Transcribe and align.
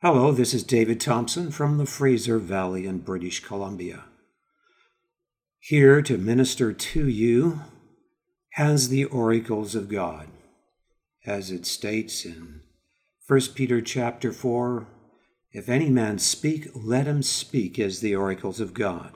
Hello, 0.00 0.30
this 0.30 0.54
is 0.54 0.62
David 0.62 1.00
Thompson 1.00 1.50
from 1.50 1.76
the 1.76 1.84
Fraser 1.84 2.38
Valley 2.38 2.86
in 2.86 2.98
British 2.98 3.42
Columbia. 3.42 4.04
Here 5.58 6.02
to 6.02 6.16
minister 6.16 6.72
to 6.72 7.08
you 7.08 7.62
as 8.56 8.90
the 8.90 9.06
oracles 9.06 9.74
of 9.74 9.88
God, 9.88 10.28
as 11.26 11.50
it 11.50 11.66
states 11.66 12.24
in 12.24 12.60
1 13.26 13.40
Peter 13.56 13.80
chapter 13.80 14.30
4 14.30 14.86
If 15.50 15.68
any 15.68 15.90
man 15.90 16.20
speak, 16.20 16.68
let 16.76 17.06
him 17.08 17.24
speak 17.24 17.76
as 17.80 17.98
the 17.98 18.14
oracles 18.14 18.60
of 18.60 18.74
God. 18.74 19.14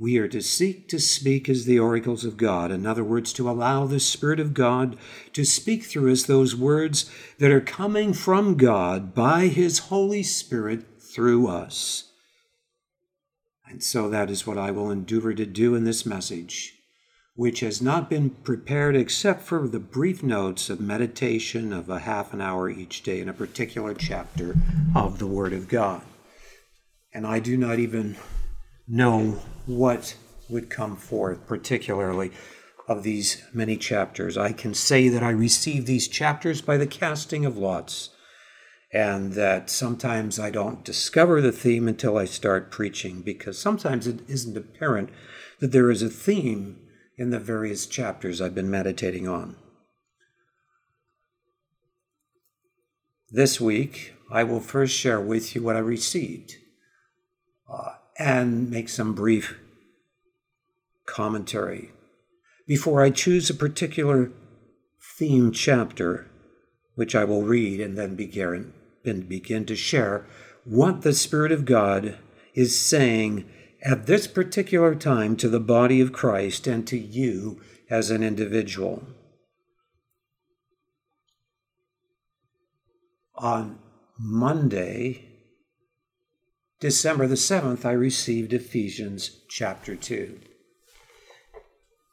We 0.00 0.16
are 0.16 0.28
to 0.28 0.40
seek 0.40 0.88
to 0.88 0.98
speak 0.98 1.46
as 1.46 1.66
the 1.66 1.78
oracles 1.78 2.24
of 2.24 2.38
God. 2.38 2.72
In 2.72 2.86
other 2.86 3.04
words, 3.04 3.34
to 3.34 3.50
allow 3.50 3.84
the 3.84 4.00
Spirit 4.00 4.40
of 4.40 4.54
God 4.54 4.96
to 5.34 5.44
speak 5.44 5.84
through 5.84 6.10
us 6.10 6.22
those 6.22 6.56
words 6.56 7.10
that 7.38 7.50
are 7.50 7.60
coming 7.60 8.14
from 8.14 8.56
God 8.56 9.14
by 9.14 9.48
His 9.48 9.90
Holy 9.90 10.22
Spirit 10.22 11.02
through 11.02 11.48
us. 11.48 12.12
And 13.68 13.82
so 13.82 14.08
that 14.08 14.30
is 14.30 14.46
what 14.46 14.56
I 14.56 14.70
will 14.70 14.90
endeavor 14.90 15.34
to 15.34 15.44
do 15.44 15.74
in 15.74 15.84
this 15.84 16.06
message, 16.06 16.72
which 17.34 17.60
has 17.60 17.82
not 17.82 18.08
been 18.08 18.30
prepared 18.30 18.96
except 18.96 19.42
for 19.42 19.68
the 19.68 19.78
brief 19.78 20.22
notes 20.22 20.70
of 20.70 20.80
meditation 20.80 21.74
of 21.74 21.90
a 21.90 21.98
half 21.98 22.32
an 22.32 22.40
hour 22.40 22.70
each 22.70 23.02
day 23.02 23.20
in 23.20 23.28
a 23.28 23.34
particular 23.34 23.92
chapter 23.92 24.54
of 24.96 25.18
the 25.18 25.26
Word 25.26 25.52
of 25.52 25.68
God. 25.68 26.00
And 27.12 27.26
I 27.26 27.38
do 27.38 27.58
not 27.58 27.78
even 27.78 28.16
know 28.90 29.40
what 29.66 30.16
would 30.48 30.68
come 30.68 30.96
forth, 30.96 31.46
particularly 31.46 32.32
of 32.88 33.04
these 33.04 33.42
many 33.54 33.76
chapters. 33.76 34.36
I 34.36 34.52
can 34.52 34.74
say 34.74 35.08
that 35.08 35.22
I 35.22 35.30
received 35.30 35.86
these 35.86 36.08
chapters 36.08 36.60
by 36.60 36.76
the 36.76 36.88
casting 36.88 37.46
of 37.46 37.56
lots, 37.56 38.10
and 38.92 39.34
that 39.34 39.70
sometimes 39.70 40.40
I 40.40 40.50
don't 40.50 40.84
discover 40.84 41.40
the 41.40 41.52
theme 41.52 41.86
until 41.86 42.18
I 42.18 42.24
start 42.24 42.72
preaching, 42.72 43.22
because 43.22 43.56
sometimes 43.56 44.08
it 44.08 44.28
isn't 44.28 44.56
apparent 44.56 45.10
that 45.60 45.70
there 45.70 45.90
is 45.90 46.02
a 46.02 46.08
theme 46.08 46.80
in 47.16 47.30
the 47.30 47.38
various 47.38 47.86
chapters 47.86 48.40
I've 48.40 48.54
been 48.54 48.70
meditating 48.70 49.28
on. 49.28 49.54
This 53.30 53.60
week, 53.60 54.14
I 54.32 54.42
will 54.42 54.58
first 54.58 54.96
share 54.96 55.20
with 55.20 55.54
you 55.54 55.62
what 55.62 55.76
I 55.76 55.80
received. 55.80 56.56
Uh, 57.72 57.92
and 58.20 58.70
make 58.70 58.90
some 58.90 59.14
brief 59.14 59.58
commentary. 61.06 61.90
Before 62.66 63.02
I 63.02 63.08
choose 63.08 63.48
a 63.48 63.54
particular 63.54 64.30
theme 65.18 65.52
chapter, 65.52 66.28
which 66.94 67.14
I 67.14 67.24
will 67.24 67.42
read 67.42 67.80
and 67.80 67.96
then 67.96 68.16
begin, 68.16 68.74
and 69.06 69.26
begin 69.26 69.64
to 69.64 69.74
share 69.74 70.26
what 70.64 71.00
the 71.00 71.14
Spirit 71.14 71.50
of 71.50 71.64
God 71.64 72.18
is 72.54 72.78
saying 72.78 73.50
at 73.82 74.04
this 74.04 74.26
particular 74.26 74.94
time 74.94 75.34
to 75.36 75.48
the 75.48 75.58
body 75.58 76.02
of 76.02 76.12
Christ 76.12 76.66
and 76.66 76.86
to 76.88 76.98
you 76.98 77.58
as 77.88 78.10
an 78.10 78.22
individual. 78.22 79.02
On 83.36 83.78
Monday, 84.18 85.29
December 86.80 87.26
the 87.26 87.34
7th, 87.34 87.84
I 87.84 87.92
received 87.92 88.54
Ephesians 88.54 89.42
chapter 89.48 89.94
2. 89.94 90.40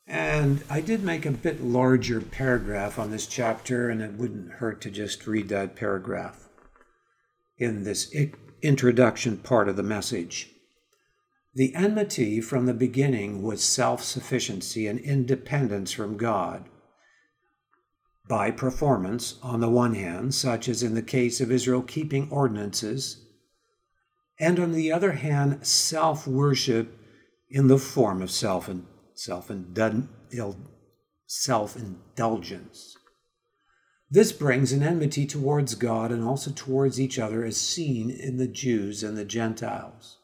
And 0.05 0.61
I 0.69 0.81
did 0.81 1.05
make 1.05 1.25
a 1.25 1.31
bit 1.31 1.63
larger 1.63 2.19
paragraph 2.19 2.99
on 2.99 3.09
this 3.09 3.27
chapter, 3.27 3.89
and 3.89 4.01
it 4.01 4.15
wouldn't 4.15 4.53
hurt 4.53 4.81
to 4.81 4.91
just 4.91 5.25
read 5.25 5.47
that 5.49 5.77
paragraph 5.77 6.49
in 7.57 7.85
this 7.85 8.13
introduction 8.61 9.37
part 9.37 9.69
of 9.69 9.77
the 9.77 9.83
message. 9.83 10.49
The 11.55 11.73
enmity 11.73 12.41
from 12.41 12.65
the 12.65 12.73
beginning 12.73 13.43
was 13.43 13.63
self 13.63 14.03
sufficiency 14.03 14.85
and 14.85 14.99
independence 14.99 15.93
from 15.93 16.17
God. 16.17 16.65
By 18.27 18.51
performance, 18.51 19.35
on 19.41 19.61
the 19.61 19.69
one 19.69 19.95
hand, 19.95 20.35
such 20.35 20.67
as 20.67 20.83
in 20.83 20.93
the 20.93 21.01
case 21.01 21.39
of 21.39 21.53
Israel 21.53 21.81
keeping 21.81 22.29
ordinances, 22.29 23.26
and 24.39 24.59
on 24.59 24.71
the 24.71 24.91
other 24.91 25.13
hand, 25.13 25.65
self 25.65 26.27
worship 26.27 26.99
in 27.49 27.67
the 27.67 27.79
form 27.79 28.21
of 28.21 28.31
self 28.31 28.69
self 31.25 31.75
indulgence. 31.75 32.97
This 34.09 34.31
brings 34.31 34.71
an 34.71 34.83
enmity 34.83 35.25
towards 35.25 35.75
God 35.75 36.11
and 36.11 36.23
also 36.23 36.51
towards 36.51 36.99
each 36.99 37.19
other, 37.19 37.43
as 37.43 37.57
seen 37.57 38.09
in 38.09 38.37
the 38.37 38.47
Jews 38.47 39.03
and 39.03 39.17
the 39.17 39.25
Gentiles. 39.25 40.17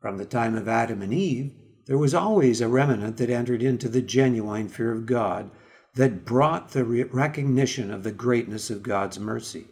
From 0.00 0.18
the 0.18 0.26
time 0.26 0.56
of 0.56 0.68
Adam 0.68 1.00
and 1.00 1.14
Eve, 1.14 1.54
there 1.86 1.96
was 1.96 2.14
always 2.14 2.60
a 2.60 2.68
remnant 2.68 3.16
that 3.16 3.30
entered 3.30 3.62
into 3.62 3.88
the 3.88 4.02
genuine 4.02 4.68
fear 4.68 4.92
of 4.92 5.06
God 5.06 5.50
that 5.94 6.24
brought 6.24 6.70
the 6.70 6.84
recognition 6.84 7.90
of 7.90 8.02
the 8.02 8.12
greatness 8.12 8.68
of 8.68 8.82
God's 8.82 9.18
mercy 9.18 9.66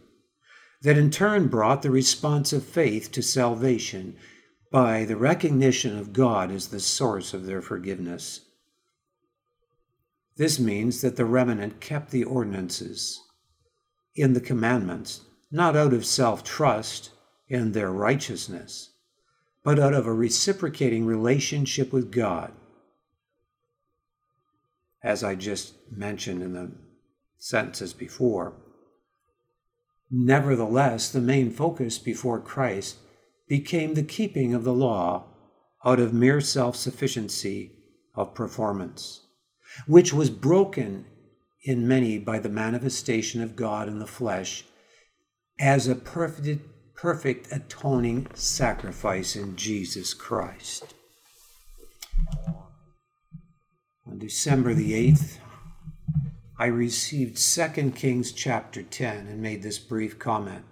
that 0.81 0.97
in 0.97 1.11
turn 1.11 1.47
brought 1.47 1.81
the 1.81 1.91
response 1.91 2.51
of 2.51 2.65
faith 2.65 3.11
to 3.11 3.21
salvation 3.21 4.15
by 4.71 5.05
the 5.05 5.17
recognition 5.17 5.97
of 5.97 6.13
God 6.13 6.51
as 6.51 6.69
the 6.69 6.79
source 6.79 7.33
of 7.33 7.45
their 7.45 7.61
forgiveness. 7.61 8.41
This 10.37 10.59
means 10.59 11.01
that 11.01 11.17
the 11.17 11.25
remnant 11.25 11.81
kept 11.81 12.09
the 12.09 12.23
ordinances 12.23 13.21
in 14.15 14.33
the 14.33 14.41
commandments, 14.41 15.21
not 15.51 15.75
out 15.75 15.93
of 15.93 16.05
self 16.05 16.43
trust 16.43 17.11
in 17.47 17.73
their 17.73 17.91
righteousness, 17.91 18.91
but 19.63 19.77
out 19.77 19.93
of 19.93 20.07
a 20.07 20.13
reciprocating 20.13 21.05
relationship 21.05 21.93
with 21.93 22.11
God. 22.11 22.53
As 25.03 25.23
I 25.23 25.35
just 25.35 25.73
mentioned 25.91 26.41
in 26.41 26.53
the 26.53 26.71
sentences 27.37 27.93
before, 27.93 28.53
Nevertheless, 30.11 31.09
the 31.09 31.21
main 31.21 31.51
focus 31.51 31.97
before 31.97 32.41
Christ 32.41 32.97
became 33.47 33.93
the 33.93 34.03
keeping 34.03 34.53
of 34.53 34.65
the 34.65 34.73
law 34.73 35.25
out 35.85 35.99
of 35.99 36.13
mere 36.13 36.41
self 36.41 36.75
sufficiency 36.75 37.71
of 38.13 38.33
performance, 38.33 39.21
which 39.87 40.13
was 40.13 40.29
broken 40.29 41.05
in 41.63 41.87
many 41.87 42.17
by 42.17 42.39
the 42.39 42.49
manifestation 42.49 43.41
of 43.41 43.55
God 43.55 43.87
in 43.87 43.99
the 43.99 44.07
flesh 44.07 44.65
as 45.59 45.87
a 45.87 45.95
perfect, 45.95 46.67
perfect 46.95 47.47
atoning 47.51 48.27
sacrifice 48.33 49.35
in 49.35 49.55
Jesus 49.55 50.13
Christ. 50.13 50.93
On 54.05 54.17
December 54.17 54.73
the 54.73 55.11
8th, 55.11 55.37
I 56.61 56.67
received 56.67 57.37
2 57.37 57.89
Kings 57.95 58.31
chapter 58.31 58.83
10 58.83 59.25
and 59.25 59.41
made 59.41 59.63
this 59.63 59.79
brief 59.79 60.19
comment. 60.19 60.63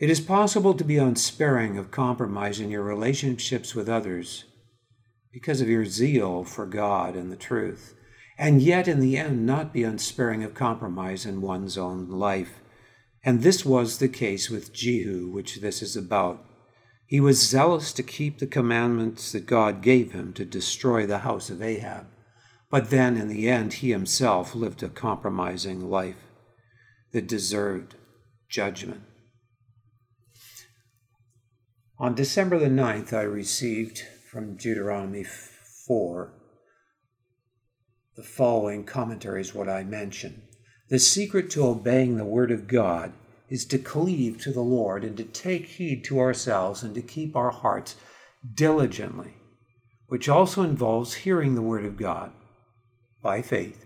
It 0.00 0.08
is 0.08 0.20
possible 0.22 0.72
to 0.72 0.84
be 0.84 0.96
unsparing 0.96 1.76
of 1.76 1.90
compromise 1.90 2.60
in 2.60 2.70
your 2.70 2.82
relationships 2.82 3.74
with 3.74 3.90
others 3.90 4.44
because 5.30 5.60
of 5.60 5.68
your 5.68 5.84
zeal 5.84 6.44
for 6.44 6.64
God 6.64 7.14
and 7.14 7.30
the 7.30 7.36
truth, 7.36 7.94
and 8.38 8.62
yet 8.62 8.88
in 8.88 9.00
the 9.00 9.18
end 9.18 9.44
not 9.44 9.70
be 9.70 9.84
unsparing 9.84 10.42
of 10.42 10.54
compromise 10.54 11.26
in 11.26 11.42
one's 11.42 11.76
own 11.76 12.08
life. 12.08 12.62
And 13.22 13.42
this 13.42 13.66
was 13.66 13.98
the 13.98 14.08
case 14.08 14.48
with 14.48 14.72
Jehu, 14.72 15.28
which 15.28 15.56
this 15.56 15.82
is 15.82 15.94
about. 15.94 16.42
He 17.06 17.20
was 17.20 17.46
zealous 17.46 17.92
to 17.92 18.02
keep 18.02 18.38
the 18.38 18.46
commandments 18.46 19.30
that 19.32 19.44
God 19.44 19.82
gave 19.82 20.12
him 20.12 20.32
to 20.32 20.46
destroy 20.46 21.04
the 21.04 21.18
house 21.18 21.50
of 21.50 21.60
Ahab. 21.60 22.06
But 22.68 22.90
then, 22.90 23.16
in 23.16 23.28
the 23.28 23.48
end, 23.48 23.74
he 23.74 23.90
himself 23.90 24.54
lived 24.54 24.82
a 24.82 24.88
compromising 24.88 25.88
life 25.88 26.16
that 27.12 27.28
deserved 27.28 27.94
judgment. 28.48 29.02
On 31.98 32.14
December 32.14 32.58
the 32.58 32.66
9th, 32.66 33.12
I 33.12 33.22
received 33.22 34.02
from 34.30 34.56
Deuteronomy 34.56 35.24
4 35.24 36.32
the 38.16 38.22
following 38.22 38.84
commentaries, 38.84 39.54
what 39.54 39.68
I 39.68 39.84
mentioned. 39.84 40.42
The 40.88 40.98
secret 40.98 41.50
to 41.50 41.66
obeying 41.66 42.16
the 42.16 42.24
word 42.24 42.50
of 42.50 42.66
God 42.66 43.12
is 43.48 43.64
to 43.66 43.78
cleave 43.78 44.40
to 44.40 44.52
the 44.52 44.62
Lord 44.62 45.04
and 45.04 45.16
to 45.18 45.24
take 45.24 45.66
heed 45.66 46.02
to 46.04 46.18
ourselves 46.18 46.82
and 46.82 46.94
to 46.94 47.02
keep 47.02 47.36
our 47.36 47.50
hearts 47.50 47.94
diligently, 48.54 49.34
which 50.08 50.28
also 50.28 50.62
involves 50.62 51.14
hearing 51.14 51.54
the 51.54 51.62
word 51.62 51.84
of 51.84 51.96
God 51.96 52.32
by 53.26 53.42
faith, 53.42 53.84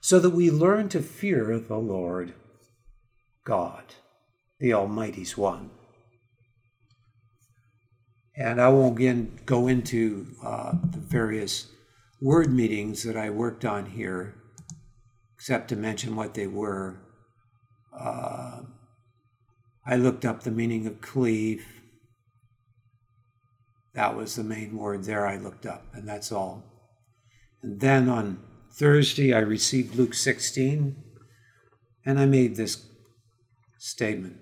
so 0.00 0.20
that 0.20 0.30
we 0.30 0.48
learn 0.48 0.88
to 0.88 1.02
fear 1.02 1.58
the 1.58 1.76
Lord 1.76 2.34
God, 3.44 3.96
the 4.60 4.72
Almighty's 4.72 5.36
One. 5.36 5.70
And 8.36 8.60
I 8.60 8.68
won't 8.68 8.96
again 8.96 9.40
go 9.44 9.66
into 9.66 10.28
uh, 10.44 10.74
the 10.88 11.00
various 11.00 11.66
word 12.20 12.52
meetings 12.52 13.02
that 13.02 13.16
I 13.16 13.28
worked 13.30 13.64
on 13.64 13.86
here, 13.86 14.36
except 15.34 15.66
to 15.70 15.76
mention 15.76 16.14
what 16.14 16.34
they 16.34 16.46
were. 16.46 17.00
Uh, 17.92 18.60
I 19.84 19.96
looked 19.96 20.24
up 20.24 20.44
the 20.44 20.52
meaning 20.52 20.86
of 20.86 21.00
cleave. 21.00 21.66
That 23.94 24.16
was 24.16 24.36
the 24.36 24.44
main 24.44 24.78
word 24.78 25.02
there 25.02 25.26
I 25.26 25.38
looked 25.38 25.66
up, 25.66 25.86
and 25.92 26.06
that's 26.06 26.30
all. 26.30 26.62
And 27.64 27.80
then 27.80 28.08
on 28.08 28.38
Thursday, 28.72 29.32
I 29.32 29.40
received 29.40 29.94
Luke 29.94 30.14
16, 30.14 30.96
and 32.04 32.20
I 32.20 32.26
made 32.26 32.56
this 32.56 32.86
statement. 33.78 34.36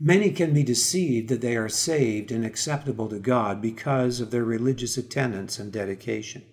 Many 0.00 0.30
can 0.30 0.52
be 0.52 0.62
deceived 0.62 1.28
that 1.28 1.40
they 1.40 1.56
are 1.56 1.68
saved 1.68 2.30
and 2.30 2.44
acceptable 2.44 3.08
to 3.08 3.18
God 3.18 3.60
because 3.60 4.20
of 4.20 4.30
their 4.30 4.44
religious 4.44 4.96
attendance 4.96 5.58
and 5.58 5.72
dedication. 5.72 6.44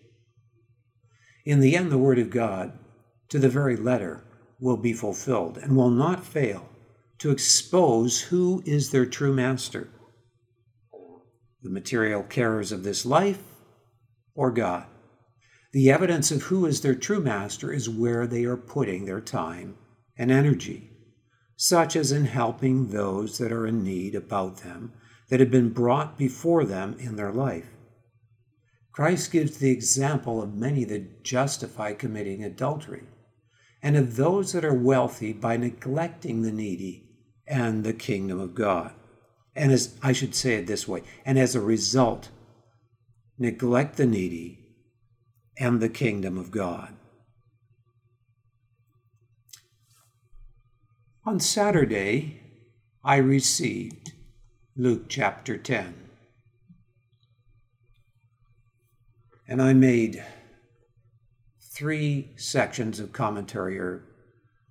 In 1.46 1.60
the 1.60 1.76
end, 1.76 1.92
the 1.92 1.98
Word 1.98 2.18
of 2.18 2.30
God, 2.32 2.78
to 3.30 3.38
the 3.38 3.50
very 3.50 3.76
letter, 3.76 4.24
will 4.60 4.78
be 4.78 4.94
fulfilled 4.94 5.58
and 5.58 5.76
will 5.76 5.92
not 5.92 6.26
fail 6.26 6.70
to 7.20 7.32
expose 7.32 8.22
who 8.22 8.64
is 8.66 8.92
their 8.92 9.06
true 9.06 9.34
master 9.34 9.90
the 11.66 11.72
material 11.72 12.22
carers 12.22 12.72
of 12.72 12.84
this 12.84 13.08
life 13.08 13.42
or 14.36 14.52
God. 14.52 14.86
The 15.76 15.92
evidence 15.92 16.32
of 16.32 16.44
who 16.44 16.66
is 16.66 16.80
their 16.80 16.96
true 16.96 17.20
master 17.20 17.74
is 17.74 17.90
where 17.90 18.26
they 18.26 18.46
are 18.46 18.56
putting 18.56 19.04
their 19.04 19.20
time 19.20 19.76
and 20.18 20.32
energy, 20.32 20.90
such 21.58 21.98
as 21.98 22.14
in 22.14 22.24
helping 22.24 22.88
those 22.88 23.40
that 23.40 23.52
are 23.52 23.68
in 23.68 23.84
need 23.84 24.16
about 24.16 24.64
them 24.64 24.94
that 25.28 25.42
have 25.42 25.52
been 25.52 25.74
brought 25.74 26.18
before 26.18 26.64
them 26.64 26.96
in 26.98 27.18
their 27.18 27.34
life. 27.34 27.68
Christ 28.94 29.34
gives 29.34 29.58
the 29.58 29.70
example 29.70 30.42
of 30.42 30.56
many 30.56 30.86
that 30.86 31.26
justify 31.26 31.92
committing 31.92 32.42
adultery, 32.42 33.04
and 33.84 33.98
of 33.98 34.16
those 34.16 34.54
that 34.54 34.64
are 34.64 34.74
wealthy 34.74 35.34
by 35.34 35.58
neglecting 35.58 36.42
the 36.42 36.54
needy 36.54 37.10
and 37.50 37.84
the 37.84 37.92
kingdom 37.92 38.40
of 38.40 38.56
God. 38.56 38.94
And 39.58 39.74
as 39.74 40.00
I 40.02 40.14
should 40.14 40.36
say 40.36 40.54
it 40.54 40.68
this 40.68 40.88
way, 40.88 41.04
and 41.26 41.38
as 41.38 41.54
a 41.54 41.60
result, 41.60 42.30
neglect 43.38 43.98
the 43.98 44.06
needy 44.06 44.62
and 45.58 45.80
the 45.80 45.90
kingdom 45.90 46.38
of 46.38 46.52
God. 46.52 46.96
On 51.26 51.40
Saturday, 51.40 52.42
I 53.04 53.18
received 53.18 54.12
Luke 54.76 55.06
chapter 55.10 55.58
10. 55.58 55.96
And 59.48 59.62
I 59.62 59.74
made 59.74 60.24
three 61.74 62.32
sections 62.36 63.00
of 63.00 63.12
commentary. 63.12 63.80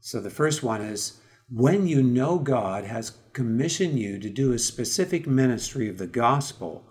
So 0.00 0.20
the 0.20 0.30
first 0.30 0.62
one 0.62 0.80
is 0.80 1.20
when 1.50 1.86
you 1.86 2.02
know 2.02 2.38
God 2.38 2.84
has 2.84 3.18
commissioned 3.32 3.98
you 3.98 4.18
to 4.18 4.30
do 4.30 4.52
a 4.52 4.58
specific 4.58 5.26
ministry 5.26 5.88
of 5.88 5.98
the 5.98 6.06
gospel, 6.06 6.84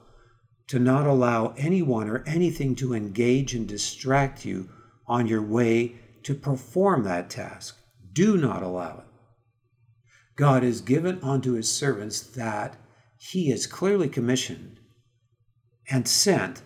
to 0.68 0.80
not 0.80 1.06
allow 1.06 1.54
anyone 1.58 2.10
or 2.10 2.24
anything 2.26 2.76
to 2.76 2.94
engage 2.94 3.54
and 3.54 3.68
distract 3.68 4.46
you 4.46 4.70
on 5.08 5.28
your 5.28 5.42
way 5.42 5.96
to 6.24 6.34
perform 6.34 7.04
that 7.04 7.30
task. 7.30 7.78
Do 8.14 8.38
not 8.38 8.64
allow 8.64 9.00
it. 9.00 9.06
God 10.36 10.64
has 10.64 10.82
given 10.82 11.20
unto 11.22 11.54
his 11.54 11.72
servants 11.72 12.22
that 12.22 12.76
he 13.18 13.50
has 13.50 13.68
clearly 13.68 14.10
commissioned 14.10 14.80
and 15.90 16.08
sent 16.08 16.62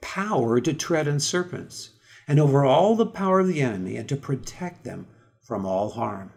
power 0.00 0.60
to 0.60 0.72
tread 0.72 1.08
on 1.08 1.20
serpents 1.20 1.90
and 2.26 2.38
over 2.38 2.64
all 2.64 2.94
the 2.94 3.06
power 3.06 3.40
of 3.40 3.48
the 3.48 3.60
enemy 3.60 3.96
and 3.96 4.08
to 4.08 4.16
protect 4.16 4.84
them 4.84 5.06
from 5.42 5.66
all 5.66 5.90
harm. 5.90 6.32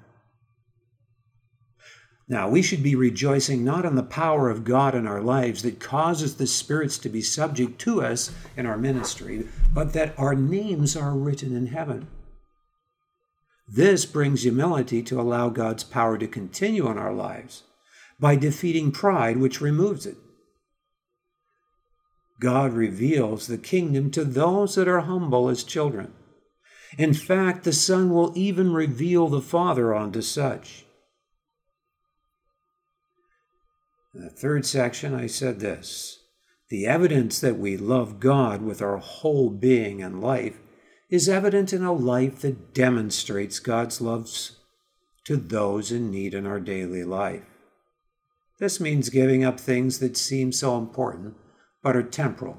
Now, 2.27 2.49
we 2.49 2.63
should 2.63 2.81
be 2.81 2.95
rejoicing 2.95 3.63
not 3.63 3.85
in 3.85 3.95
the 3.95 4.01
power 4.01 4.49
of 4.49 4.63
God 4.63 4.95
in 4.95 5.05
our 5.05 5.21
lives 5.21 5.61
that 5.61 5.79
causes 5.79 6.35
the 6.35 6.47
spirits 6.47 6.97
to 6.99 7.09
be 7.09 7.21
subject 7.21 7.79
to 7.81 8.01
us 8.01 8.31
in 8.57 8.65
our 8.65 8.77
ministry, 8.77 9.47
but 9.73 9.93
that 9.93 10.17
our 10.17 10.33
names 10.33 10.95
are 10.95 11.13
written 11.13 11.55
in 11.55 11.67
heaven. 11.67 12.07
This 13.67 14.05
brings 14.05 14.41
humility 14.41 15.03
to 15.03 15.21
allow 15.21 15.49
God's 15.49 15.83
power 15.83 16.17
to 16.17 16.27
continue 16.27 16.89
in 16.89 16.97
our 16.97 17.13
lives 17.13 17.63
by 18.19 18.35
defeating 18.35 18.91
pride, 18.91 19.37
which 19.37 19.61
removes 19.61 20.05
it. 20.05 20.17
God 22.39 22.73
reveals 22.73 23.47
the 23.47 23.57
kingdom 23.57 24.09
to 24.11 24.23
those 24.23 24.75
that 24.75 24.87
are 24.87 25.01
humble 25.01 25.47
as 25.47 25.63
children. 25.63 26.13
In 26.97 27.13
fact, 27.13 27.63
the 27.63 27.73
Son 27.73 28.09
will 28.11 28.33
even 28.35 28.73
reveal 28.73 29.27
the 29.27 29.41
Father 29.41 29.93
unto 29.93 30.21
such. 30.21 30.84
In 34.15 34.21
the 34.21 34.29
third 34.29 34.65
section, 34.65 35.13
I 35.13 35.27
said 35.27 35.59
this 35.59 36.19
The 36.69 36.87
evidence 36.87 37.41
that 37.41 37.59
we 37.59 37.75
love 37.75 38.21
God 38.21 38.61
with 38.61 38.81
our 38.81 38.97
whole 38.97 39.49
being 39.49 40.01
and 40.01 40.21
life 40.21 40.57
is 41.09 41.27
evident 41.27 41.73
in 41.73 41.83
a 41.83 41.91
life 41.91 42.39
that 42.39 42.73
demonstrates 42.73 43.59
God's 43.59 43.99
love 43.99 44.29
to 45.25 45.35
those 45.35 45.91
in 45.91 46.11
need 46.11 46.33
in 46.33 46.45
our 46.45 46.61
daily 46.61 47.03
life. 47.03 47.43
This 48.57 48.79
means 48.79 49.09
giving 49.09 49.43
up 49.43 49.59
things 49.59 49.99
that 49.99 50.15
seem 50.15 50.53
so 50.53 50.77
important 50.77 51.35
but 51.83 51.97
are 51.97 52.03
temporal, 52.03 52.57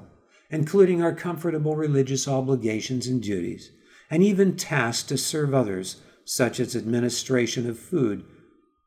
including 0.51 1.01
our 1.01 1.13
comfortable 1.13 1.75
religious 1.75 2.27
obligations 2.27 3.07
and 3.07 3.21
duties, 3.21 3.71
and 4.11 4.21
even 4.21 4.57
tasks 4.57 5.07
to 5.09 5.17
serve 5.17 5.55
others, 5.55 6.01
such 6.23 6.59
as 6.59 6.75
administration 6.75 7.67
of 7.67 7.79
food 7.79 8.23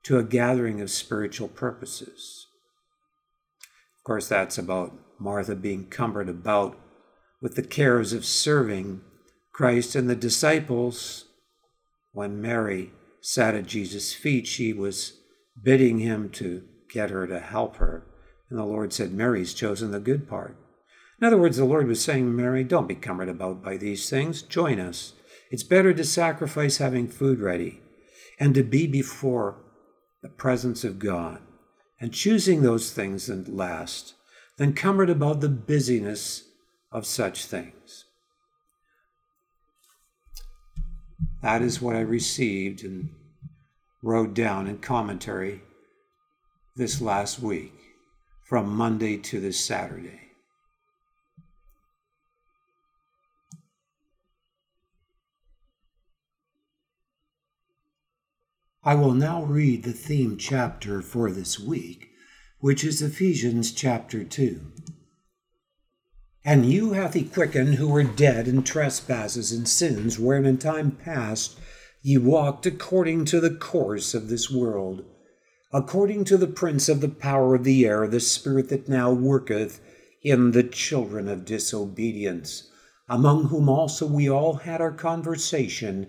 to 0.04 0.18
a 0.18 0.24
gathering 0.24 0.80
of 0.80 0.88
spiritual 0.88 1.48
purposes. 1.48 2.39
Of 4.00 4.04
course, 4.04 4.28
that's 4.28 4.56
about 4.56 4.94
Martha 5.18 5.54
being 5.54 5.84
cumbered 5.84 6.30
about 6.30 6.78
with 7.42 7.54
the 7.54 7.62
cares 7.62 8.14
of 8.14 8.24
serving 8.24 9.02
Christ 9.52 9.94
and 9.94 10.08
the 10.08 10.16
disciples. 10.16 11.26
When 12.12 12.40
Mary 12.40 12.92
sat 13.20 13.54
at 13.54 13.66
Jesus' 13.66 14.14
feet, 14.14 14.46
she 14.46 14.72
was 14.72 15.18
bidding 15.62 15.98
him 15.98 16.30
to 16.30 16.62
get 16.90 17.10
her 17.10 17.26
to 17.26 17.40
help 17.40 17.76
her. 17.76 18.06
And 18.48 18.58
the 18.58 18.64
Lord 18.64 18.94
said, 18.94 19.12
Mary's 19.12 19.52
chosen 19.52 19.90
the 19.90 20.00
good 20.00 20.26
part. 20.26 20.56
In 21.20 21.26
other 21.26 21.38
words, 21.38 21.58
the 21.58 21.66
Lord 21.66 21.86
was 21.86 22.02
saying, 22.02 22.34
Mary, 22.34 22.64
don't 22.64 22.88
be 22.88 22.94
cumbered 22.94 23.28
about 23.28 23.62
by 23.62 23.76
these 23.76 24.08
things. 24.08 24.40
Join 24.40 24.80
us. 24.80 25.12
It's 25.50 25.62
better 25.62 25.92
to 25.92 26.04
sacrifice 26.04 26.78
having 26.78 27.06
food 27.06 27.38
ready 27.38 27.80
and 28.38 28.54
to 28.54 28.62
be 28.62 28.86
before 28.86 29.58
the 30.22 30.30
presence 30.30 30.84
of 30.84 30.98
God 30.98 31.42
and 32.00 32.12
choosing 32.12 32.62
those 32.62 32.92
things 32.92 33.26
that 33.26 33.54
last 33.54 34.14
than 34.56 34.72
cumbered 34.72 35.10
about 35.10 35.40
the 35.40 35.48
busyness 35.48 36.44
of 36.90 37.06
such 37.06 37.44
things. 37.44 38.06
That 41.42 41.62
is 41.62 41.80
what 41.80 41.96
I 41.96 42.00
received 42.00 42.84
and 42.84 43.10
wrote 44.02 44.34
down 44.34 44.66
in 44.66 44.78
commentary 44.78 45.62
this 46.76 47.00
last 47.00 47.40
week 47.40 47.74
from 48.44 48.74
Monday 48.74 49.16
to 49.16 49.40
this 49.40 49.64
Saturday. 49.64 50.29
I 58.90 58.94
will 58.96 59.14
now 59.14 59.44
read 59.44 59.84
the 59.84 59.92
theme 59.92 60.36
chapter 60.36 61.00
for 61.00 61.30
this 61.30 61.60
week, 61.60 62.10
which 62.58 62.82
is 62.82 63.00
Ephesians 63.00 63.70
chapter 63.70 64.24
2. 64.24 64.60
And 66.44 66.66
you 66.66 66.94
hath 66.94 67.14
he 67.14 67.22
quickened 67.22 67.76
who 67.76 67.86
were 67.86 68.02
dead 68.02 68.48
in 68.48 68.64
trespasses 68.64 69.52
and 69.52 69.68
sins, 69.68 70.18
wherein 70.18 70.44
in 70.44 70.58
time 70.58 70.90
past 70.90 71.56
ye 72.02 72.18
walked 72.18 72.66
according 72.66 73.26
to 73.26 73.38
the 73.38 73.54
course 73.54 74.12
of 74.12 74.28
this 74.28 74.50
world, 74.50 75.04
according 75.72 76.24
to 76.24 76.36
the 76.36 76.48
prince 76.48 76.88
of 76.88 77.00
the 77.00 77.08
power 77.08 77.54
of 77.54 77.62
the 77.62 77.86
air, 77.86 78.08
the 78.08 78.18
spirit 78.18 78.70
that 78.70 78.88
now 78.88 79.12
worketh 79.12 79.80
in 80.24 80.50
the 80.50 80.64
children 80.64 81.28
of 81.28 81.44
disobedience, 81.44 82.68
among 83.08 83.50
whom 83.50 83.68
also 83.68 84.04
we 84.04 84.28
all 84.28 84.54
had 84.54 84.80
our 84.80 84.90
conversation 84.90 86.08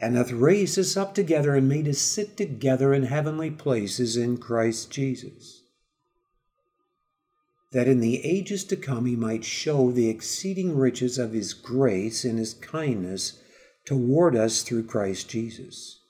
and 0.00 0.16
hath 0.16 0.32
raised 0.32 0.78
us 0.78 0.96
up 0.96 1.14
together 1.14 1.54
and 1.54 1.68
made 1.68 1.86
us 1.86 1.98
sit 1.98 2.36
together 2.36 2.94
in 2.94 3.02
heavenly 3.04 3.50
places 3.50 4.16
in 4.16 4.38
Christ 4.38 4.90
Jesus. 4.90 5.62
that 7.72 7.86
in 7.86 8.00
the 8.00 8.24
ages 8.24 8.64
to 8.64 8.76
come 8.76 9.06
he 9.06 9.16
might 9.16 9.44
show 9.44 9.90
the 9.90 10.08
exceeding 10.08 10.76
riches 10.76 11.18
of 11.18 11.32
his 11.32 11.54
grace 11.54 12.24
and 12.24 12.38
his 12.38 12.54
kindness 12.54 13.40
toward 13.84 14.36
us 14.36 14.62
through 14.62 14.84
Christ 14.84 15.28
Jesus. 15.28 16.00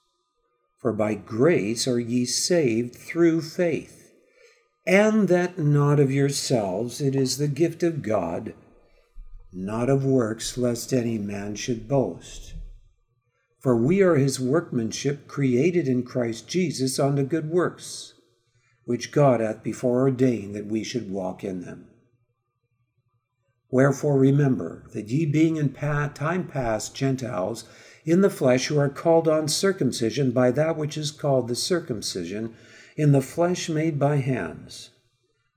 For 0.78 0.92
by 0.92 1.14
grace 1.14 1.86
are 1.86 2.00
ye 2.00 2.24
saved 2.24 2.96
through 2.96 3.42
faith, 3.42 4.10
and 4.86 5.28
that 5.28 5.58
not 5.58 6.00
of 6.00 6.10
yourselves, 6.10 7.02
it 7.02 7.14
is 7.14 7.36
the 7.36 7.48
gift 7.48 7.82
of 7.82 8.02
God, 8.02 8.54
not 9.52 9.90
of 9.90 10.04
works, 10.04 10.56
lest 10.56 10.92
any 10.92 11.18
man 11.18 11.54
should 11.54 11.86
boast. 11.86 12.49
For 13.60 13.76
we 13.76 14.02
are 14.02 14.16
his 14.16 14.40
workmanship, 14.40 15.28
created 15.28 15.86
in 15.86 16.02
Christ 16.02 16.48
Jesus 16.48 16.98
unto 16.98 17.22
good 17.22 17.50
works 17.50 18.14
which 18.90 19.12
God 19.12 19.38
hath 19.38 19.62
before 19.62 20.00
ordained 20.00 20.56
that 20.56 20.66
we 20.66 20.82
should 20.82 21.12
walk 21.12 21.44
in 21.44 21.60
them. 21.60 21.86
Wherefore 23.70 24.18
remember 24.18 24.84
that 24.94 25.08
ye 25.08 25.26
being 25.26 25.56
in 25.56 25.72
time 25.72 26.48
past 26.48 26.92
Gentiles 26.92 27.68
in 28.04 28.20
the 28.20 28.28
flesh 28.28 28.66
who 28.66 28.78
are 28.80 28.88
called 28.88 29.28
uncircumcision 29.28 30.32
by 30.32 30.50
that 30.50 30.76
which 30.76 30.98
is 30.98 31.12
called 31.12 31.46
the 31.46 31.54
circumcision 31.54 32.52
in 32.96 33.12
the 33.12 33.20
flesh 33.20 33.68
made 33.68 33.96
by 33.96 34.16
hands, 34.16 34.90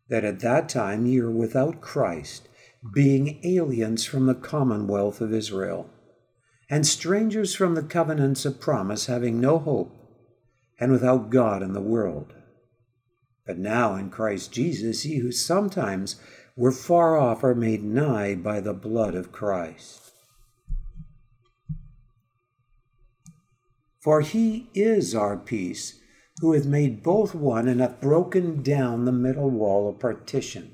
that 0.09 0.23
at 0.23 0.41
that 0.41 0.69
time 0.69 1.07
ye 1.07 1.19
are 1.19 1.31
without 1.31 1.81
Christ, 1.81 2.47
being 2.93 3.39
aliens 3.43 4.05
from 4.05 4.27
the 4.27 4.35
commonwealth 4.35 5.21
of 5.21 5.33
Israel, 5.33 5.89
and 6.69 6.87
strangers 6.87 7.55
from 7.55 7.75
the 7.75 7.83
covenants 7.83 8.45
of 8.45 8.59
promise, 8.59 9.07
having 9.07 9.39
no 9.39 9.59
hope, 9.59 9.91
and 10.79 10.91
without 10.91 11.29
God 11.29 11.61
in 11.61 11.73
the 11.73 11.81
world. 11.81 12.33
But 13.45 13.57
now 13.57 13.95
in 13.95 14.09
Christ 14.09 14.51
Jesus, 14.51 15.05
ye 15.05 15.19
who 15.19 15.31
sometimes 15.31 16.19
were 16.55 16.71
far 16.71 17.17
off 17.17 17.43
are 17.43 17.55
made 17.55 17.83
nigh 17.83 18.35
by 18.35 18.59
the 18.59 18.73
blood 18.73 19.15
of 19.15 19.31
Christ. 19.31 20.11
For 24.01 24.21
he 24.21 24.69
is 24.73 25.15
our 25.15 25.37
peace, 25.37 25.99
who 26.41 26.51
hath 26.53 26.65
made 26.65 27.03
both 27.03 27.33
one 27.33 27.67
and 27.67 27.79
hath 27.79 28.01
broken 28.01 28.61
down 28.61 29.05
the 29.05 29.11
middle 29.11 29.49
wall 29.49 29.87
of 29.87 29.99
partition, 29.99 30.73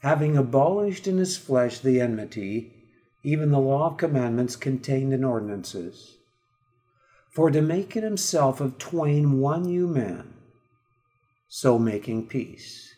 having 0.00 0.36
abolished 0.36 1.06
in 1.06 1.18
his 1.18 1.36
flesh 1.36 1.80
the 1.80 2.00
enmity, 2.00 2.77
even 3.28 3.50
the 3.50 3.58
law 3.58 3.90
of 3.90 3.96
commandments 3.98 4.56
contained 4.56 5.12
in 5.12 5.22
ordinances, 5.22 6.16
for 7.30 7.50
to 7.50 7.60
make 7.60 7.94
in 7.94 8.02
himself 8.02 8.60
of 8.60 8.78
twain 8.78 9.38
one 9.38 9.64
new 9.64 9.86
man 9.86 10.32
so 11.48 11.78
making 11.78 12.26
peace. 12.26 12.94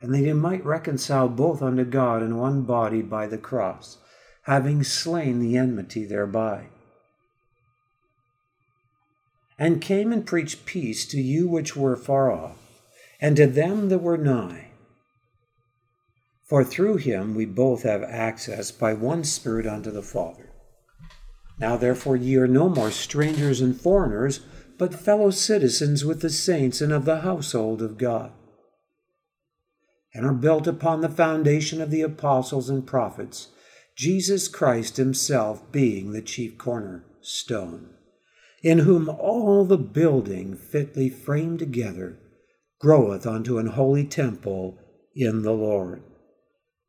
And 0.00 0.14
that 0.14 0.18
he 0.18 0.32
might 0.32 0.64
reconcile 0.64 1.28
both 1.28 1.60
unto 1.60 1.84
God 1.84 2.22
in 2.22 2.36
one 2.36 2.62
body 2.62 3.02
by 3.02 3.26
the 3.26 3.38
cross, 3.38 3.98
having 4.42 4.84
slain 4.84 5.40
the 5.40 5.56
enmity 5.56 6.04
thereby. 6.04 6.66
And 9.58 9.80
came 9.80 10.12
and 10.12 10.24
preached 10.24 10.66
peace 10.66 11.04
to 11.06 11.20
you 11.20 11.48
which 11.48 11.76
were 11.76 11.96
far 11.96 12.30
off, 12.30 12.56
and 13.20 13.36
to 13.36 13.46
them 13.48 13.88
that 13.88 14.02
were 14.02 14.18
nigh. 14.18 14.67
For 16.48 16.64
through 16.64 16.96
him 16.96 17.34
we 17.34 17.44
both 17.44 17.82
have 17.82 18.02
access 18.02 18.70
by 18.70 18.94
one 18.94 19.22
Spirit 19.22 19.66
unto 19.66 19.90
the 19.90 20.02
Father. 20.02 20.50
Now 21.58 21.76
therefore 21.76 22.16
ye 22.16 22.36
are 22.36 22.48
no 22.48 22.70
more 22.70 22.90
strangers 22.90 23.60
and 23.60 23.78
foreigners 23.78 24.40
but 24.78 24.94
fellow 24.94 25.30
citizens 25.30 26.04
with 26.04 26.22
the 26.22 26.30
saints 26.30 26.80
and 26.80 26.92
of 26.92 27.04
the 27.04 27.20
household 27.20 27.82
of 27.82 27.98
God, 27.98 28.32
and 30.14 30.24
are 30.24 30.32
built 30.32 30.66
upon 30.66 31.00
the 31.00 31.08
foundation 31.08 31.82
of 31.82 31.90
the 31.90 32.00
apostles 32.00 32.70
and 32.70 32.86
prophets, 32.86 33.48
Jesus 33.96 34.46
Christ 34.46 34.96
Himself 34.96 35.70
being 35.72 36.12
the 36.12 36.22
chief 36.22 36.56
cornerstone, 36.56 37.90
in 38.62 38.80
whom 38.80 39.08
all 39.08 39.64
the 39.64 39.76
building 39.76 40.56
fitly 40.56 41.10
framed 41.10 41.58
together 41.58 42.18
groweth 42.80 43.26
unto 43.26 43.58
an 43.58 43.66
holy 43.66 44.04
temple 44.04 44.78
in 45.14 45.42
the 45.42 45.52
Lord, 45.52 46.04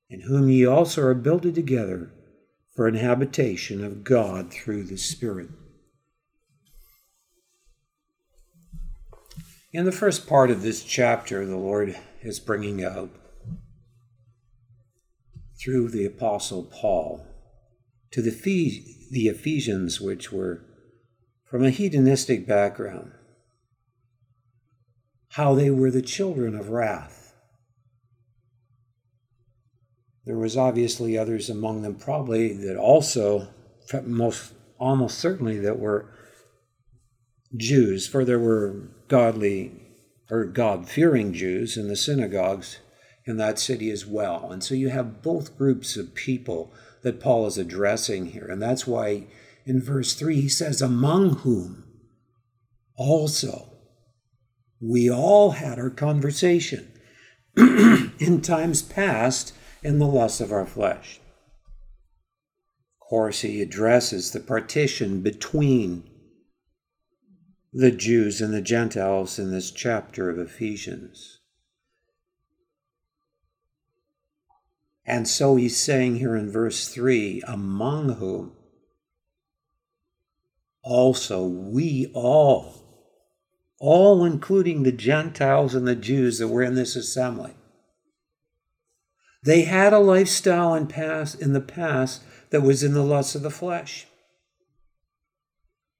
in 0.09 0.21
whom 0.21 0.49
ye 0.49 0.65
also 0.65 1.03
are 1.03 1.13
builded 1.13 1.53
together 1.53 2.11
for 2.75 2.87
an 2.87 2.95
habitation 2.95 3.83
of 3.83 4.03
God 4.03 4.51
through 4.51 4.83
the 4.83 4.97
Spirit. 4.97 5.49
In 9.71 9.85
the 9.85 9.91
first 9.91 10.27
part 10.27 10.49
of 10.49 10.63
this 10.63 10.83
chapter, 10.83 11.45
the 11.45 11.57
Lord 11.57 11.95
is 12.21 12.39
bringing 12.39 12.83
out 12.83 13.11
through 15.59 15.89
the 15.89 16.05
Apostle 16.05 16.63
Paul 16.63 17.25
to 18.11 18.21
the, 18.21 18.31
the 19.11 19.27
Ephesians, 19.27 20.01
which 20.01 20.31
were 20.31 20.63
from 21.45 21.63
a 21.63 21.69
hedonistic 21.69 22.47
background, 22.47 23.11
how 25.29 25.53
they 25.53 25.69
were 25.69 25.91
the 25.91 26.01
children 26.01 26.55
of 26.55 26.69
wrath. 26.69 27.18
There 30.29 30.37
was 30.37 30.55
obviously 30.55 31.17
others 31.17 31.49
among 31.49 31.81
them, 31.81 31.95
probably 31.95 32.53
that 32.53 32.77
also, 32.77 33.47
most 34.05 34.53
almost 34.77 35.17
certainly, 35.17 35.57
that 35.57 35.79
were 35.79 36.05
Jews, 37.57 38.07
for 38.07 38.23
there 38.23 38.37
were 38.37 38.91
godly 39.07 39.71
or 40.29 40.45
God 40.45 40.87
fearing 40.87 41.33
Jews 41.33 41.77
in 41.77 41.87
the 41.87 41.95
synagogues 41.95 42.77
in 43.25 43.37
that 43.37 43.57
city 43.57 43.89
as 43.89 44.05
well. 44.05 44.51
And 44.51 44.63
so 44.63 44.75
you 44.75 44.89
have 44.89 45.23
both 45.23 45.57
groups 45.57 45.97
of 45.97 46.13
people 46.13 46.71
that 47.01 47.19
Paul 47.19 47.47
is 47.47 47.57
addressing 47.57 48.27
here. 48.27 48.45
And 48.45 48.61
that's 48.61 48.85
why 48.85 49.25
in 49.65 49.81
verse 49.81 50.13
3 50.13 50.41
he 50.41 50.47
says, 50.47 50.79
Among 50.79 51.37
whom 51.37 51.85
also 52.95 53.79
we 54.79 55.09
all 55.09 55.53
had 55.53 55.79
our 55.79 55.89
conversation 55.89 56.91
in 57.57 58.41
times 58.43 58.83
past 58.83 59.55
in 59.83 59.99
the 59.99 60.07
lusts 60.07 60.41
of 60.41 60.51
our 60.51 60.65
flesh. 60.65 61.19
Of 63.01 63.07
course, 63.07 63.41
he 63.41 63.61
addresses 63.61 64.31
the 64.31 64.39
partition 64.39 65.21
between 65.21 66.09
the 67.71 67.91
Jews 67.91 68.41
and 68.41 68.53
the 68.53 68.61
Gentiles 68.61 69.37
in 69.39 69.51
this 69.51 69.71
chapter 69.71 70.29
of 70.29 70.39
Ephesians. 70.39 71.39
And 75.05 75.27
so 75.27 75.55
he's 75.55 75.77
saying 75.77 76.17
here 76.17 76.35
in 76.35 76.51
verse 76.51 76.87
3 76.87 77.41
among 77.47 78.13
whom 78.15 78.53
also 80.83 81.47
we 81.47 82.11
all, 82.13 82.75
all 83.79 84.23
including 84.23 84.83
the 84.83 84.91
Gentiles 84.91 85.73
and 85.73 85.87
the 85.87 85.95
Jews 85.95 86.39
that 86.39 86.47
were 86.47 86.63
in 86.63 86.75
this 86.75 86.95
assembly, 86.95 87.53
they 89.43 89.63
had 89.63 89.93
a 89.93 89.99
lifestyle 89.99 90.73
in, 90.75 90.87
past, 90.87 91.41
in 91.41 91.53
the 91.53 91.61
past 91.61 92.21
that 92.49 92.61
was 92.61 92.83
in 92.83 92.93
the 92.93 93.03
lusts 93.03 93.35
of 93.35 93.41
the 93.41 93.49
flesh 93.49 94.07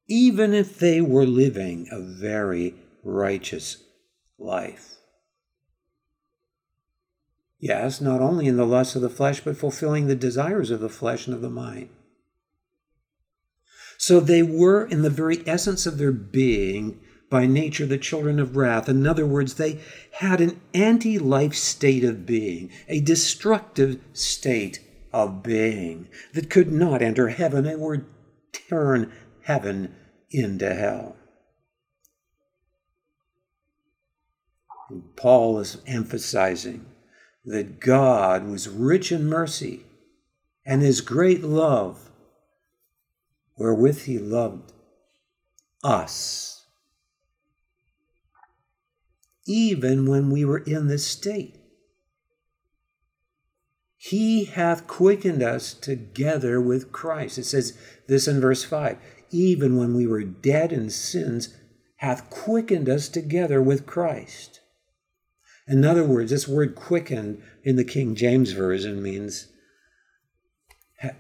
even 0.10 0.56
if 0.56 0.80
they 0.80 1.00
were 1.00 1.26
living 1.26 1.88
a 1.92 2.02
very 2.02 2.74
righteous 3.04 3.78
life. 4.40 4.96
Yes, 7.60 8.02
not 8.02 8.20
only 8.20 8.48
in 8.48 8.58
the 8.58 8.66
lusts 8.66 8.96
of 8.96 9.04
the 9.04 9.10
flesh, 9.10 9.42
but 9.42 9.56
fulfilling 9.56 10.08
the 10.08 10.16
desires 10.16 10.72
of 10.72 10.80
the 10.80 10.90
flesh 10.90 11.28
and 11.28 11.36
of 11.36 11.42
the 11.42 11.50
mind. 11.50 11.90
So 13.98 14.20
they 14.20 14.42
were, 14.42 14.86
in 14.86 15.04
the 15.04 15.10
very 15.10 15.46
essence 15.48 15.86
of 15.86 15.98
their 15.98 16.14
being, 16.14 17.02
by 17.30 17.46
nature 17.46 17.86
the 17.86 17.98
children 17.98 18.40
of 18.40 18.56
wrath. 18.56 18.90
In 18.90 19.06
other 19.06 19.26
words, 19.26 19.56
they 19.56 19.80
had 20.14 20.42
an 20.42 20.60
anti 20.74 21.20
life 21.20 21.54
state 21.54 22.04
of 22.04 22.26
being, 22.26 22.72
a 22.88 23.02
destructive 23.02 24.00
state 24.14 24.80
of 25.14 25.44
being 25.44 26.08
that 26.34 26.50
could 26.50 26.72
not 26.72 27.02
enter 27.02 27.30
heaven 27.30 27.66
or 27.68 28.06
turn 28.52 29.12
heaven 29.44 29.96
into 30.32 30.74
hell. 30.74 31.16
And 34.90 35.16
Paul 35.16 35.60
is 35.60 35.78
emphasizing 35.86 36.86
that 37.46 37.80
God 37.80 38.48
was 38.48 38.68
rich 38.68 39.12
in 39.12 39.28
mercy 39.28 39.86
and 40.66 40.82
his 40.82 41.02
great 41.02 41.44
love, 41.44 42.12
wherewith 43.56 44.04
he 44.04 44.20
loved 44.20 44.74
us, 45.84 46.49
even 49.50 50.06
when 50.06 50.30
we 50.30 50.46
were 50.46 50.60
in 50.60 50.88
this 50.88 51.06
state. 51.06 51.58
He 53.98 54.46
hath 54.46 54.88
quickened 54.88 55.42
us 55.42 55.74
together 55.74 56.62
with 56.62 56.92
Christ. 56.92 57.40
It 57.40 57.46
says 57.46 57.78
this 58.08 58.28
in 58.28 58.40
verse 58.40 58.64
5 58.64 58.98
even 59.32 59.78
when 59.78 59.94
we 59.94 60.08
were 60.08 60.24
dead 60.24 60.72
in 60.72 60.90
sins, 60.90 61.56
hath 61.98 62.30
quickened 62.32 62.90
us 62.90 63.08
together 63.10 63.62
with 63.62 63.86
Christ. 63.86 64.60
In 65.68 65.86
other 65.86 66.04
words, 66.04 66.32
this 66.32 66.48
word 66.48 66.74
quickened 66.74 67.44
in 67.64 67.76
the 67.76 67.84
King 67.84 68.16
James 68.16 68.54
Version 68.54 69.04
means 69.04 69.48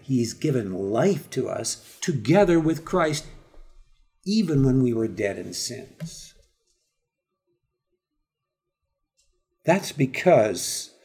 He's 0.01 0.33
given 0.33 0.73
life 0.73 1.29
to 1.31 1.47
us 1.47 1.97
together 2.01 2.59
with 2.59 2.83
Christ, 2.83 3.25
even 4.25 4.65
when 4.65 4.81
we 4.81 4.91
were 4.91 5.07
dead 5.07 5.37
in 5.37 5.53
sins. 5.53 6.28
That's 9.69 9.91
because 9.91 10.95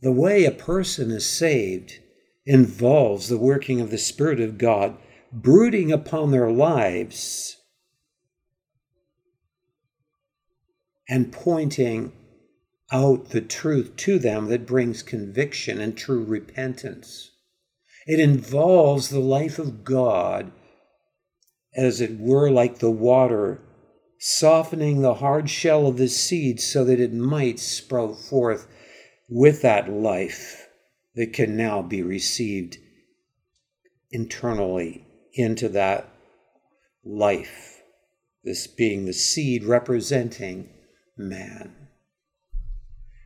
the 0.00 0.10
way 0.10 0.44
a 0.44 0.50
person 0.50 1.12
is 1.12 1.24
saved 1.24 2.00
involves 2.44 3.28
the 3.28 3.38
working 3.38 3.80
of 3.80 3.92
the 3.92 3.96
Spirit 3.96 4.40
of 4.40 4.58
God 4.58 4.96
brooding 5.32 5.92
upon 5.92 6.32
their 6.32 6.50
lives 6.50 7.58
and 11.08 11.30
pointing 11.30 12.10
out 12.90 13.28
the 13.28 13.40
truth 13.40 13.94
to 13.98 14.18
them 14.18 14.48
that 14.48 14.66
brings 14.66 15.04
conviction 15.04 15.80
and 15.80 15.96
true 15.96 16.24
repentance. 16.24 17.30
It 18.08 18.18
involves 18.18 19.10
the 19.10 19.20
life 19.20 19.60
of 19.60 19.84
God, 19.84 20.50
as 21.76 22.00
it 22.00 22.18
were, 22.18 22.50
like 22.50 22.80
the 22.80 22.90
water, 22.90 23.60
softening 24.18 25.00
the 25.00 25.14
hard 25.14 25.48
shell 25.48 25.86
of 25.86 25.96
the 25.96 26.08
seed 26.08 26.60
so 26.60 26.84
that 26.84 27.00
it 27.00 27.12
might 27.12 27.58
sprout 27.58 28.18
forth 28.18 28.66
with 29.28 29.62
that 29.62 29.90
life 29.90 30.66
that 31.14 31.32
can 31.32 31.56
now 31.56 31.82
be 31.82 32.02
received 32.02 32.76
internally 34.10 35.06
into 35.34 35.68
that 35.68 36.08
life, 37.04 37.80
this 38.44 38.66
being 38.66 39.04
the 39.04 39.12
seed 39.12 39.64
representing 39.64 40.68
man. 41.16 41.74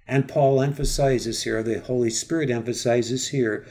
And 0.06 0.28
Paul 0.28 0.60
emphasizes 0.60 1.44
here, 1.44 1.62
the 1.62 1.80
Holy 1.80 2.10
Spirit 2.10 2.50
emphasizes 2.50 3.28
here, 3.28 3.66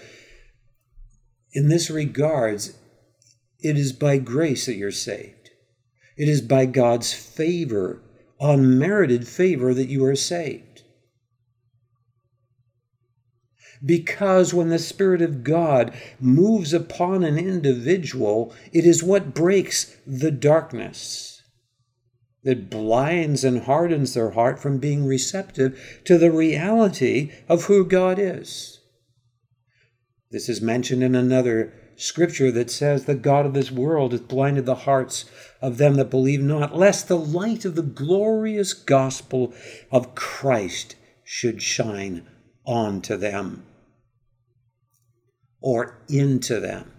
in 1.53 1.67
this 1.67 1.89
regards, 1.89 2.77
it 3.59 3.77
is 3.77 3.91
by 3.91 4.17
grace 4.17 4.65
that 4.65 4.75
you're 4.75 4.91
saved. 4.91 5.40
It 6.17 6.27
is 6.27 6.41
by 6.41 6.65
God's 6.65 7.13
favor, 7.13 8.01
unmerited 8.39 9.27
favor, 9.27 9.73
that 9.73 9.89
you 9.89 10.05
are 10.05 10.15
saved. 10.15 10.83
Because 13.83 14.53
when 14.53 14.69
the 14.69 14.79
Spirit 14.79 15.21
of 15.21 15.43
God 15.43 15.93
moves 16.19 16.73
upon 16.73 17.23
an 17.23 17.37
individual, 17.37 18.53
it 18.71 18.85
is 18.85 19.03
what 19.03 19.33
breaks 19.33 19.95
the 20.05 20.31
darkness 20.31 21.41
that 22.43 22.69
blinds 22.69 23.43
and 23.43 23.63
hardens 23.63 24.13
their 24.13 24.31
heart 24.31 24.59
from 24.59 24.79
being 24.79 25.05
receptive 25.05 26.01
to 26.05 26.17
the 26.17 26.31
reality 26.31 27.31
of 27.47 27.65
who 27.65 27.85
God 27.85 28.17
is. 28.19 28.79
This 30.31 30.49
is 30.49 30.61
mentioned 30.61 31.03
in 31.03 31.13
another 31.13 31.73
scripture 32.01 32.51
that 32.51 32.71
says, 32.71 33.05
The 33.05 33.15
God 33.15 33.45
of 33.45 33.53
this 33.53 33.71
world 33.71 34.11
hath 34.11 34.27
blinded 34.27 34.65
the 34.65 34.75
hearts 34.75 35.25
of 35.61 35.77
them 35.77 35.95
that 35.95 36.09
believe 36.09 36.41
not, 36.41 36.75
lest 36.75 37.07
the 37.07 37.17
light 37.17 37.65
of 37.65 37.75
the 37.75 37.81
glorious 37.81 38.73
gospel 38.73 39.53
of 39.91 40.15
Christ 40.15 40.95
should 41.23 41.61
shine 41.61 42.27
onto 42.65 43.15
them 43.17 43.63
or 45.61 45.97
into 46.09 46.59
them. 46.59 46.91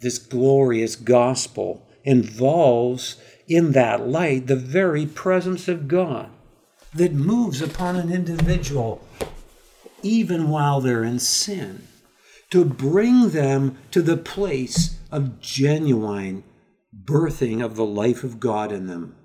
This 0.00 0.18
glorious 0.18 0.96
gospel 0.96 1.88
involves 2.04 3.16
in 3.48 3.72
that 3.72 4.06
light 4.06 4.46
the 4.46 4.56
very 4.56 5.06
presence 5.06 5.68
of 5.68 5.88
God 5.88 6.30
that 6.94 7.12
moves 7.12 7.60
upon 7.60 7.96
an 7.96 8.12
individual 8.12 9.06
even 10.02 10.48
while 10.50 10.80
they're 10.80 11.02
in 11.02 11.18
sin 11.18 11.88
to 12.50 12.64
bring 12.64 13.30
them 13.30 13.78
to 13.90 14.02
the 14.02 14.16
place 14.16 14.98
of 15.10 15.40
genuine 15.40 16.44
birthing 17.04 17.64
of 17.64 17.76
the 17.76 17.84
life 17.84 18.24
of 18.24 18.40
God 18.40 18.72
in 18.72 18.86
them, 18.86 19.16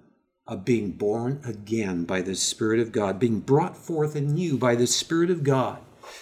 of 0.47 0.65
being 0.65 0.91
born 0.91 1.41
again 1.45 2.03
by 2.03 2.21
the 2.21 2.35
Spirit 2.35 2.79
of 2.79 2.91
God, 2.91 3.19
being 3.19 3.39
brought 3.39 3.77
forth 3.77 4.15
anew 4.15 4.57
by 4.57 4.75
the 4.75 4.87
Spirit 4.87 5.29
of 5.29 5.43
God. 5.43 5.79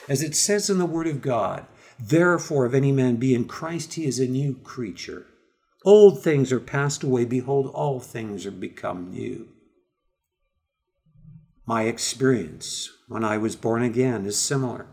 As 0.09 0.21
it 0.21 0.35
says 0.35 0.69
in 0.69 0.79
the 0.79 0.85
Word 0.85 1.07
of 1.07 1.21
God, 1.21 1.65
therefore, 1.99 2.65
if 2.65 2.73
any 2.73 2.91
man 2.91 3.15
be 3.15 3.33
in 3.33 3.45
Christ, 3.45 3.93
he 3.93 4.05
is 4.05 4.19
a 4.19 4.27
new 4.27 4.55
creature. 4.63 5.25
Old 5.85 6.21
things 6.21 6.51
are 6.51 6.59
passed 6.59 7.03
away. 7.03 7.23
Behold, 7.23 7.71
all 7.73 7.99
things 7.99 8.45
are 8.45 8.51
become 8.51 9.11
new. 9.11 9.47
My 11.65 11.83
experience 11.83 12.89
when 13.07 13.23
I 13.23 13.37
was 13.37 13.55
born 13.55 13.83
again 13.83 14.25
is 14.25 14.37
similar. 14.37 14.87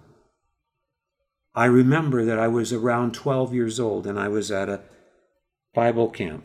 I 1.54 1.66
remember 1.66 2.24
that 2.24 2.38
I 2.38 2.48
was 2.48 2.72
around 2.72 3.14
12 3.14 3.54
years 3.54 3.78
old 3.78 4.06
and 4.06 4.18
I 4.18 4.28
was 4.28 4.50
at 4.50 4.68
a 4.68 4.80
Bible 5.74 6.10
camp. 6.10 6.44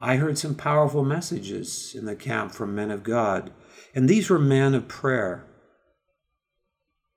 I 0.00 0.16
heard 0.16 0.38
some 0.38 0.54
powerful 0.54 1.04
messages 1.04 1.94
in 1.94 2.04
the 2.06 2.14
camp 2.14 2.52
from 2.52 2.74
men 2.74 2.90
of 2.90 3.02
God, 3.02 3.52
and 3.94 4.08
these 4.08 4.30
were 4.30 4.38
men 4.38 4.74
of 4.74 4.86
prayer. 4.86 5.44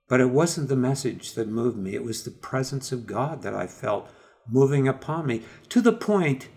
But 0.08 0.20
it 0.20 0.32
wasn't 0.32 0.68
the 0.68 0.76
message 0.76 1.34
that 1.36 1.48
moved 1.48 1.78
me, 1.78 1.94
it 1.94 2.04
was 2.04 2.24
the 2.24 2.32
presence 2.32 2.92
of 2.92 3.06
God 3.06 3.44
that 3.44 3.54
I 3.54 3.68
felt 3.68 4.10
moving 4.50 4.88
upon 4.88 5.28
me 5.28 5.44
to 5.70 5.82
the 5.82 5.94
point 5.94 6.50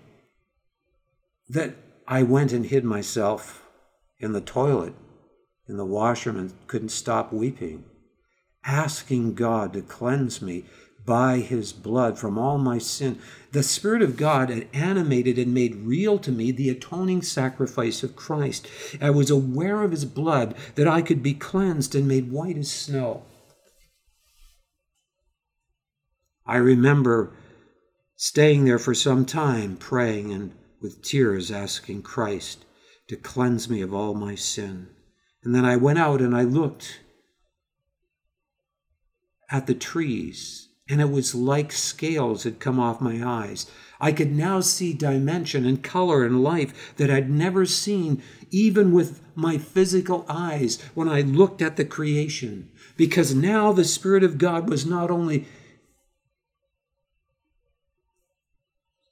that 1.48 1.77
I 2.09 2.22
went 2.22 2.53
and 2.53 2.66
hid 2.66 2.85
myself 2.85 3.68
in 4.18 4.33
the 4.33 4.40
toilet, 4.40 4.94
in 5.68 5.77
the 5.77 5.85
washerman 5.85 6.53
couldn't 6.66 6.90
stop 6.90 7.33
weeping, 7.33 7.85
asking 8.64 9.35
God 9.35 9.72
to 9.72 9.83
cleanse 9.83 10.42
me 10.42 10.64
by 11.07 11.38
his 11.38 11.72
blood 11.72 12.18
from 12.18 12.38
all 12.38 12.59
my 12.59 12.79
sin. 12.79 13.18
The 13.53 13.62
Spirit 13.62 14.03
of 14.03 14.16
God 14.16 14.48
had 14.48 14.68
animated 14.72 15.38
and 15.38 15.53
made 15.53 15.77
real 15.77 16.18
to 16.18 16.33
me 16.33 16.50
the 16.50 16.70
atoning 16.70 17.22
sacrifice 17.22 18.03
of 18.03 18.16
Christ. 18.16 18.66
I 19.00 19.11
was 19.11 19.31
aware 19.31 19.83
of 19.83 19.90
his 19.90 20.05
blood 20.05 20.55
that 20.77 20.88
I 20.88 21.03
could 21.03 21.22
be 21.22 21.35
cleansed 21.35 21.94
and 21.94 22.09
made 22.09 22.31
white 22.31 22.57
as 22.57 22.70
snow. 22.70 23.22
I 26.46 26.57
remember 26.57 27.33
staying 28.16 28.64
there 28.64 28.79
for 28.79 28.94
some 28.94 29.24
time, 29.24 29.77
praying 29.77 30.33
and 30.33 30.53
with 30.81 31.03
tears 31.03 31.50
asking 31.50 32.03
Christ 32.03 32.64
to 33.09 33.16
cleanse 33.16 33.68
me 33.68 33.81
of 33.81 33.94
all 33.94 34.14
my 34.14 34.35
sin. 34.35 34.88
And 35.45 35.55
then 35.55 35.65
I 35.65 35.77
went 35.77 35.99
out 35.99 36.21
and 36.21 36.35
I 36.35 36.43
looked 36.43 37.01
at 39.51 39.67
the 39.67 39.75
trees, 39.75 40.69
and 40.89 41.01
it 41.01 41.11
was 41.11 41.35
like 41.35 41.71
scales 41.71 42.45
had 42.45 42.59
come 42.59 42.81
off 42.81 43.01
my 43.01 43.23
eyes. 43.25 43.71
I 44.01 44.11
could 44.11 44.33
now 44.33 44.61
see 44.61 44.93
dimension 44.95 45.67
and 45.67 45.83
color 45.83 46.25
and 46.25 46.43
life 46.43 46.95
that 46.97 47.11
I'd 47.11 47.31
never 47.31 47.67
seen, 47.67 48.23
even 48.51 48.93
with 48.93 49.21
my 49.35 49.59
physical 49.59 50.25
eyes, 50.29 50.81
when 50.95 51.09
I 51.09 51.21
looked 51.21 51.61
at 51.63 51.77
the 51.77 51.85
creation. 51.85 52.71
Because 52.97 53.35
now 53.35 53.73
the 53.73 53.85
Spirit 53.85 54.25
of 54.25 54.39
God 54.39 54.69
was 54.69 54.87
not 54.87 55.11
only 55.11 55.47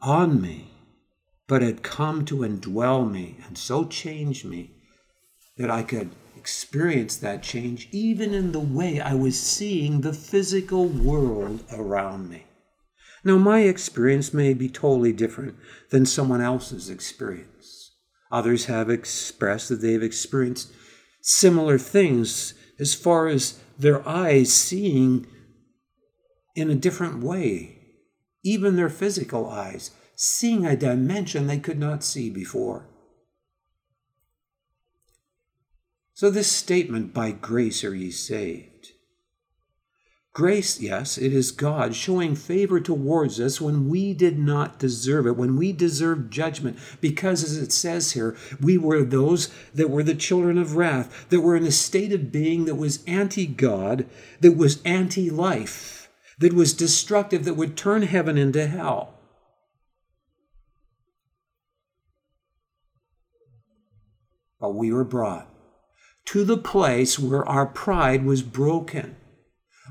on 0.00 0.40
me, 0.40 0.70
but 1.46 1.62
had 1.62 1.82
come 1.82 2.24
to 2.24 2.38
indwell 2.38 3.08
me 3.10 3.36
and 3.46 3.58
so 3.58 3.84
change 3.84 4.44
me 4.44 4.70
that 5.56 5.70
I 5.70 5.82
could 5.82 6.10
experience 6.42 7.14
that 7.18 7.40
change 7.40 7.88
even 7.92 8.34
in 8.34 8.50
the 8.50 8.58
way 8.58 9.00
I 9.00 9.14
was 9.14 9.40
seeing 9.40 10.00
the 10.00 10.12
physical 10.12 10.86
world 10.86 11.62
around 11.72 12.28
me. 12.28 12.46
Now, 13.22 13.38
my 13.38 13.60
experience 13.60 14.34
may 14.34 14.52
be 14.52 14.68
totally 14.68 15.12
different 15.12 15.54
than 15.90 16.04
someone 16.04 16.40
else's 16.40 16.90
experience. 16.90 17.92
Others 18.32 18.64
have 18.64 18.90
expressed 18.90 19.68
that 19.68 19.82
they've 19.82 20.02
experienced 20.02 20.72
similar 21.20 21.78
things 21.78 22.54
as 22.80 22.92
far 22.92 23.28
as 23.28 23.60
their 23.78 24.06
eyes 24.08 24.52
seeing 24.52 25.28
in 26.56 26.70
a 26.70 26.74
different 26.74 27.22
way 27.22 27.78
even 28.42 28.74
their 28.74 28.88
physical 28.88 29.48
eyes, 29.48 29.92
seeing 30.16 30.66
a 30.66 30.76
dimension 30.76 31.46
they 31.46 31.60
could 31.60 31.78
not 31.78 32.02
see 32.02 32.28
before. 32.28 32.88
So, 36.14 36.30
this 36.30 36.50
statement, 36.50 37.14
by 37.14 37.32
grace 37.32 37.84
are 37.84 37.94
ye 37.94 38.10
saved. 38.10 38.68
Grace, 40.34 40.80
yes, 40.80 41.18
it 41.18 41.32
is 41.32 41.50
God 41.50 41.94
showing 41.94 42.36
favor 42.36 42.80
towards 42.80 43.38
us 43.38 43.60
when 43.60 43.88
we 43.88 44.14
did 44.14 44.38
not 44.38 44.78
deserve 44.78 45.26
it, 45.26 45.36
when 45.36 45.56
we 45.56 45.72
deserved 45.72 46.32
judgment, 46.32 46.78
because 47.02 47.44
as 47.44 47.58
it 47.58 47.70
says 47.70 48.12
here, 48.12 48.34
we 48.60 48.78
were 48.78 49.04
those 49.04 49.48
that 49.74 49.90
were 49.90 50.02
the 50.02 50.14
children 50.14 50.56
of 50.56 50.76
wrath, 50.76 51.28
that 51.28 51.42
were 51.42 51.56
in 51.56 51.64
a 51.64 51.70
state 51.70 52.12
of 52.12 52.32
being 52.32 52.64
that 52.64 52.76
was 52.76 53.04
anti 53.06 53.46
God, 53.46 54.06
that 54.40 54.56
was 54.56 54.82
anti 54.84 55.28
life 55.28 56.02
that 56.38 56.52
was 56.52 56.72
destructive, 56.72 57.44
that 57.44 57.54
would 57.54 57.76
turn 57.76 58.02
heaven 58.02 58.36
into 58.36 58.66
hell. 58.66 59.14
but 64.62 64.76
we 64.76 64.92
were 64.92 65.02
brought 65.02 65.51
to 66.26 66.44
the 66.44 66.56
place 66.56 67.18
where 67.18 67.46
our 67.48 67.66
pride 67.66 68.24
was 68.24 68.42
broken, 68.42 69.16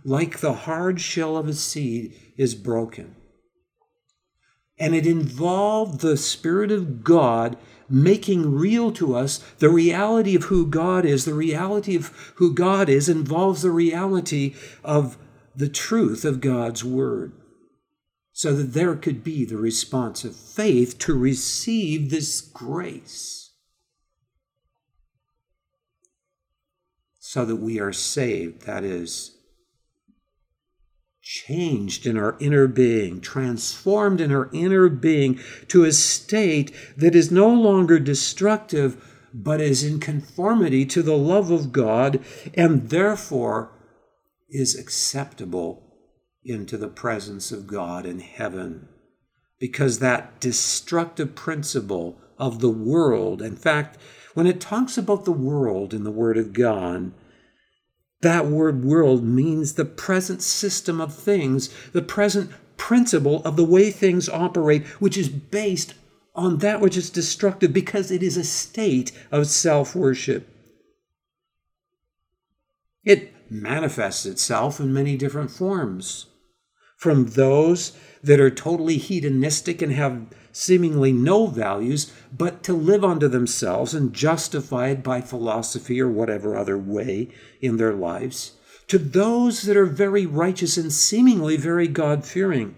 like 0.03 0.39
the 0.39 0.53
hard 0.53 0.99
shell 1.01 1.37
of 1.37 1.47
a 1.47 1.53
seed 1.53 2.13
is 2.37 2.55
broken. 2.55 3.15
And 4.79 4.95
it 4.95 5.05
involved 5.05 5.99
the 5.99 6.17
Spirit 6.17 6.71
of 6.71 7.03
God 7.03 7.57
making 7.87 8.55
real 8.55 8.91
to 8.93 9.15
us 9.15 9.37
the 9.59 9.69
reality 9.69 10.35
of 10.35 10.45
who 10.45 10.65
God 10.65 11.05
is. 11.05 11.25
The 11.25 11.33
reality 11.33 11.95
of 11.95 12.07
who 12.35 12.53
God 12.53 12.89
is 12.89 13.09
involves 13.09 13.61
the 13.61 13.69
reality 13.69 14.55
of 14.83 15.17
the 15.55 15.69
truth 15.69 16.25
of 16.25 16.41
God's 16.41 16.83
Word 16.83 17.33
so 18.33 18.53
that 18.53 18.73
there 18.73 18.95
could 18.95 19.23
be 19.23 19.45
the 19.45 19.57
response 19.57 20.23
of 20.23 20.35
faith 20.35 20.97
to 20.99 21.13
receive 21.13 22.09
this 22.09 22.41
grace, 22.41 23.40
so 27.31 27.45
that 27.45 27.55
we 27.55 27.79
are 27.79 27.93
saved, 27.93 28.63
that 28.63 28.83
is, 28.83 29.37
changed 31.21 32.05
in 32.05 32.17
our 32.17 32.35
inner 32.41 32.67
being, 32.67 33.21
transformed 33.21 34.19
in 34.19 34.33
our 34.33 34.49
inner 34.51 34.89
being 34.89 35.39
to 35.69 35.85
a 35.85 35.93
state 35.93 36.75
that 36.97 37.15
is 37.15 37.31
no 37.31 37.47
longer 37.47 37.99
destructive, 37.99 39.17
but 39.33 39.61
is 39.61 39.81
in 39.81 39.97
conformity 39.97 40.85
to 40.85 41.01
the 41.01 41.15
love 41.15 41.51
of 41.51 41.71
God 41.71 42.21
and 42.53 42.89
therefore 42.89 43.71
is 44.49 44.77
acceptable 44.77 45.83
into 46.43 46.77
the 46.77 46.89
presence 46.89 47.49
of 47.49 47.65
God 47.65 48.05
in 48.05 48.19
heaven. 48.19 48.89
Because 49.57 49.99
that 49.99 50.41
destructive 50.41 51.33
principle 51.33 52.19
of 52.37 52.59
the 52.59 52.69
world, 52.69 53.41
in 53.41 53.55
fact, 53.55 53.97
when 54.33 54.47
it 54.47 54.59
talks 54.59 54.97
about 54.97 55.23
the 55.23 55.31
world 55.31 55.93
in 55.93 56.03
the 56.03 56.11
Word 56.11 56.37
of 56.37 56.51
God, 56.51 57.13
that 58.21 58.47
word 58.47 58.83
world 58.83 59.23
means 59.23 59.73
the 59.73 59.85
present 59.85 60.41
system 60.41 61.01
of 61.01 61.13
things, 61.13 61.69
the 61.91 62.01
present 62.01 62.51
principle 62.77 63.43
of 63.43 63.55
the 63.55 63.65
way 63.65 63.91
things 63.91 64.29
operate, 64.29 64.85
which 64.99 65.17
is 65.17 65.29
based 65.29 65.93
on 66.35 66.59
that 66.59 66.79
which 66.79 66.95
is 66.97 67.09
destructive 67.09 67.73
because 67.73 68.09
it 68.09 68.23
is 68.23 68.37
a 68.37 68.43
state 68.43 69.11
of 69.31 69.47
self 69.47 69.95
worship. 69.95 70.47
It 73.03 73.33
manifests 73.51 74.25
itself 74.25 74.79
in 74.79 74.93
many 74.93 75.17
different 75.17 75.51
forms 75.51 76.27
from 77.01 77.25
those 77.25 77.93
that 78.21 78.39
are 78.39 78.51
totally 78.51 78.97
hedonistic 78.97 79.81
and 79.81 79.91
have 79.91 80.23
seemingly 80.51 81.11
no 81.11 81.47
values, 81.47 82.13
but 82.31 82.61
to 82.61 82.73
live 82.73 83.03
unto 83.03 83.27
themselves 83.27 83.95
and 83.95 84.13
justify 84.13 84.89
it 84.89 85.01
by 85.01 85.19
philosophy 85.19 85.99
or 85.99 86.07
whatever 86.07 86.55
other 86.55 86.77
way 86.77 87.27
in 87.59 87.77
their 87.77 87.95
lives, 87.95 88.51
to 88.87 88.99
those 88.99 89.63
that 89.63 89.75
are 89.75 89.87
very 89.87 90.27
righteous 90.27 90.77
and 90.77 90.93
seemingly 90.93 91.57
very 91.57 91.87
God 91.87 92.23
fearing 92.23 92.75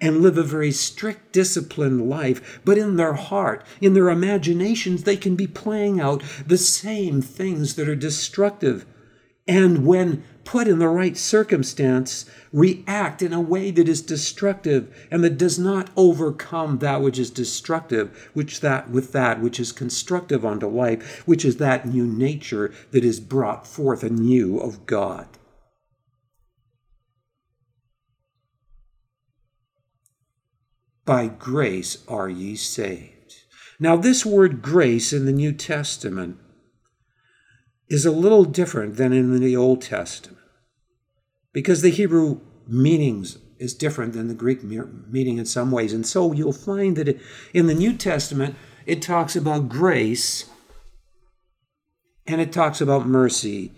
and 0.00 0.20
live 0.20 0.36
a 0.36 0.42
very 0.42 0.72
strict, 0.72 1.32
disciplined 1.32 2.10
life, 2.10 2.60
but 2.64 2.76
in 2.76 2.96
their 2.96 3.14
heart, 3.14 3.64
in 3.80 3.94
their 3.94 4.10
imaginations, 4.10 5.04
they 5.04 5.16
can 5.16 5.36
be 5.36 5.46
playing 5.46 6.00
out 6.00 6.24
the 6.44 6.58
same 6.58 7.22
things 7.22 7.76
that 7.76 7.88
are 7.88 7.94
destructive. 7.94 8.84
And 9.46 9.86
when 9.86 10.24
put 10.46 10.68
in 10.68 10.78
the 10.78 10.88
right 10.88 11.16
circumstance, 11.16 12.24
react 12.52 13.20
in 13.20 13.34
a 13.34 13.40
way 13.40 13.70
that 13.72 13.88
is 13.88 14.00
destructive 14.00 15.06
and 15.10 15.22
that 15.22 15.36
does 15.36 15.58
not 15.58 15.90
overcome 15.96 16.78
that 16.78 17.02
which 17.02 17.18
is 17.18 17.30
destructive, 17.30 18.30
which 18.32 18.60
that 18.60 18.88
with 18.88 19.12
that 19.12 19.42
which 19.42 19.60
is 19.60 19.72
constructive 19.72 20.46
unto 20.46 20.66
life, 20.66 21.26
which 21.26 21.44
is 21.44 21.58
that 21.58 21.86
new 21.86 22.06
nature 22.06 22.72
that 22.92 23.04
is 23.04 23.20
brought 23.20 23.66
forth 23.66 24.02
anew 24.02 24.58
of 24.58 24.86
God. 24.86 25.26
By 31.04 31.26
grace 31.26 32.02
are 32.08 32.28
ye 32.28 32.56
saved. 32.56 33.12
Now, 33.78 33.96
this 33.96 34.24
word 34.24 34.62
grace 34.62 35.12
in 35.12 35.26
the 35.26 35.32
New 35.32 35.52
Testament 35.52 36.38
is 37.88 38.06
a 38.06 38.10
little 38.10 38.44
different 38.44 38.96
than 38.96 39.12
in 39.12 39.38
the 39.38 39.56
Old 39.56 39.82
Testament 39.82 40.35
because 41.56 41.80
the 41.80 41.88
Hebrew 41.88 42.40
meanings 42.68 43.38
is 43.58 43.72
different 43.72 44.12
than 44.12 44.28
the 44.28 44.34
Greek 44.34 44.62
meaning 44.62 45.38
in 45.38 45.46
some 45.46 45.70
ways. 45.70 45.94
And 45.94 46.06
so 46.06 46.32
you'll 46.32 46.52
find 46.52 46.98
that 46.98 47.18
in 47.54 47.66
the 47.66 47.72
New 47.72 47.96
Testament, 47.96 48.56
it 48.84 49.00
talks 49.00 49.34
about 49.34 49.70
grace 49.70 50.50
and 52.26 52.42
it 52.42 52.52
talks 52.52 52.82
about 52.82 53.06
mercy. 53.06 53.72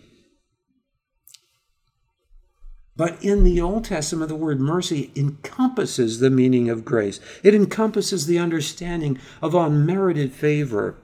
But 2.96 3.22
in 3.22 3.44
the 3.44 3.60
Old 3.60 3.84
Testament, 3.84 4.28
the 4.28 4.34
word 4.34 4.58
mercy 4.58 5.12
encompasses 5.14 6.18
the 6.18 6.30
meaning 6.30 6.68
of 6.68 6.84
grace. 6.84 7.20
It 7.44 7.54
encompasses 7.54 8.26
the 8.26 8.40
understanding 8.40 9.20
of 9.40 9.54
unmerited 9.54 10.32
favor. 10.32 10.96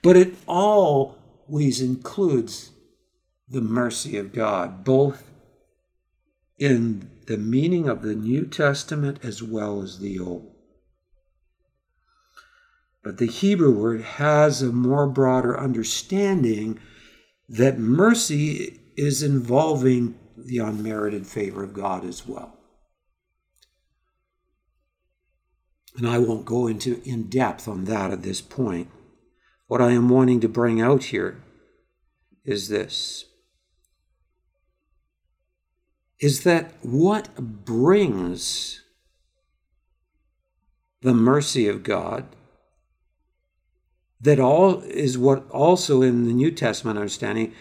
But 0.00 0.16
it 0.16 0.36
all 0.46 1.18
always 1.46 1.80
includes 1.80 2.72
the 3.48 3.60
mercy 3.60 4.16
of 4.16 4.32
God, 4.32 4.84
both 4.84 5.30
in 6.58 7.10
the 7.26 7.36
meaning 7.36 7.88
of 7.88 8.02
the 8.02 8.14
New 8.14 8.46
Testament 8.46 9.18
as 9.22 9.42
well 9.42 9.82
as 9.82 9.98
the 9.98 10.18
Old. 10.18 10.50
But 13.02 13.18
the 13.18 13.26
Hebrew 13.26 13.72
word 13.72 14.00
has 14.00 14.62
a 14.62 14.72
more 14.72 15.06
broader 15.06 15.58
understanding 15.58 16.80
that 17.48 17.78
mercy 17.78 18.80
is 18.96 19.22
involving 19.22 20.18
the 20.36 20.58
unmerited 20.58 21.26
favor 21.26 21.62
of 21.62 21.74
God 21.74 22.04
as 22.04 22.26
well. 22.26 22.58
And 25.96 26.08
I 26.08 26.18
won't 26.18 26.44
go 26.44 26.66
into 26.66 27.00
in 27.04 27.24
depth 27.24 27.68
on 27.68 27.84
that 27.84 28.10
at 28.10 28.22
this 28.22 28.40
point. 28.40 28.88
What 29.66 29.80
I 29.80 29.92
am 29.92 30.08
wanting 30.08 30.40
to 30.40 30.48
bring 30.48 30.80
out 30.80 31.04
here 31.04 31.42
is 32.44 32.68
this 32.68 33.26
is 36.20 36.44
that 36.44 36.72
what 36.82 37.34
brings 37.64 38.82
the 41.02 41.12
mercy 41.12 41.68
of 41.68 41.82
God 41.82 42.24
that 44.20 44.40
all 44.40 44.80
is 44.82 45.18
what 45.18 45.48
also 45.50 46.00
in 46.00 46.24
the 46.24 46.32
New 46.32 46.50
Testament 46.50 46.98
understanding 46.98 47.52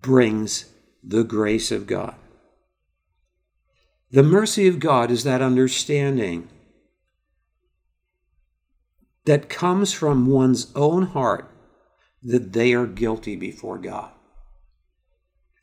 brings 0.00 0.72
the 1.02 1.22
grace 1.24 1.70
of 1.70 1.86
God. 1.86 2.14
The 4.10 4.22
mercy 4.22 4.66
of 4.66 4.80
God 4.80 5.10
is 5.10 5.24
that 5.24 5.42
understanding 5.42 6.48
that 9.24 9.48
comes 9.48 9.92
from 9.92 10.26
one's 10.26 10.72
own 10.74 11.06
heart 11.06 11.50
that 12.22 12.52
they 12.52 12.72
are 12.72 12.86
guilty 12.86 13.36
before 13.36 13.78
God, 13.78 14.10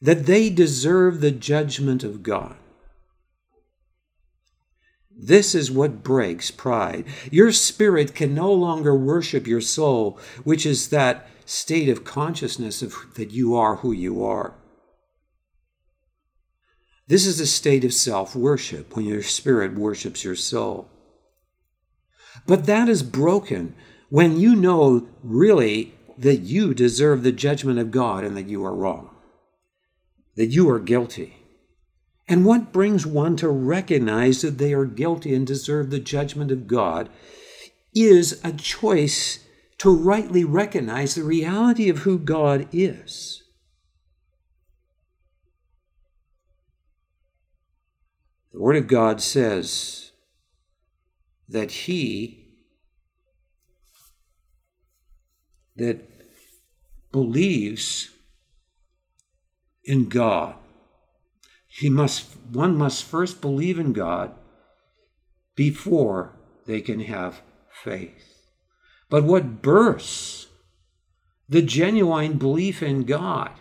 that 0.02 0.26
they 0.26 0.50
deserve 0.50 1.22
the 1.22 1.32
judgment 1.32 2.04
of 2.04 2.24
God. 2.24 2.56
This 5.20 5.56
is 5.56 5.72
what 5.72 6.04
breaks 6.04 6.52
pride. 6.52 7.06
Your 7.32 7.52
spirit 7.52 8.14
can 8.14 8.36
no 8.36 8.54
longer 8.54 8.96
worship 8.96 9.48
your 9.48 9.62
soul, 9.62 10.20
which 10.44 10.64
is 10.66 10.90
that 10.90 11.28
state 11.46 11.90
of 11.90 12.04
consciousness 12.04 12.84
of 12.84 12.96
that 13.16 13.32
you 13.32 13.56
are 13.56 13.78
who 13.78 13.92
you 13.92 14.24
are. 14.24 14.54
This 17.08 17.26
is 17.26 17.40
a 17.40 17.48
state 17.48 17.84
of 17.84 17.94
self 17.94 18.36
worship 18.36 18.96
when 18.96 19.06
your 19.06 19.24
spirit 19.24 19.74
worships 19.74 20.24
your 20.24 20.36
soul. 20.36 20.90
But 22.46 22.66
that 22.66 22.88
is 22.88 23.04
broken 23.04 23.76
when 24.10 24.40
you 24.40 24.56
know 24.56 25.08
really 25.24 25.94
that 26.18 26.38
you 26.38 26.74
deserve 26.74 27.24
the 27.24 27.32
judgment 27.32 27.80
of 27.80 27.92
God 27.92 28.24
and 28.24 28.36
that 28.38 28.48
you 28.48 28.66
are 28.66 28.76
wrong, 28.76 29.10
that 30.36 30.48
you 30.48 30.70
are 30.70 30.80
guilty. 30.80 31.38
And 32.28 32.46
what 32.46 32.74
brings 32.74 33.06
one 33.06 33.38
to 33.38 33.48
recognize 33.48 34.42
that 34.42 34.58
they 34.58 34.74
are 34.74 34.86
guilty 34.86 35.34
and 35.34 35.48
deserve 35.48 35.90
the 35.90 36.00
judgment 36.00 36.52
of 36.52 36.68
God 36.68 37.10
is 37.94 38.42
a 38.44 38.52
choice 38.52 39.46
to 39.78 39.96
rightly 39.96 40.44
recognize 40.44 41.16
the 41.16 41.24
reality 41.24 41.90
of 41.90 42.00
who 42.00 42.18
God 42.18 42.68
is. 42.72 43.44
The 48.52 48.60
Word 48.60 48.76
of 48.76 48.88
God 48.88 49.22
says 49.22 50.07
that 51.48 51.72
He 51.72 52.44
that 55.76 56.02
believes 57.12 58.10
in 59.84 60.10
God. 60.10 60.56
He 61.68 61.90
must 61.90 62.36
one 62.52 62.76
must 62.76 63.04
first 63.04 63.42
believe 63.42 63.78
in 63.78 63.94
God 63.94 64.34
before 65.56 66.34
they 66.66 66.82
can 66.82 67.02
have 67.02 67.42
faith. 67.84 68.52
But 69.10 69.24
what 69.24 69.62
bursts 69.62 70.48
the 71.48 71.62
genuine 71.62 72.38
belief 72.38 72.84
in 72.84 73.04
God, 73.04 73.52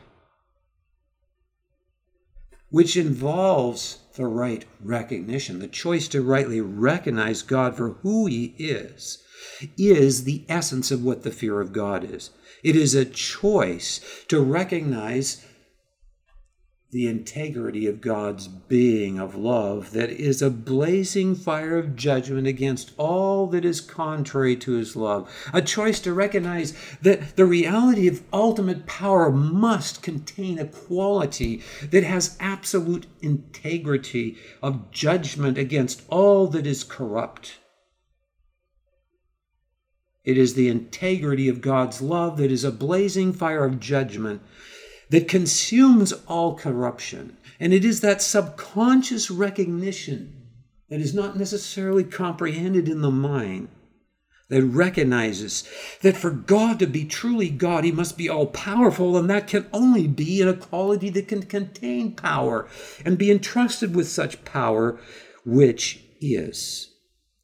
which 2.76 2.94
involves 2.94 4.00
the 4.16 4.26
right 4.26 4.66
recognition, 4.84 5.60
the 5.60 5.66
choice 5.66 6.08
to 6.08 6.20
rightly 6.20 6.60
recognize 6.60 7.40
God 7.40 7.74
for 7.74 7.92
who 8.02 8.26
He 8.26 8.54
is, 8.58 9.24
is 9.78 10.24
the 10.24 10.44
essence 10.46 10.90
of 10.90 11.02
what 11.02 11.22
the 11.22 11.30
fear 11.30 11.62
of 11.62 11.72
God 11.72 12.04
is. 12.04 12.28
It 12.62 12.76
is 12.76 12.94
a 12.94 13.06
choice 13.06 14.02
to 14.28 14.42
recognize 14.42 15.42
the 16.92 17.08
integrity 17.08 17.88
of 17.88 18.00
God's 18.00 18.46
being 18.46 19.18
of 19.18 19.34
love 19.34 19.90
that 19.90 20.08
is 20.08 20.40
a 20.40 20.50
blazing 20.50 21.34
fire 21.34 21.76
of 21.76 21.96
judgment 21.96 22.46
against 22.46 22.92
all 22.96 23.48
that 23.48 23.64
is 23.64 23.80
contrary 23.80 24.54
to 24.56 24.72
his 24.72 24.94
love. 24.94 25.28
A 25.52 25.60
choice 25.60 25.98
to 26.00 26.12
recognize 26.12 26.74
that 27.02 27.34
the 27.34 27.44
reality 27.44 28.06
of 28.06 28.22
ultimate 28.32 28.86
power 28.86 29.32
must 29.32 30.00
contain 30.00 30.60
a 30.60 30.66
quality 30.66 31.60
that 31.90 32.04
has 32.04 32.36
absolute 32.38 33.06
integrity 33.20 34.38
of 34.62 34.92
judgment 34.92 35.58
against 35.58 36.02
all 36.08 36.46
that 36.48 36.68
is 36.68 36.84
corrupt. 36.84 37.58
It 40.24 40.38
is 40.38 40.54
the 40.54 40.68
integrity 40.68 41.48
of 41.48 41.60
God's 41.60 42.00
love 42.00 42.36
that 42.36 42.50
is 42.52 42.64
a 42.64 42.72
blazing 42.72 43.32
fire 43.32 43.64
of 43.64 43.80
judgment 43.80 44.40
that 45.10 45.28
consumes 45.28 46.12
all 46.26 46.56
corruption. 46.56 47.36
And 47.58 47.72
it 47.72 47.84
is 47.84 48.00
that 48.00 48.22
subconscious 48.22 49.30
recognition 49.30 50.46
that 50.90 51.00
is 51.00 51.14
not 51.14 51.36
necessarily 51.36 52.04
comprehended 52.04 52.88
in 52.88 53.00
the 53.00 53.10
mind 53.10 53.68
that 54.48 54.62
recognizes 54.62 55.68
that 56.02 56.16
for 56.16 56.30
God 56.30 56.78
to 56.78 56.86
be 56.86 57.04
truly 57.04 57.50
God, 57.50 57.84
He 57.84 57.90
must 57.90 58.16
be 58.16 58.28
all 58.28 58.46
powerful, 58.46 59.16
and 59.16 59.28
that 59.28 59.48
can 59.48 59.66
only 59.72 60.06
be 60.06 60.40
in 60.40 60.48
a 60.48 60.54
quality 60.54 61.10
that 61.10 61.28
can 61.28 61.42
contain 61.42 62.12
power 62.12 62.68
and 63.04 63.18
be 63.18 63.30
entrusted 63.30 63.94
with 63.94 64.08
such 64.08 64.44
power, 64.44 65.00
which 65.44 66.00
is 66.20 66.95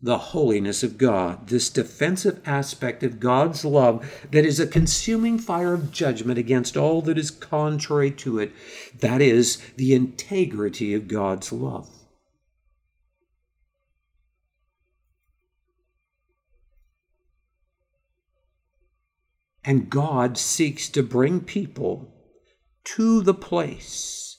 the 0.02 0.18
holiness 0.18 0.82
of 0.82 0.98
God, 0.98 1.46
this 1.46 1.70
defensive 1.70 2.40
aspect 2.44 3.04
of 3.04 3.20
God's 3.20 3.64
love 3.64 4.26
that 4.32 4.44
is 4.44 4.58
a 4.58 4.66
consuming 4.66 5.38
fire 5.38 5.74
of 5.74 5.92
judgment 5.92 6.38
against 6.38 6.76
all 6.76 7.02
that 7.02 7.16
is 7.16 7.30
contrary 7.30 8.10
to 8.10 8.40
it. 8.40 8.52
That 8.98 9.20
is 9.22 9.58
the 9.76 9.94
integrity 9.94 10.92
of 10.92 11.06
God's 11.06 11.52
love. 11.52 11.88
And 19.64 19.88
God 19.88 20.36
seeks 20.36 20.88
to 20.88 21.04
bring 21.04 21.40
people 21.40 22.12
to 22.84 23.22
the 23.22 23.34
place 23.34 24.31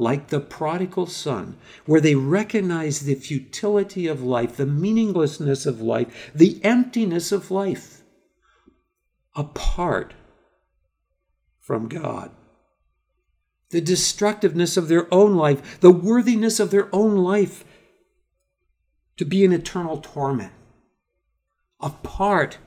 like 0.00 0.28
the 0.28 0.40
prodigal 0.40 1.06
son, 1.06 1.56
where 1.84 2.00
they 2.00 2.14
recognize 2.14 3.00
the 3.00 3.14
futility 3.14 4.06
of 4.06 4.22
life, 4.22 4.56
the 4.56 4.66
meaninglessness 4.66 5.66
of 5.66 5.80
life, 5.80 6.30
the 6.34 6.58
emptiness 6.64 7.30
of 7.30 7.50
life 7.50 8.02
apart 9.36 10.14
from 11.60 11.86
God. 11.86 12.30
The 13.70 13.80
destructiveness 13.80 14.76
of 14.76 14.88
their 14.88 15.12
own 15.14 15.36
life, 15.36 15.78
the 15.80 15.92
worthiness 15.92 16.58
of 16.58 16.70
their 16.70 16.92
own 16.92 17.18
life 17.18 17.64
to 19.18 19.24
be 19.24 19.44
in 19.44 19.52
eternal 19.52 19.98
torment, 19.98 20.52
apart 21.78 22.58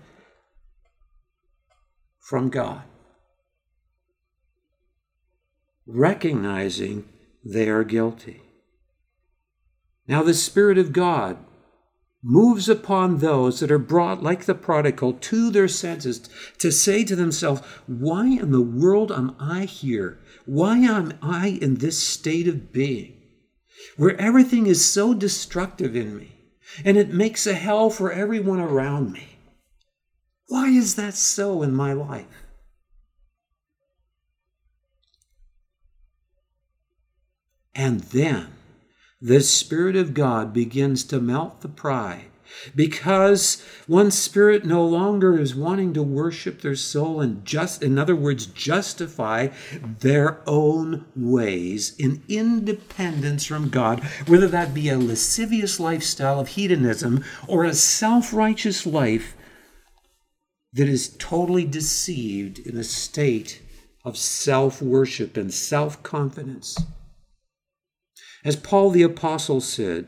from 2.19 2.49
God. 2.49 2.83
Recognizing 5.85 7.09
they 7.43 7.69
are 7.69 7.83
guilty. 7.83 8.41
Now, 10.07 10.23
the 10.23 10.33
Spirit 10.33 10.77
of 10.77 10.93
God 10.93 11.37
moves 12.23 12.69
upon 12.69 13.17
those 13.17 13.59
that 13.59 13.71
are 13.71 13.79
brought, 13.79 14.23
like 14.23 14.45
the 14.45 14.55
prodigal, 14.55 15.13
to 15.13 15.49
their 15.49 15.67
senses 15.67 16.29
to 16.57 16.71
say 16.71 17.03
to 17.03 17.15
themselves, 17.15 17.61
Why 17.85 18.27
in 18.27 18.51
the 18.51 18.61
world 18.61 19.11
am 19.11 19.35
I 19.39 19.65
here? 19.65 20.19
Why 20.45 20.77
am 20.77 21.13
I 21.21 21.59
in 21.61 21.75
this 21.75 22.01
state 22.01 22.47
of 22.47 22.71
being 22.71 23.19
where 23.97 24.19
everything 24.19 24.67
is 24.67 24.83
so 24.83 25.13
destructive 25.13 25.95
in 25.95 26.17
me 26.17 26.31
and 26.85 26.97
it 26.97 27.13
makes 27.13 27.45
a 27.45 27.53
hell 27.53 27.89
for 27.89 28.11
everyone 28.11 28.59
around 28.59 29.11
me? 29.11 29.37
Why 30.47 30.67
is 30.67 30.95
that 30.95 31.15
so 31.15 31.61
in 31.61 31.73
my 31.73 31.93
life? 31.93 32.42
And 37.75 38.01
then 38.01 38.47
the 39.21 39.41
Spirit 39.41 39.95
of 39.95 40.13
God 40.13 40.53
begins 40.53 41.03
to 41.05 41.19
melt 41.19 41.61
the 41.61 41.69
pride 41.69 42.25
because 42.75 43.63
one 43.87 44.11
spirit 44.11 44.65
no 44.65 44.85
longer 44.85 45.39
is 45.39 45.55
wanting 45.55 45.93
to 45.93 46.03
worship 46.03 46.61
their 46.61 46.75
soul 46.75 47.21
and 47.21 47.45
just 47.45 47.81
in 47.81 47.97
other 47.97 48.15
words 48.15 48.45
justify 48.45 49.47
their 49.99 50.41
own 50.47 51.05
ways 51.15 51.95
in 51.97 52.21
independence 52.27 53.45
from 53.45 53.69
god 53.69 54.03
whether 54.27 54.47
that 54.47 54.73
be 54.73 54.89
a 54.89 54.97
lascivious 54.97 55.79
lifestyle 55.79 56.39
of 56.39 56.49
hedonism 56.49 57.23
or 57.47 57.63
a 57.63 57.73
self-righteous 57.73 58.85
life 58.85 59.35
that 60.73 60.87
is 60.87 61.15
totally 61.17 61.65
deceived 61.65 62.59
in 62.59 62.77
a 62.77 62.83
state 62.83 63.61
of 64.03 64.17
self-worship 64.17 65.37
and 65.37 65.53
self-confidence 65.53 66.77
as 68.43 68.55
Paul 68.55 68.89
the 68.91 69.03
Apostle 69.03 69.61
said, 69.61 70.07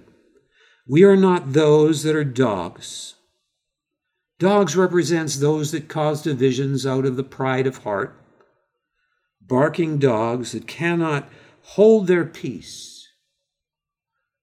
we 0.88 1.04
are 1.04 1.15
not 1.15 1.54
those 1.54 2.04
that 2.04 2.15
are 2.15 2.24
dogs. 2.24 3.15
Dogs 4.38 4.76
represents 4.76 5.38
those 5.38 5.71
that 5.71 5.88
cause 5.88 6.21
divisions 6.21 6.86
out 6.86 7.06
of 7.06 7.15
the 7.15 7.24
pride 7.24 7.65
of 7.65 7.80
heart, 7.80 8.21
barking 9.41 9.98
dogs 9.98 10.52
that 10.52 10.67
cannot 10.67 11.30
hold 11.62 12.08
their 12.08 12.26
peace. 12.26 13.08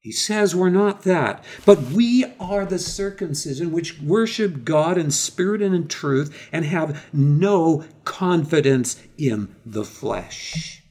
He 0.01 0.11
says 0.11 0.53
we're 0.53 0.69
not 0.69 1.03
that, 1.03 1.45
but 1.65 1.81
we 1.81 2.25
are 2.41 2.67
the 2.67 2.81
circumcision 2.81 3.71
which 3.71 4.01
worship 4.01 4.65
God 4.65 4.99
in 4.99 5.13
spirit 5.13 5.63
and 5.63 5.75
in 5.77 5.87
truth 5.87 6.49
and 6.51 6.65
have 6.65 7.07
no 7.13 7.85
confidence 8.05 9.01
in 9.17 9.55
the 9.65 9.85
flesh. 9.85 10.82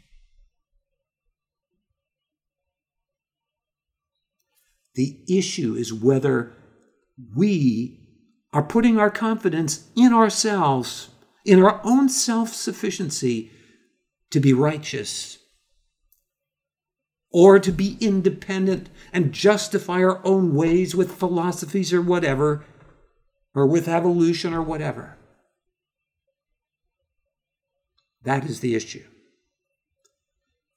The 4.95 5.19
issue 5.27 5.75
is 5.75 5.93
whether 5.93 6.53
we 7.35 7.99
are 8.53 8.63
putting 8.63 8.97
our 8.97 9.09
confidence 9.09 9.89
in 9.95 10.13
ourselves, 10.13 11.09
in 11.45 11.63
our 11.63 11.79
own 11.83 12.09
self 12.09 12.53
sufficiency 12.53 13.51
to 14.31 14.39
be 14.39 14.53
righteous, 14.53 15.37
or 17.31 17.59
to 17.59 17.71
be 17.71 17.97
independent 18.01 18.89
and 19.13 19.31
justify 19.31 20.03
our 20.03 20.25
own 20.25 20.53
ways 20.53 20.93
with 20.93 21.15
philosophies 21.15 21.93
or 21.93 22.01
whatever, 22.01 22.65
or 23.55 23.65
with 23.65 23.87
evolution 23.87 24.53
or 24.53 24.61
whatever. 24.61 25.17
That 28.23 28.45
is 28.45 28.59
the 28.59 28.75
issue. 28.75 29.05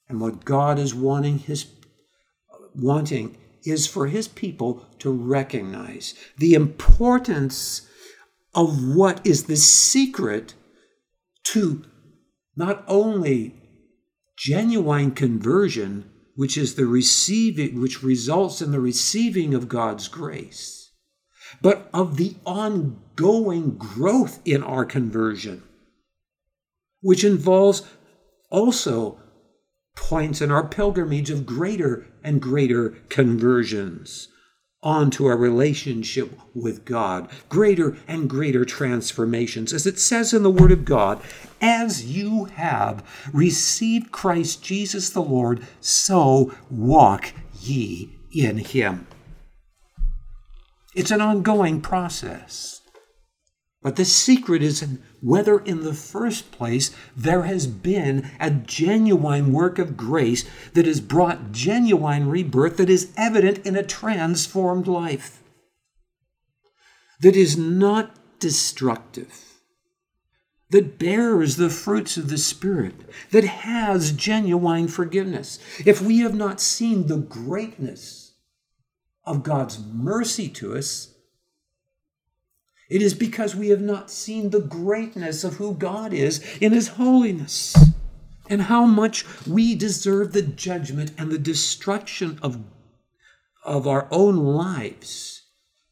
And 0.08 0.20
what 0.20 0.44
God 0.44 0.78
is 0.78 0.94
wanting 0.94 1.38
his 1.38 1.66
wanting 2.74 3.36
is 3.64 3.86
for 3.86 4.06
his 4.06 4.28
people 4.28 4.86
to 4.98 5.10
recognize 5.10 6.14
the 6.38 6.54
importance 6.54 7.88
of 8.54 8.94
what 8.94 9.24
is 9.26 9.44
the 9.44 9.56
secret 9.56 10.54
to 11.42 11.84
not 12.56 12.84
only 12.86 13.54
genuine 14.36 15.10
conversion, 15.10 16.10
which 16.36 16.56
is 16.56 16.74
the 16.74 16.86
receiving, 16.86 17.80
which 17.80 18.02
results 18.02 18.60
in 18.60 18.72
the 18.72 18.80
receiving 18.80 19.54
of 19.54 19.68
God's 19.68 20.08
grace, 20.08 20.90
but 21.62 21.88
of 21.92 22.16
the 22.16 22.36
ongoing 22.44 23.76
growth 23.76 24.40
in 24.44 24.62
our 24.62 24.84
conversion, 24.84 25.62
which 27.00 27.24
involves 27.24 27.82
also 28.50 29.18
points 29.94 30.40
in 30.40 30.50
our 30.50 30.66
pilgrimage 30.66 31.30
of 31.30 31.46
greater 31.46 32.06
and 32.22 32.40
greater 32.40 32.90
conversions 33.08 34.28
onto 34.84 35.24
our 35.24 35.36
relationship 35.36 36.38
with 36.54 36.84
God, 36.84 37.28
greater 37.48 37.96
and 38.06 38.28
greater 38.28 38.64
transformations. 38.66 39.72
As 39.72 39.86
it 39.86 39.98
says 39.98 40.34
in 40.34 40.42
the 40.42 40.50
Word 40.50 40.70
of 40.70 40.84
God, 40.84 41.22
as 41.60 42.04
you 42.04 42.44
have 42.44 43.02
received 43.32 44.12
Christ 44.12 44.62
Jesus 44.62 45.08
the 45.08 45.22
Lord, 45.22 45.66
so 45.80 46.54
walk 46.70 47.32
ye 47.58 48.10
in 48.30 48.58
him. 48.58 49.06
It's 50.94 51.10
an 51.10 51.22
ongoing 51.22 51.80
process. 51.80 52.82
But 53.84 53.96
the 53.96 54.06
secret 54.06 54.62
is 54.62 54.82
in 54.82 55.02
whether, 55.20 55.58
in 55.58 55.82
the 55.82 55.92
first 55.92 56.50
place, 56.50 56.90
there 57.14 57.42
has 57.42 57.66
been 57.66 58.30
a 58.40 58.50
genuine 58.50 59.52
work 59.52 59.78
of 59.78 59.94
grace 59.94 60.46
that 60.72 60.86
has 60.86 61.02
brought 61.02 61.52
genuine 61.52 62.30
rebirth 62.30 62.78
that 62.78 62.88
is 62.88 63.12
evident 63.14 63.58
in 63.66 63.76
a 63.76 63.82
transformed 63.82 64.86
life, 64.86 65.42
that 67.20 67.36
is 67.36 67.58
not 67.58 68.16
destructive, 68.40 69.60
that 70.70 70.98
bears 70.98 71.56
the 71.56 71.68
fruits 71.68 72.16
of 72.16 72.30
the 72.30 72.38
Spirit, 72.38 72.94
that 73.32 73.44
has 73.44 74.12
genuine 74.12 74.88
forgiveness. 74.88 75.58
If 75.84 76.00
we 76.00 76.20
have 76.20 76.34
not 76.34 76.58
seen 76.58 77.06
the 77.06 77.18
greatness 77.18 78.32
of 79.24 79.42
God's 79.42 79.78
mercy 79.78 80.48
to 80.48 80.74
us, 80.74 81.13
it 82.88 83.00
is 83.00 83.14
because 83.14 83.56
we 83.56 83.68
have 83.68 83.80
not 83.80 84.10
seen 84.10 84.50
the 84.50 84.60
greatness 84.60 85.44
of 85.44 85.54
who 85.54 85.74
God 85.74 86.12
is 86.12 86.44
in 86.60 86.72
His 86.72 86.88
holiness 86.88 87.74
and 88.48 88.62
how 88.62 88.84
much 88.84 89.24
we 89.46 89.74
deserve 89.74 90.32
the 90.32 90.42
judgment 90.42 91.12
and 91.16 91.30
the 91.30 91.38
destruction 91.38 92.38
of, 92.42 92.62
of 93.64 93.86
our 93.86 94.06
own 94.10 94.36
lives 94.36 95.42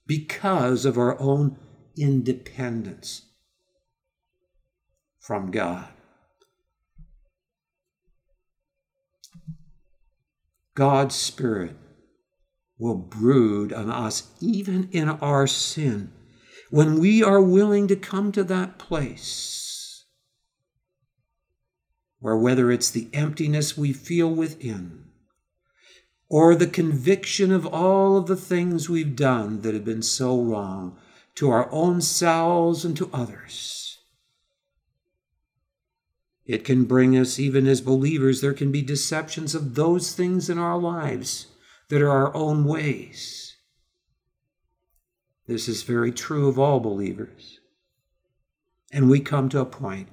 because 0.07 0.85
of 0.85 0.99
our 0.99 1.19
own 1.19 1.57
independence 1.97 3.23
from 5.19 5.51
God. 5.51 5.89
God's 10.75 11.15
Spirit 11.15 11.77
will 12.79 12.97
brood 12.97 13.73
on 13.73 13.91
us 13.91 14.31
even 14.41 14.89
in 14.91 15.09
our 15.09 15.47
sin 15.47 16.13
when 16.73 16.99
we 16.99 17.23
are 17.23 17.43
willing 17.43 17.87
to 17.87 17.95
come 17.95 18.33
to 18.33 18.43
that 18.43 18.79
place 18.79 20.07
where 22.19 22.35
whether 22.35 22.71
it's 22.73 22.89
the 22.89 23.11
emptiness 23.13 23.77
we 23.77 23.93
feel 23.93 24.31
within 24.31 25.05
or 26.31 26.55
the 26.55 26.67
conviction 26.67 27.53
of 27.53 27.67
all 27.67 28.17
of 28.17 28.27
the 28.27 28.37
things 28.37 28.89
we've 28.89 29.15
done 29.15 29.61
that 29.61 29.75
have 29.75 29.85
been 29.85 30.01
so 30.01 30.41
wrong 30.41 30.97
to 31.35 31.51
our 31.51 31.71
own 31.71 32.01
selves 32.01 32.87
and 32.87 32.97
to 32.97 33.11
others. 33.13 33.99
It 36.47 36.65
can 36.65 36.85
bring 36.85 37.19
us, 37.19 37.39
even 37.39 37.67
as 37.67 37.83
believers, 37.83 38.41
there 38.41 38.55
can 38.55 38.73
be 38.73 38.81
deceptions 38.81 39.55
of 39.55 39.75
those 39.75 40.15
things 40.15 40.49
in 40.49 40.57
our 40.57 40.79
lives 40.79 41.49
that 41.91 42.01
are 42.01 42.09
our 42.11 42.35
own 42.35 42.65
ways. 42.65 43.52
This 45.47 45.69
is 45.69 45.83
very 45.83 46.13
true 46.13 46.49
of 46.49 46.59
all 46.59 46.81
believers. 46.81 47.61
And 48.93 49.09
we 49.09 49.21
come 49.21 49.49
to 49.51 49.61
a 49.61 49.67
point 49.67 50.09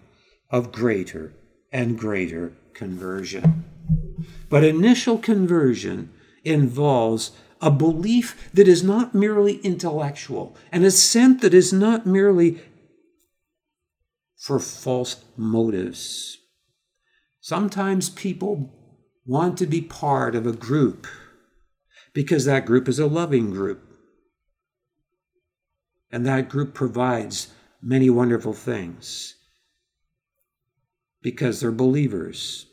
of 0.49 0.71
greater 0.71 1.33
and 1.71 1.97
greater 1.97 2.53
conversion. 2.73 3.65
But 4.49 4.63
initial 4.63 5.17
conversion 5.17 6.11
involves 6.43 7.31
a 7.61 7.69
belief 7.69 8.49
that 8.53 8.67
is 8.67 8.83
not 8.83 9.13
merely 9.13 9.57
intellectual, 9.57 10.55
an 10.71 10.83
assent 10.83 11.41
that 11.41 11.53
is 11.53 11.73
not 11.73 12.05
merely 12.05 12.61
for 14.37 14.59
false 14.59 15.23
motives. 15.35 16.37
Sometimes 17.41 18.09
people 18.09 18.73
want 19.25 19.57
to 19.57 19.65
be 19.65 19.81
part 19.81 20.35
of 20.35 20.47
a 20.47 20.53
group 20.53 21.05
because 22.13 22.45
that 22.45 22.65
group 22.65 22.87
is 22.87 22.99
a 22.99 23.05
loving 23.05 23.51
group. 23.51 23.88
And 26.12 26.26
that 26.26 26.50
group 26.50 26.74
provides 26.74 27.54
many 27.82 28.10
wonderful 28.10 28.54
things 28.54 29.36
because 31.22 31.60
they're 31.60 31.72
believers. 31.72 32.65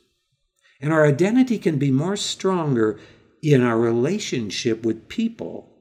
And 0.81 0.93
our 0.93 1.07
identity 1.07 1.59
can 1.59 1.79
be 1.79 1.91
more 1.91 2.17
stronger 2.17 2.99
in 3.43 3.63
our 3.63 3.79
relationship 3.79 4.85
with 4.85 5.09
people 5.09 5.73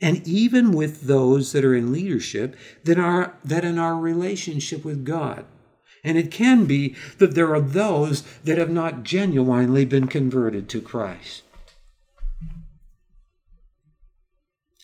and 0.00 0.26
even 0.26 0.72
with 0.72 1.02
those 1.02 1.52
that 1.52 1.64
are 1.64 1.74
in 1.74 1.92
leadership 1.92 2.56
than, 2.84 2.98
our, 2.98 3.38
than 3.44 3.64
in 3.64 3.78
our 3.78 3.96
relationship 3.96 4.84
with 4.84 5.04
God. 5.04 5.46
And 6.02 6.18
it 6.18 6.30
can 6.30 6.66
be 6.66 6.94
that 7.18 7.34
there 7.34 7.54
are 7.54 7.60
those 7.60 8.22
that 8.44 8.58
have 8.58 8.70
not 8.70 9.04
genuinely 9.04 9.86
been 9.86 10.06
converted 10.06 10.68
to 10.70 10.82
Christ. 10.82 11.42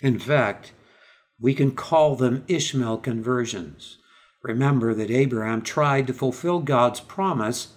In 0.00 0.18
fact, 0.18 0.72
we 1.40 1.54
can 1.54 1.72
call 1.72 2.16
them 2.16 2.44
Ishmael 2.48 2.98
conversions. 2.98 3.96
Remember 4.42 4.94
that 4.94 5.10
Abraham 5.10 5.62
tried 5.62 6.06
to 6.06 6.12
fulfill 6.12 6.60
God's 6.60 7.00
promise 7.00 7.74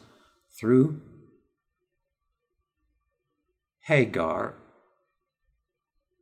through 0.58 1.02
Hagar, 3.82 4.56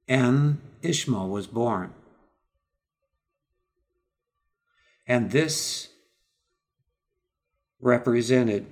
and 0.07 0.59
Ishmael 0.81 1.29
was 1.29 1.47
born. 1.47 1.93
And 5.07 5.31
this 5.31 5.89
represented 7.79 8.65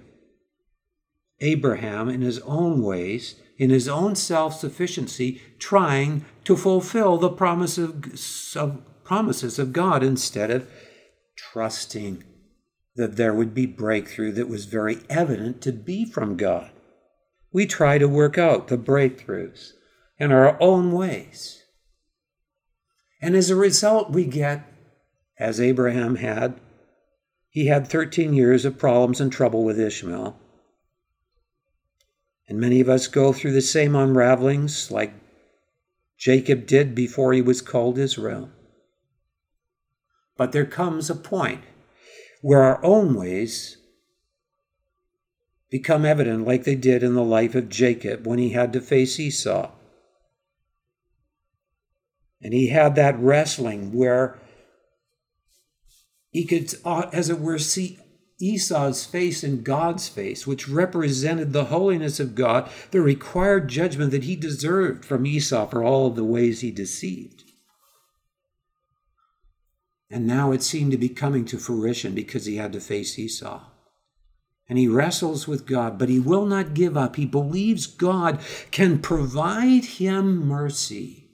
Abraham 1.40 2.10
in 2.10 2.22
his 2.22 2.40
own 2.40 2.82
ways 2.82 3.36
in 3.60 3.70
his 3.70 3.88
own 3.88 4.16
self 4.16 4.58
sufficiency, 4.58 5.42
trying 5.60 6.26
to 6.46 6.56
fulfill 6.56 7.18
the 7.18 7.30
promise 7.30 7.78
of, 7.78 8.06
of, 8.56 8.82
promises 9.04 9.60
of 9.60 9.74
God 9.74 10.02
instead 10.02 10.50
of 10.50 10.68
trusting 11.36 12.24
that 12.96 13.18
there 13.18 13.34
would 13.34 13.54
be 13.54 13.66
breakthrough 13.66 14.32
that 14.32 14.48
was 14.48 14.66
very 14.66 15.00
evident 15.10 15.62
to 15.62 15.72
be 15.72 16.06
from 16.06 16.38
God. 16.38 16.72
We 17.52 17.66
try 17.66 17.98
to 17.98 18.08
work 18.08 18.38
out 18.38 18.68
the 18.68 18.78
breakthroughs 18.78 19.72
in 20.18 20.32
our 20.32 20.58
own 20.62 20.92
ways. 20.92 21.64
And 23.22 23.36
as 23.36 23.50
a 23.50 23.56
result, 23.56 24.12
we 24.12 24.26
get, 24.26 24.64
as 25.38 25.60
Abraham 25.60 26.16
had, 26.16 26.60
he 27.50 27.66
had 27.66 27.88
13 27.88 28.34
years 28.34 28.64
of 28.64 28.78
problems 28.78 29.20
and 29.20 29.32
trouble 29.32 29.64
with 29.64 29.80
Ishmael. 29.80 30.38
And 32.50 32.60
many 32.60 32.82
of 32.82 32.90
us 32.90 33.08
go 33.08 33.32
through 33.32 33.54
the 33.54 33.62
same 33.62 33.96
unravelings 33.96 34.90
like 34.90 35.14
Jacob 36.18 36.66
did 36.66 36.96
before 36.96 37.32
he 37.32 37.42
was 37.42 37.62
called 37.62 38.00
Israel. 38.00 38.50
But 40.36 40.52
there 40.52 40.66
comes 40.66 41.10
a 41.10 41.16
point 41.16 41.62
where 42.42 42.64
our 42.64 42.84
own 42.84 43.14
ways 43.14 43.78
become 45.70 46.06
evident, 46.06 46.48
like 46.48 46.64
they 46.64 46.76
did 46.76 47.04
in 47.04 47.14
the 47.14 47.24
life 47.24 47.54
of 47.54 47.70
Jacob 47.70 48.26
when 48.26 48.40
he 48.40 48.50
had 48.50 48.74
to 48.74 48.82
face 48.82 49.20
Esau. 49.20 49.72
And 52.42 52.54
he 52.54 52.70
had 52.70 52.96
that 52.96 53.20
wrestling 53.20 53.94
where 53.94 54.40
he 56.32 56.46
could, 56.46 56.74
as 57.14 57.30
it 57.30 57.40
were, 57.40 57.60
see 57.60 58.00
Esau's 58.40 59.06
face 59.06 59.44
and 59.44 59.64
God's 59.64 60.08
face, 60.08 60.48
which 60.48 60.70
represented 60.70 61.52
the 61.52 61.66
holiness 61.66 62.20
of 62.20 62.36
God, 62.36 62.70
the 62.92 63.02
required 63.02 63.68
judgment 63.68 64.12
that 64.12 64.24
he 64.24 64.36
deserved 64.36 65.04
from 65.04 65.26
Esau 65.26 65.68
for 65.68 65.84
all 65.84 66.08
of 66.08 66.16
the 66.16 66.24
ways 66.24 66.62
he 66.62 66.72
deceived. 66.72 67.44
And 70.10 70.26
now 70.26 70.52
it 70.52 70.64
seemed 70.64 70.92
to 70.92 70.98
be 70.98 71.10
coming 71.10 71.46
to 71.46 71.58
fruition 71.58 72.16
because 72.16 72.46
he 72.46 72.56
had 72.56 72.74
to 72.74 72.80
face 72.80 73.20
Esau. 73.20 73.62
And 74.68 74.78
he 74.78 74.88
wrestles 74.88 75.48
with 75.48 75.66
God, 75.66 75.98
but 75.98 76.10
he 76.10 76.20
will 76.20 76.46
not 76.46 76.74
give 76.74 76.96
up. 76.96 77.16
He 77.16 77.26
believes 77.26 77.88
God 77.88 78.40
can 78.72 79.00
provide 79.00 79.84
him 79.84 80.48
mercy. 80.48 81.26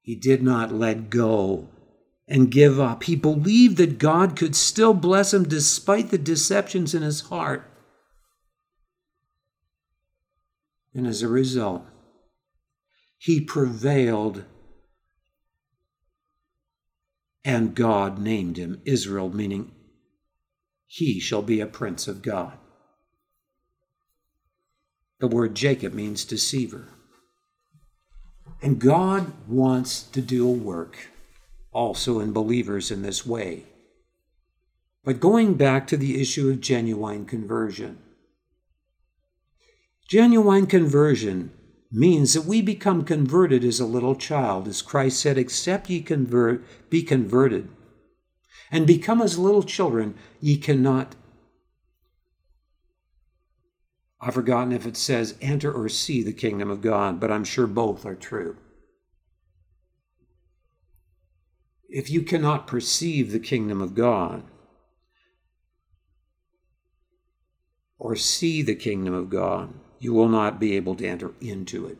He 0.00 0.14
did 0.14 0.42
not 0.42 0.72
let 0.72 1.10
go 1.10 1.68
and 2.26 2.50
give 2.50 2.80
up. 2.80 3.04
He 3.04 3.16
believed 3.16 3.76
that 3.76 3.98
God 3.98 4.36
could 4.36 4.56
still 4.56 4.94
bless 4.94 5.34
him 5.34 5.44
despite 5.44 6.10
the 6.10 6.18
deceptions 6.18 6.94
in 6.94 7.02
his 7.02 7.22
heart. 7.22 7.70
And 10.94 11.06
as 11.06 11.22
a 11.22 11.28
result, 11.28 11.84
he 13.18 13.40
prevailed, 13.40 14.44
and 17.44 17.74
God 17.74 18.18
named 18.18 18.56
him 18.56 18.80
Israel, 18.84 19.28
meaning 19.28 19.72
he 20.86 21.18
shall 21.18 21.42
be 21.42 21.60
a 21.60 21.66
prince 21.66 22.06
of 22.06 22.22
God. 22.22 22.56
The 25.18 25.26
word 25.26 25.54
Jacob 25.54 25.94
means 25.94 26.24
deceiver. 26.24 26.88
And 28.62 28.78
God 28.78 29.32
wants 29.48 30.02
to 30.02 30.20
do 30.20 30.48
a 30.48 30.52
work 30.52 31.08
also 31.74 32.20
in 32.20 32.32
believers 32.32 32.90
in 32.90 33.02
this 33.02 33.26
way. 33.26 33.64
But 35.04 35.20
going 35.20 35.54
back 35.54 35.86
to 35.88 35.98
the 35.98 36.20
issue 36.20 36.48
of 36.48 36.60
genuine 36.60 37.26
conversion, 37.26 37.98
genuine 40.08 40.66
conversion 40.66 41.52
means 41.92 42.32
that 42.32 42.46
we 42.46 42.62
become 42.62 43.04
converted 43.04 43.62
as 43.64 43.80
a 43.80 43.86
little 43.86 44.16
child. 44.16 44.66
As 44.66 44.80
Christ 44.80 45.20
said, 45.20 45.36
except 45.36 45.90
ye 45.90 46.00
convert, 46.00 46.64
be 46.88 47.02
converted 47.02 47.68
and 48.70 48.86
become 48.86 49.20
as 49.20 49.38
little 49.38 49.62
children, 49.62 50.14
ye 50.40 50.56
cannot. 50.56 51.14
I've 54.20 54.34
forgotten 54.34 54.72
if 54.72 54.86
it 54.86 54.96
says 54.96 55.36
enter 55.40 55.70
or 55.70 55.88
see 55.88 56.22
the 56.22 56.32
kingdom 56.32 56.70
of 56.70 56.80
God, 56.80 57.20
but 57.20 57.30
I'm 57.30 57.44
sure 57.44 57.66
both 57.66 58.06
are 58.06 58.14
true. 58.14 58.56
If 61.94 62.10
you 62.10 62.22
cannot 62.22 62.66
perceive 62.66 63.30
the 63.30 63.38
kingdom 63.38 63.80
of 63.80 63.94
God, 63.94 64.42
or 68.00 68.16
see 68.16 68.62
the 68.62 68.74
kingdom 68.74 69.14
of 69.14 69.30
God, 69.30 69.72
you 70.00 70.12
will 70.12 70.28
not 70.28 70.58
be 70.58 70.74
able 70.74 70.96
to 70.96 71.06
enter 71.06 71.34
into 71.40 71.86
it. 71.86 71.98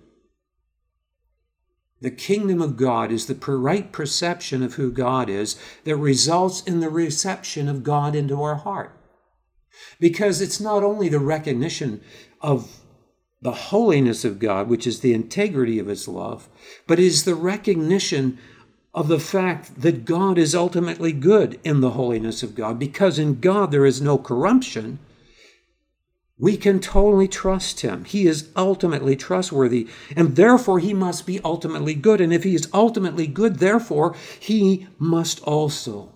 The 2.01 2.11
kingdom 2.11 2.61
of 2.61 2.77
God 2.77 3.13
is 3.13 3.27
the 3.27 3.37
right 3.57 3.93
perception 3.93 4.65
of 4.65 4.75
who 4.75 4.91
God 4.91 5.31
is 5.31 5.57
that 5.85 5.97
results 5.97 6.63
in 6.63 6.81
the 6.81 6.91
reception 6.91 7.69
of 7.69 7.85
God 7.85 8.17
into 8.17 8.43
our 8.43 8.57
heart. 8.57 8.99
Because 10.01 10.41
it's 10.41 10.59
not 10.59 10.83
only 10.83 11.09
the 11.09 11.21
recognition 11.21 12.03
of 12.41 12.81
the 13.41 13.53
holiness 13.53 14.25
of 14.25 14.41
God, 14.41 14.69
which 14.69 14.89
is 14.89 15.01
the 15.01 15.15
integrity 15.15 15.79
of 15.79 15.87
his 15.87 16.09
love, 16.09 16.49
but 16.89 16.99
is 16.99 17.23
the 17.23 17.37
recognition 17.37 18.41
of 18.95 19.09
the 19.09 19.19
fact 19.19 19.81
that 19.81 20.05
God 20.05 20.39
is 20.39 20.55
ultimately 20.55 21.13
good 21.13 21.59
in 21.65 21.81
the 21.81 21.91
holiness 21.91 22.43
of 22.43 22.55
God. 22.55 22.79
Because 22.79 23.19
in 23.19 23.41
God 23.41 23.73
there 23.73 23.85
is 23.85 24.01
no 24.01 24.17
corruption, 24.17 25.01
we 26.39 26.57
can 26.57 26.79
totally 26.79 27.29
trust 27.29 27.81
him. 27.81 28.05
He 28.05 28.27
is 28.27 28.51
ultimately 28.57 29.17
trustworthy, 29.17 29.89
and 30.17 30.37
therefore 30.37 30.79
he 30.79 30.95
must 30.95 31.27
be 31.27 31.41
ultimately 31.45 31.95
good. 31.95 32.21
And 32.21 32.33
if 32.33 32.45
he 32.45 32.55
is 32.55 32.69
ultimately 32.73 33.27
good, 33.27 33.57
therefore 33.59 34.15
he 34.39 34.87
must 34.99 35.41
also 35.43 36.15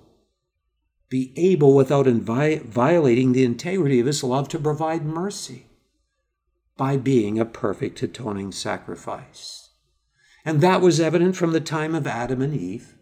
be 1.08 1.32
able, 1.36 1.74
without 1.74 2.06
invi- 2.06 2.62
violating 2.62 3.32
the 3.32 3.44
integrity 3.44 3.98
of 3.98 4.06
his 4.06 4.22
love, 4.22 4.48
to 4.50 4.58
provide 4.58 5.04
mercy 5.04 5.66
by 6.76 6.96
being 6.96 7.38
a 7.38 7.44
perfect 7.44 8.02
atoning 8.02 8.52
sacrifice. 8.52 9.67
And 10.44 10.60
that 10.60 10.80
was 10.80 11.00
evident 11.00 11.36
from 11.36 11.52
the 11.52 11.60
time 11.60 11.94
of 11.94 12.06
Adam 12.06 12.40
and 12.40 12.54
Eve. 12.54 12.94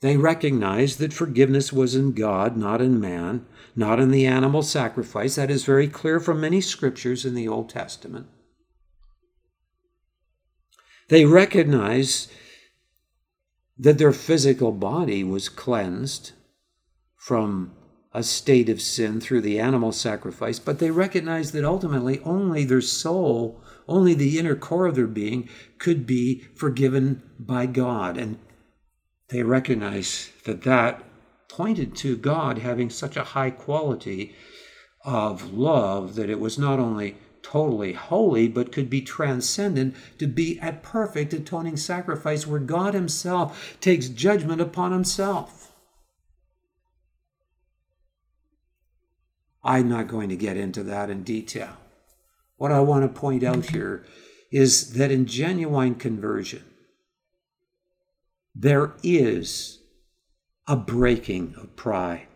They 0.00 0.16
recognized 0.16 0.98
that 0.98 1.12
forgiveness 1.12 1.72
was 1.72 1.94
in 1.94 2.12
God, 2.12 2.56
not 2.56 2.82
in 2.82 3.00
man, 3.00 3.46
not 3.74 4.00
in 4.00 4.10
the 4.10 4.26
animal 4.26 4.62
sacrifice. 4.62 5.36
That 5.36 5.50
is 5.50 5.64
very 5.64 5.88
clear 5.88 6.20
from 6.20 6.40
many 6.40 6.60
scriptures 6.60 7.24
in 7.24 7.34
the 7.34 7.48
Old 7.48 7.70
Testament. 7.70 8.26
They 11.08 11.24
recognized 11.24 12.30
that 13.78 13.98
their 13.98 14.12
physical 14.12 14.72
body 14.72 15.24
was 15.24 15.48
cleansed 15.48 16.32
from 17.16 17.72
a 18.12 18.22
state 18.22 18.68
of 18.68 18.80
sin 18.80 19.20
through 19.20 19.40
the 19.40 19.58
animal 19.58 19.90
sacrifice, 19.90 20.58
but 20.58 20.78
they 20.78 20.90
recognized 20.90 21.52
that 21.52 21.64
ultimately 21.64 22.20
only 22.20 22.64
their 22.64 22.80
soul, 22.80 23.60
only 23.86 24.14
the 24.14 24.38
inner 24.38 24.54
core 24.54 24.86
of 24.86 24.94
their 24.94 25.06
being, 25.06 25.48
could 25.78 26.06
be 26.06 26.44
forgiven 26.54 27.22
by 27.38 27.66
God 27.66 28.16
and 28.16 28.38
they 29.28 29.42
recognize 29.42 30.30
that 30.44 30.62
that 30.62 31.02
pointed 31.48 31.96
to 31.96 32.16
God 32.16 32.58
having 32.58 32.90
such 32.90 33.16
a 33.16 33.24
high 33.24 33.50
quality 33.50 34.34
of 35.04 35.52
love 35.52 36.14
that 36.14 36.30
it 36.30 36.40
was 36.40 36.58
not 36.58 36.78
only 36.78 37.16
totally 37.42 37.92
holy, 37.92 38.48
but 38.48 38.72
could 38.72 38.88
be 38.88 39.02
transcendent 39.02 39.94
to 40.18 40.26
be 40.26 40.58
at 40.60 40.82
perfect 40.82 41.32
atoning 41.32 41.76
sacrifice 41.76 42.46
where 42.46 42.60
God 42.60 42.94
Himself 42.94 43.76
takes 43.80 44.08
judgment 44.08 44.60
upon 44.60 44.92
Himself. 44.92 45.72
I'm 49.62 49.88
not 49.88 50.08
going 50.08 50.28
to 50.30 50.36
get 50.36 50.56
into 50.56 50.82
that 50.84 51.10
in 51.10 51.22
detail. 51.22 51.76
What 52.56 52.72
I 52.72 52.80
want 52.80 53.02
to 53.02 53.20
point 53.20 53.42
out 53.42 53.66
here 53.66 54.04
is 54.50 54.92
that 54.92 55.10
in 55.10 55.26
genuine 55.26 55.96
conversion, 55.96 56.62
there 58.54 58.92
is 59.02 59.80
a 60.66 60.76
breaking 60.76 61.54
of 61.56 61.74
pride. 61.76 62.28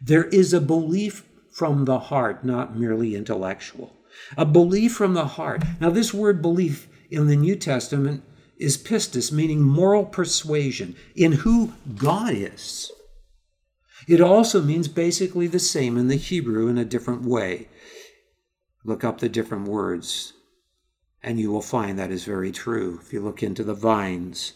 There 0.00 0.24
is 0.24 0.52
a 0.52 0.60
belief 0.60 1.24
from 1.52 1.84
the 1.84 1.98
heart, 1.98 2.44
not 2.44 2.76
merely 2.76 3.14
intellectual. 3.14 3.96
A 4.36 4.46
belief 4.46 4.94
from 4.94 5.14
the 5.14 5.26
heart. 5.26 5.62
Now, 5.80 5.90
this 5.90 6.14
word 6.14 6.40
belief 6.40 6.88
in 7.10 7.26
the 7.26 7.36
New 7.36 7.56
Testament 7.56 8.22
is 8.56 8.78
pistis, 8.78 9.30
meaning 9.30 9.62
moral 9.62 10.04
persuasion 10.04 10.96
in 11.14 11.32
who 11.32 11.72
God 11.96 12.34
is. 12.34 12.90
It 14.08 14.20
also 14.20 14.62
means 14.62 14.88
basically 14.88 15.46
the 15.46 15.58
same 15.58 15.96
in 15.96 16.08
the 16.08 16.16
Hebrew 16.16 16.68
in 16.68 16.78
a 16.78 16.84
different 16.84 17.22
way. 17.22 17.68
Look 18.84 19.04
up 19.04 19.20
the 19.20 19.28
different 19.28 19.68
words, 19.68 20.32
and 21.22 21.38
you 21.38 21.50
will 21.50 21.62
find 21.62 21.98
that 21.98 22.10
is 22.10 22.24
very 22.24 22.52
true. 22.52 22.98
If 23.02 23.12
you 23.12 23.20
look 23.20 23.42
into 23.42 23.62
the 23.62 23.74
Vine's, 23.74 24.54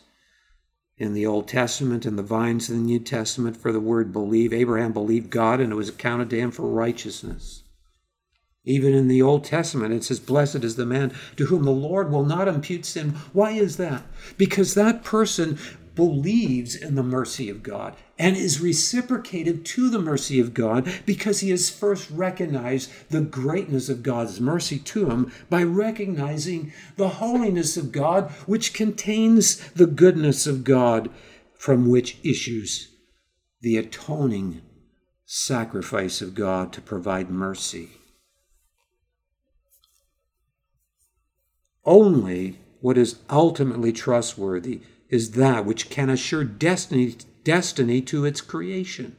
in 0.96 1.12
the 1.12 1.26
Old 1.26 1.48
Testament 1.48 2.06
and 2.06 2.18
the 2.18 2.22
Vine's 2.22 2.70
in 2.70 2.78
the 2.78 2.84
New 2.84 3.00
Testament 3.00 3.56
for 3.56 3.72
the 3.72 3.80
word 3.80 4.12
believe. 4.12 4.52
Abraham 4.52 4.92
believed 4.92 5.30
God 5.30 5.60
and 5.60 5.72
it 5.72 5.76
was 5.76 5.88
accounted 5.88 6.30
to 6.30 6.38
him 6.38 6.50
for 6.50 6.68
righteousness. 6.68 7.62
Even 8.64 8.94
in 8.94 9.08
the 9.08 9.20
Old 9.20 9.44
Testament, 9.44 9.92
it 9.92 10.04
says, 10.04 10.20
Blessed 10.20 10.64
is 10.64 10.76
the 10.76 10.86
man 10.86 11.12
to 11.36 11.46
whom 11.46 11.64
the 11.64 11.70
Lord 11.70 12.10
will 12.10 12.24
not 12.24 12.48
impute 12.48 12.86
sin. 12.86 13.10
Why 13.32 13.50
is 13.50 13.76
that? 13.76 14.04
Because 14.38 14.74
that 14.74 15.04
person 15.04 15.58
believes 15.94 16.74
in 16.74 16.94
the 16.94 17.02
mercy 17.02 17.48
of 17.48 17.62
God 17.62 17.94
and 18.18 18.36
is 18.36 18.60
reciprocated 18.60 19.64
to 19.64 19.88
the 19.90 19.98
mercy 19.98 20.40
of 20.40 20.54
God 20.54 20.92
because 21.06 21.40
he 21.40 21.50
has 21.50 21.70
first 21.70 22.10
recognized 22.10 22.90
the 23.10 23.20
greatness 23.20 23.88
of 23.88 24.02
God's 24.02 24.40
mercy 24.40 24.78
to 24.78 25.10
him 25.10 25.32
by 25.50 25.62
recognizing 25.62 26.72
the 26.96 27.08
holiness 27.08 27.76
of 27.76 27.92
God, 27.92 28.30
which 28.46 28.72
contains 28.72 29.56
the 29.70 29.86
goodness 29.86 30.46
of 30.46 30.64
God 30.64 31.10
from 31.54 31.88
which 31.88 32.18
issues 32.22 32.88
the 33.60 33.76
atoning 33.76 34.62
sacrifice 35.24 36.20
of 36.20 36.34
God 36.34 36.72
to 36.72 36.80
provide 36.80 37.30
mercy. 37.30 37.90
Only 41.84 42.58
what 42.80 42.98
is 42.98 43.18
ultimately 43.30 43.92
trustworthy 43.92 44.80
is 45.14 45.32
that 45.32 45.64
which 45.64 45.88
can 45.88 46.10
assure 46.10 46.44
destiny, 46.44 47.14
destiny 47.44 48.02
to 48.02 48.24
its 48.24 48.40
creation. 48.40 49.16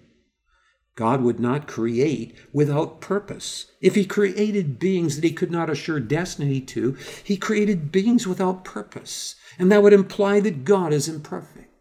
God 0.95 1.21
would 1.21 1.39
not 1.39 1.67
create 1.67 2.35
without 2.53 3.01
purpose. 3.01 3.71
If 3.81 3.95
He 3.95 4.05
created 4.05 4.79
beings 4.79 5.15
that 5.15 5.23
He 5.23 5.33
could 5.33 5.51
not 5.51 5.69
assure 5.69 5.99
destiny 5.99 6.61
to, 6.61 6.97
He 7.23 7.37
created 7.37 7.91
beings 7.91 8.27
without 8.27 8.63
purpose. 8.63 9.35
And 9.57 9.71
that 9.71 9.83
would 9.83 9.93
imply 9.93 10.39
that 10.41 10.63
God 10.65 10.93
is 10.93 11.07
imperfect. 11.07 11.71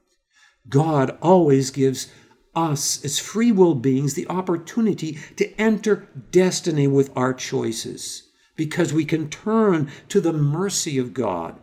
God 0.68 1.16
always 1.20 1.70
gives 1.70 2.08
us, 2.54 3.04
as 3.04 3.18
free 3.18 3.52
will 3.52 3.74
beings, 3.74 4.14
the 4.14 4.28
opportunity 4.28 5.18
to 5.36 5.52
enter 5.60 6.08
destiny 6.30 6.86
with 6.86 7.10
our 7.16 7.34
choices 7.34 8.30
because 8.56 8.92
we 8.92 9.04
can 9.04 9.28
turn 9.28 9.90
to 10.08 10.20
the 10.20 10.32
mercy 10.32 10.98
of 10.98 11.14
God 11.14 11.58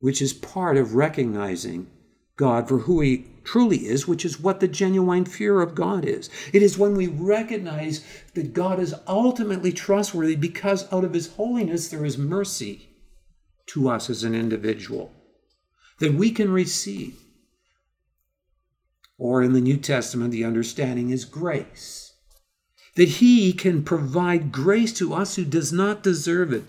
which 0.00 0.20
is 0.20 0.32
part 0.32 0.76
of 0.76 0.94
recognizing 0.94 1.88
God 2.36 2.68
for 2.68 2.78
who 2.78 3.00
He 3.02 3.26
truly 3.44 3.86
is, 3.86 4.08
which 4.08 4.24
is 4.24 4.40
what 4.40 4.60
the 4.60 4.68
genuine 4.68 5.26
fear 5.26 5.60
of 5.60 5.74
God 5.74 6.06
is. 6.06 6.30
It 6.52 6.62
is 6.62 6.78
when 6.78 6.94
we 6.94 7.06
recognize 7.06 8.04
that 8.34 8.54
God 8.54 8.80
is 8.80 8.94
ultimately 9.06 9.72
trustworthy 9.72 10.36
because 10.36 10.90
out 10.92 11.04
of 11.04 11.12
His 11.12 11.34
holiness 11.34 11.88
there 11.88 12.04
is 12.04 12.16
mercy 12.16 12.88
to 13.66 13.88
us 13.88 14.08
as 14.08 14.24
an 14.24 14.34
individual 14.34 15.12
that 15.98 16.14
we 16.14 16.30
can 16.30 16.50
receive. 16.50 17.20
Or 19.18 19.42
in 19.42 19.52
the 19.52 19.60
New 19.60 19.76
Testament, 19.76 20.32
the 20.32 20.44
understanding 20.44 21.10
is 21.10 21.26
grace. 21.26 22.14
That 22.96 23.08
He 23.08 23.52
can 23.52 23.84
provide 23.84 24.50
grace 24.50 24.94
to 24.94 25.12
us 25.12 25.36
who 25.36 25.44
does 25.44 25.74
not 25.74 26.02
deserve 26.02 26.54
it 26.54 26.64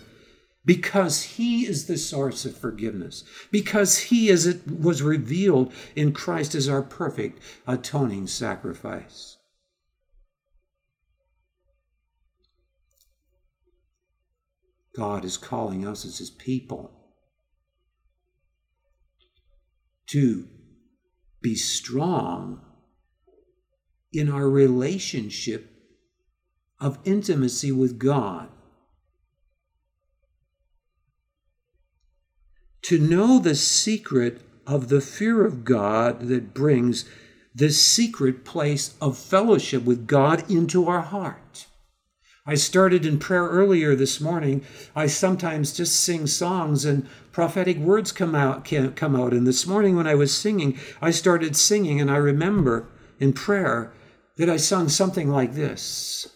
because 0.64 1.24
he 1.24 1.66
is 1.66 1.88
the 1.88 1.98
source 1.98 2.46
of 2.46 2.56
forgiveness, 2.56 3.24
because 3.50 3.98
he, 3.98 4.30
as 4.30 4.46
it 4.46 4.62
was 4.68 5.02
revealed 5.02 5.74
in 5.96 6.14
Christ, 6.14 6.54
is 6.54 6.70
our 6.70 6.84
perfect 6.84 7.42
atoning 7.68 8.28
sacrifice. 8.28 9.38
God 14.96 15.26
is 15.26 15.38
calling 15.38 15.88
us 15.88 16.06
as 16.06 16.18
his 16.18 16.30
people 16.30 16.92
to 20.08 20.48
be 21.42 21.56
strong 21.56 22.62
in 24.12 24.30
our 24.30 24.50
relationship 24.50 25.72
of 26.80 27.00
intimacy 27.06 27.72
with 27.72 27.98
God 27.98 28.51
to 32.84 32.98
know 32.98 33.40
the 33.40 33.56
secret 33.56 34.42
of 34.66 34.90
the 34.90 35.02
fear 35.02 35.46
of 35.46 35.66
God 35.66 36.22
that 36.28 36.54
brings 36.54 37.06
the 37.54 37.70
secret 37.70 38.46
place 38.46 38.96
of 39.02 39.18
fellowship 39.18 39.84
with 39.84 40.08
God 40.08 40.50
into 40.50 40.88
our 40.88 41.02
heart. 41.02 41.68
I 42.46 42.56
started 42.56 43.06
in 43.06 43.20
prayer 43.20 43.46
earlier 43.46 43.96
this 43.96 44.20
morning. 44.20 44.66
I 44.96 45.06
sometimes 45.08 45.74
just 45.74 46.00
sing 46.00 46.26
songs 46.26 46.86
and 46.86 47.08
prophetic 47.32 47.78
words 47.78 48.12
come 48.12 48.34
out 48.34 48.66
come 48.96 49.16
out. 49.16 49.34
And 49.34 49.46
this 49.46 49.68
morning 49.68 49.96
when 49.96 50.08
I 50.08 50.16
was 50.16 50.36
singing, 50.36 50.80
I 51.02 51.12
started 51.12 51.56
singing 51.56 52.02
and 52.02 52.10
I 52.10 52.18
remember 52.18 52.88
in 53.20 53.34
prayer 53.34 53.94
that 54.38 54.50
I 54.50 54.58
sung 54.58 54.90
something 54.90 55.30
like 55.30 55.54
this. 55.54 56.28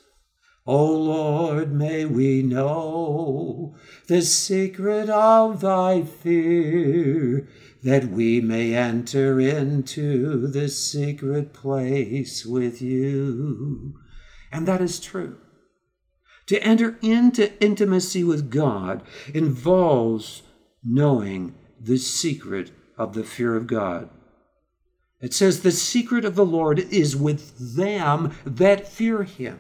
O 0.68 0.92
Lord, 0.92 1.72
may 1.72 2.06
we 2.06 2.42
know 2.42 3.76
the 4.08 4.24
secret 4.24 5.10
of 5.10 5.62
thy 5.62 6.02
fear, 6.02 7.48
that 7.84 8.06
we 8.06 8.42
may 8.42 8.74
enter 8.74 9.40
into 9.40 10.48
the 10.48 10.68
secret 10.68 11.54
place 11.54 12.48
with 12.48 12.82
you. 12.82 13.94
And 14.52 14.68
that 14.68 14.82
is 14.82 15.00
true. 15.00 15.38
To 16.48 16.60
enter 16.64 16.98
into 17.02 17.62
intimacy 17.64 18.24
with 18.24 18.50
God 18.50 19.04
involves 19.36 20.42
knowing 20.84 21.54
the 21.80 21.98
secret 21.98 22.72
of 22.98 23.14
the 23.14 23.24
fear 23.24 23.56
of 23.56 23.68
God. 23.68 24.10
It 25.22 25.34
says, 25.34 25.62
The 25.62 25.72
secret 25.72 26.26
of 26.26 26.36
the 26.36 26.46
Lord 26.46 26.80
is 26.80 27.16
with 27.16 27.76
them 27.76 28.36
that 28.46 28.88
fear 28.88 29.24
him. 29.24 29.60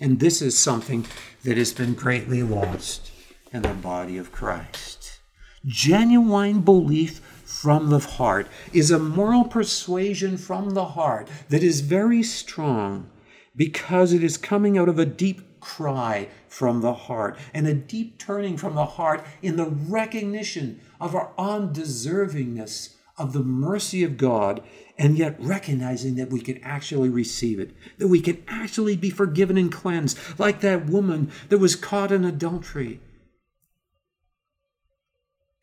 And 0.00 0.20
this 0.20 0.40
is 0.40 0.56
something 0.56 1.06
that 1.44 1.56
has 1.56 1.72
been 1.72 1.94
greatly 1.94 2.42
lost 2.42 3.10
in 3.52 3.62
the 3.62 3.74
body 3.74 4.16
of 4.16 4.30
Christ. 4.30 5.20
Genuine 5.66 6.60
belief 6.60 7.18
from 7.44 7.90
the 7.90 7.98
heart 7.98 8.46
is 8.72 8.90
a 8.90 8.98
moral 8.98 9.44
persuasion 9.44 10.36
from 10.36 10.70
the 10.70 10.84
heart 10.84 11.28
that 11.48 11.62
is 11.62 11.80
very 11.80 12.22
strong 12.22 13.10
because 13.56 14.12
it 14.12 14.22
is 14.22 14.36
coming 14.36 14.78
out 14.78 14.88
of 14.88 14.98
a 14.98 15.06
deep 15.06 15.60
cry 15.60 16.28
from 16.46 16.80
the 16.80 16.94
heart 16.94 17.36
and 17.52 17.66
a 17.66 17.74
deep 17.74 18.18
turning 18.18 18.56
from 18.56 18.76
the 18.76 18.84
heart 18.84 19.24
in 19.42 19.56
the 19.56 19.66
recognition 19.66 20.80
of 21.00 21.16
our 21.16 21.32
undeservingness 21.36 22.94
of 23.16 23.32
the 23.32 23.42
mercy 23.42 24.04
of 24.04 24.16
God 24.16 24.62
and 24.98 25.16
yet 25.16 25.36
recognizing 25.38 26.16
that 26.16 26.30
we 26.30 26.40
can 26.40 26.58
actually 26.64 27.08
receive 27.08 27.60
it, 27.60 27.70
that 27.98 28.08
we 28.08 28.20
can 28.20 28.42
actually 28.48 28.96
be 28.96 29.10
forgiven 29.10 29.56
and 29.56 29.70
cleansed, 29.70 30.18
like 30.38 30.60
that 30.60 30.86
woman 30.86 31.30
that 31.48 31.58
was 31.58 31.76
caught 31.76 32.10
in 32.10 32.24
adultery. 32.24 33.00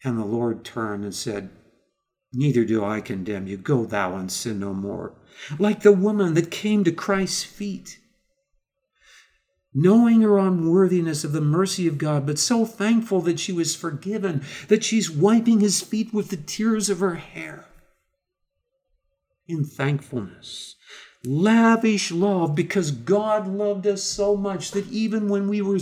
And 0.03 0.17
the 0.17 0.25
Lord 0.25 0.63
turned 0.63 1.03
and 1.03 1.13
said, 1.13 1.49
Neither 2.33 2.63
do 2.65 2.83
I 2.83 3.01
condemn 3.01 3.47
you. 3.47 3.57
Go 3.57 3.85
thou 3.85 4.15
and 4.15 4.31
sin 4.31 4.59
no 4.59 4.73
more. 4.73 5.13
Like 5.59 5.81
the 5.81 5.91
woman 5.91 6.33
that 6.33 6.51
came 6.51 6.83
to 6.83 6.91
Christ's 6.91 7.43
feet, 7.43 7.99
knowing 9.73 10.21
her 10.21 10.37
unworthiness 10.37 11.23
of 11.23 11.33
the 11.33 11.41
mercy 11.41 11.87
of 11.87 11.97
God, 11.97 12.25
but 12.25 12.39
so 12.39 12.65
thankful 12.65 13.21
that 13.21 13.39
she 13.39 13.51
was 13.51 13.75
forgiven, 13.75 14.43
that 14.67 14.83
she's 14.83 15.09
wiping 15.09 15.59
his 15.59 15.81
feet 15.81 16.13
with 16.13 16.29
the 16.29 16.37
tears 16.37 16.89
of 16.89 16.99
her 16.99 17.15
hair 17.15 17.65
in 19.47 19.63
thankfulness. 19.63 20.75
Lavish 21.25 22.11
love 22.11 22.55
because 22.55 22.91
God 22.91 23.47
loved 23.47 23.87
us 23.87 24.03
so 24.03 24.35
much 24.35 24.71
that 24.71 24.87
even 24.91 25.27
when 25.27 25.47
we 25.47 25.61
were 25.61 25.79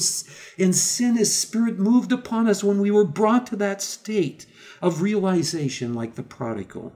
in 0.57 0.74
sin, 0.74 1.18
His 1.18 1.38
Spirit 1.38 1.78
moved 1.78 2.11
upon 2.11 2.47
us 2.47 2.64
when 2.64 2.80
we 2.80 2.91
were 2.91 3.03
brought 3.03 3.47
to 3.47 3.55
that 3.57 3.82
state 3.82 4.45
of 4.82 5.01
realization, 5.01 5.93
like 5.93 6.16
the 6.16 6.24
prodigal, 6.24 6.93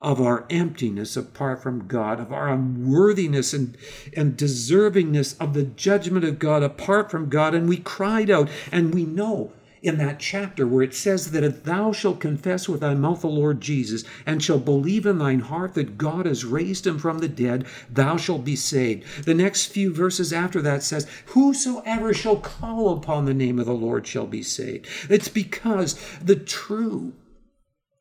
of 0.00 0.20
our 0.20 0.46
emptiness 0.50 1.16
apart 1.16 1.62
from 1.62 1.88
God, 1.88 2.20
of 2.20 2.32
our 2.32 2.48
unworthiness 2.48 3.54
and, 3.54 3.76
and 4.14 4.36
deservingness 4.36 5.34
of 5.40 5.54
the 5.54 5.64
judgment 5.64 6.24
of 6.24 6.38
God 6.38 6.62
apart 6.62 7.10
from 7.10 7.30
God. 7.30 7.54
And 7.54 7.68
we 7.68 7.78
cried 7.78 8.28
out, 8.28 8.50
and 8.70 8.94
we 8.94 9.04
know 9.04 9.52
in 9.84 9.98
that 9.98 10.18
chapter 10.18 10.66
where 10.66 10.82
it 10.82 10.94
says 10.94 11.30
that 11.30 11.44
if 11.44 11.62
thou 11.62 11.92
shalt 11.92 12.18
confess 12.18 12.68
with 12.68 12.80
thy 12.80 12.94
mouth 12.94 13.20
the 13.20 13.26
Lord 13.26 13.60
Jesus 13.60 14.02
and 14.24 14.42
shalt 14.42 14.64
believe 14.64 15.04
in 15.04 15.18
thine 15.18 15.40
heart 15.40 15.74
that 15.74 15.98
God 15.98 16.24
has 16.24 16.42
raised 16.42 16.86
him 16.86 16.98
from 16.98 17.18
the 17.18 17.28
dead, 17.28 17.66
thou 17.90 18.16
shalt 18.16 18.44
be 18.44 18.56
saved. 18.56 19.26
The 19.26 19.34
next 19.34 19.66
few 19.66 19.92
verses 19.92 20.32
after 20.32 20.62
that 20.62 20.82
says, 20.82 21.06
Whosoever 21.26 22.14
shall 22.14 22.36
call 22.36 22.96
upon 22.96 23.26
the 23.26 23.34
name 23.34 23.58
of 23.58 23.66
the 23.66 23.74
Lord 23.74 24.06
shall 24.06 24.26
be 24.26 24.42
saved. 24.42 24.88
It's 25.10 25.28
because 25.28 26.00
the 26.22 26.36
true 26.36 27.12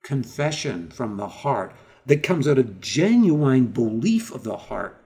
confession 0.04 0.90
from 0.90 1.18
the 1.18 1.28
heart 1.28 1.76
that 2.06 2.24
comes 2.24 2.48
out 2.48 2.58
of 2.58 2.80
genuine 2.80 3.68
belief 3.68 4.34
of 4.34 4.44
the 4.44 4.58
heart 4.58 5.04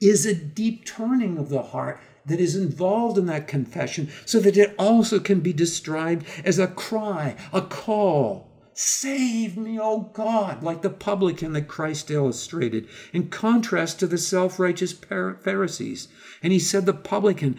is 0.00 0.24
a 0.24 0.34
deep 0.34 0.86
turning 0.86 1.36
of 1.36 1.50
the 1.50 1.62
heart 1.62 2.00
that 2.26 2.40
is 2.40 2.56
involved 2.56 3.18
in 3.18 3.26
that 3.26 3.48
confession 3.48 4.10
so 4.24 4.40
that 4.40 4.56
it 4.56 4.74
also 4.78 5.18
can 5.20 5.40
be 5.40 5.52
described 5.52 6.26
as 6.44 6.58
a 6.58 6.66
cry, 6.66 7.36
a 7.52 7.62
call. 7.62 8.46
Save 8.74 9.56
me, 9.56 9.80
O 9.80 10.10
God, 10.12 10.62
like 10.62 10.82
the 10.82 10.90
publican 10.90 11.54
that 11.54 11.66
Christ 11.66 12.10
illustrated, 12.10 12.86
in 13.12 13.28
contrast 13.30 13.98
to 14.00 14.06
the 14.06 14.18
self 14.18 14.58
righteous 14.58 14.92
Pharisees. 14.92 16.08
And 16.42 16.52
he 16.52 16.58
said, 16.58 16.84
The 16.84 16.92
publican 16.92 17.56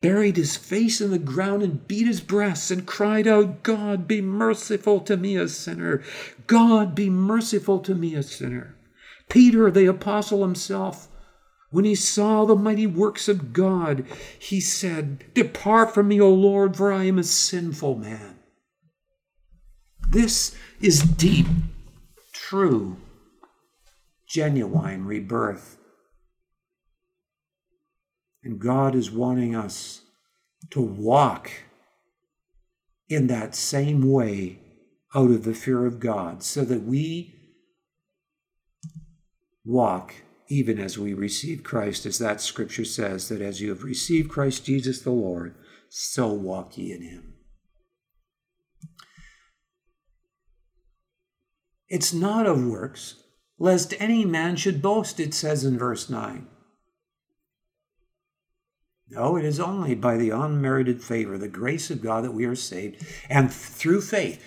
buried 0.00 0.38
his 0.38 0.56
face 0.56 1.02
in 1.02 1.10
the 1.10 1.18
ground 1.18 1.62
and 1.62 1.86
beat 1.86 2.06
his 2.06 2.22
breast 2.22 2.70
and 2.70 2.86
cried 2.86 3.26
out, 3.26 3.62
God, 3.62 4.08
be 4.08 4.22
merciful 4.22 5.00
to 5.00 5.18
me, 5.18 5.36
a 5.36 5.46
sinner. 5.46 6.02
God, 6.46 6.94
be 6.94 7.10
merciful 7.10 7.80
to 7.80 7.94
me, 7.94 8.14
a 8.14 8.22
sinner. 8.22 8.76
Peter, 9.28 9.70
the 9.70 9.84
apostle 9.86 10.40
himself, 10.42 11.08
when 11.70 11.84
he 11.84 11.94
saw 11.94 12.44
the 12.44 12.56
mighty 12.56 12.86
works 12.86 13.28
of 13.28 13.52
God, 13.52 14.04
he 14.38 14.60
said, 14.60 15.24
Depart 15.34 15.94
from 15.94 16.08
me, 16.08 16.20
O 16.20 16.28
Lord, 16.28 16.76
for 16.76 16.92
I 16.92 17.04
am 17.04 17.18
a 17.18 17.24
sinful 17.24 17.96
man. 17.96 18.38
This 20.10 20.56
is 20.80 21.02
deep, 21.02 21.46
true, 22.32 22.96
genuine 24.28 25.04
rebirth. 25.04 25.78
And 28.42 28.58
God 28.58 28.96
is 28.96 29.10
wanting 29.10 29.54
us 29.54 30.00
to 30.70 30.80
walk 30.80 31.50
in 33.08 33.28
that 33.28 33.54
same 33.54 34.10
way 34.10 34.58
out 35.14 35.30
of 35.30 35.44
the 35.44 35.54
fear 35.54 35.86
of 35.86 36.00
God 36.00 36.42
so 36.42 36.64
that 36.64 36.82
we 36.82 37.34
walk 39.64 40.14
even 40.50 40.78
as 40.80 40.98
we 40.98 41.14
receive 41.14 41.62
Christ, 41.62 42.04
as 42.04 42.18
that 42.18 42.40
scripture 42.40 42.84
says, 42.84 43.28
that 43.28 43.40
as 43.40 43.60
you 43.60 43.68
have 43.68 43.84
received 43.84 44.30
Christ 44.30 44.64
Jesus 44.64 45.00
the 45.00 45.10
Lord, 45.10 45.54
so 45.88 46.32
walk 46.32 46.76
ye 46.76 46.92
in 46.92 47.02
him. 47.02 47.34
It's 51.88 52.12
not 52.12 52.46
of 52.46 52.64
works, 52.64 53.22
lest 53.58 53.94
any 53.98 54.24
man 54.24 54.56
should 54.56 54.82
boast, 54.82 55.20
it 55.20 55.34
says 55.34 55.64
in 55.64 55.78
verse 55.78 56.10
9. 56.10 56.46
No, 59.08 59.36
it 59.36 59.44
is 59.44 59.58
only 59.58 59.96
by 59.96 60.16
the 60.16 60.30
unmerited 60.30 61.02
favor, 61.02 61.36
the 61.36 61.48
grace 61.48 61.90
of 61.90 62.02
God, 62.02 62.24
that 62.24 62.32
we 62.32 62.44
are 62.44 62.54
saved, 62.54 63.04
and 63.28 63.52
through 63.52 64.02
faith 64.02 64.44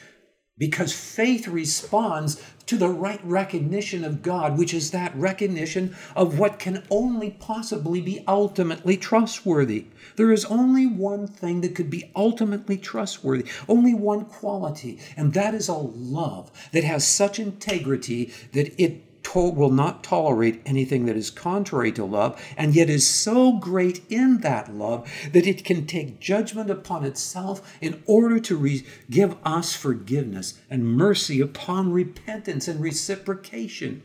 because 0.57 0.93
faith 0.93 1.47
responds 1.47 2.41
to 2.65 2.77
the 2.77 2.89
right 2.89 3.19
recognition 3.23 4.03
of 4.03 4.21
God, 4.21 4.57
which 4.57 4.73
is 4.73 4.91
that 4.91 5.15
recognition 5.15 5.95
of 6.15 6.39
what 6.39 6.59
can 6.59 6.83
only 6.89 7.31
possibly 7.31 8.01
be 8.01 8.23
ultimately 8.27 8.95
trustworthy. 8.95 9.87
There 10.15 10.31
is 10.31 10.45
only 10.45 10.85
one 10.85 11.27
thing 11.27 11.61
that 11.61 11.75
could 11.75 11.89
be 11.89 12.11
ultimately 12.15 12.77
trustworthy, 12.77 13.45
only 13.67 13.93
one 13.93 14.25
quality, 14.25 14.99
and 15.17 15.33
that 15.33 15.53
is 15.53 15.67
a 15.67 15.73
love 15.73 16.51
that 16.71 16.83
has 16.83 17.05
such 17.05 17.39
integrity 17.39 18.31
that 18.53 18.79
it 18.81 19.12
to- 19.23 19.49
will 19.49 19.71
not 19.71 20.03
tolerate 20.03 20.61
anything 20.65 21.05
that 21.05 21.17
is 21.17 21.29
contrary 21.29 21.91
to 21.93 22.05
love, 22.05 22.41
and 22.55 22.75
yet 22.75 22.89
is 22.89 23.07
so 23.07 23.53
great 23.53 24.01
in 24.09 24.39
that 24.39 24.75
love 24.75 25.09
that 25.31 25.47
it 25.47 25.65
can 25.65 25.85
take 25.85 26.19
judgment 26.19 26.69
upon 26.69 27.03
itself 27.03 27.75
in 27.81 28.03
order 28.05 28.39
to 28.39 28.55
re- 28.55 28.85
give 29.09 29.35
us 29.43 29.73
forgiveness 29.73 30.59
and 30.69 30.85
mercy 30.85 31.41
upon 31.41 31.91
repentance 31.91 32.67
and 32.67 32.81
reciprocation. 32.81 34.03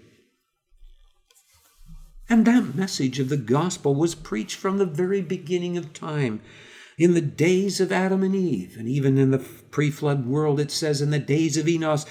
And 2.28 2.44
that 2.44 2.74
message 2.74 3.18
of 3.18 3.30
the 3.30 3.38
gospel 3.38 3.94
was 3.94 4.14
preached 4.14 4.56
from 4.56 4.78
the 4.78 4.86
very 4.86 5.22
beginning 5.22 5.76
of 5.78 5.94
time. 5.94 6.40
In 6.98 7.14
the 7.14 7.20
days 7.20 7.80
of 7.80 7.92
Adam 7.92 8.24
and 8.24 8.34
Eve, 8.34 8.76
and 8.76 8.88
even 8.88 9.18
in 9.18 9.30
the 9.30 9.38
pre 9.38 9.88
flood 9.88 10.26
world, 10.26 10.58
it 10.58 10.72
says, 10.72 11.00
in 11.00 11.10
the 11.10 11.20
days 11.20 11.56
of 11.56 11.68
Enos, 11.68 12.04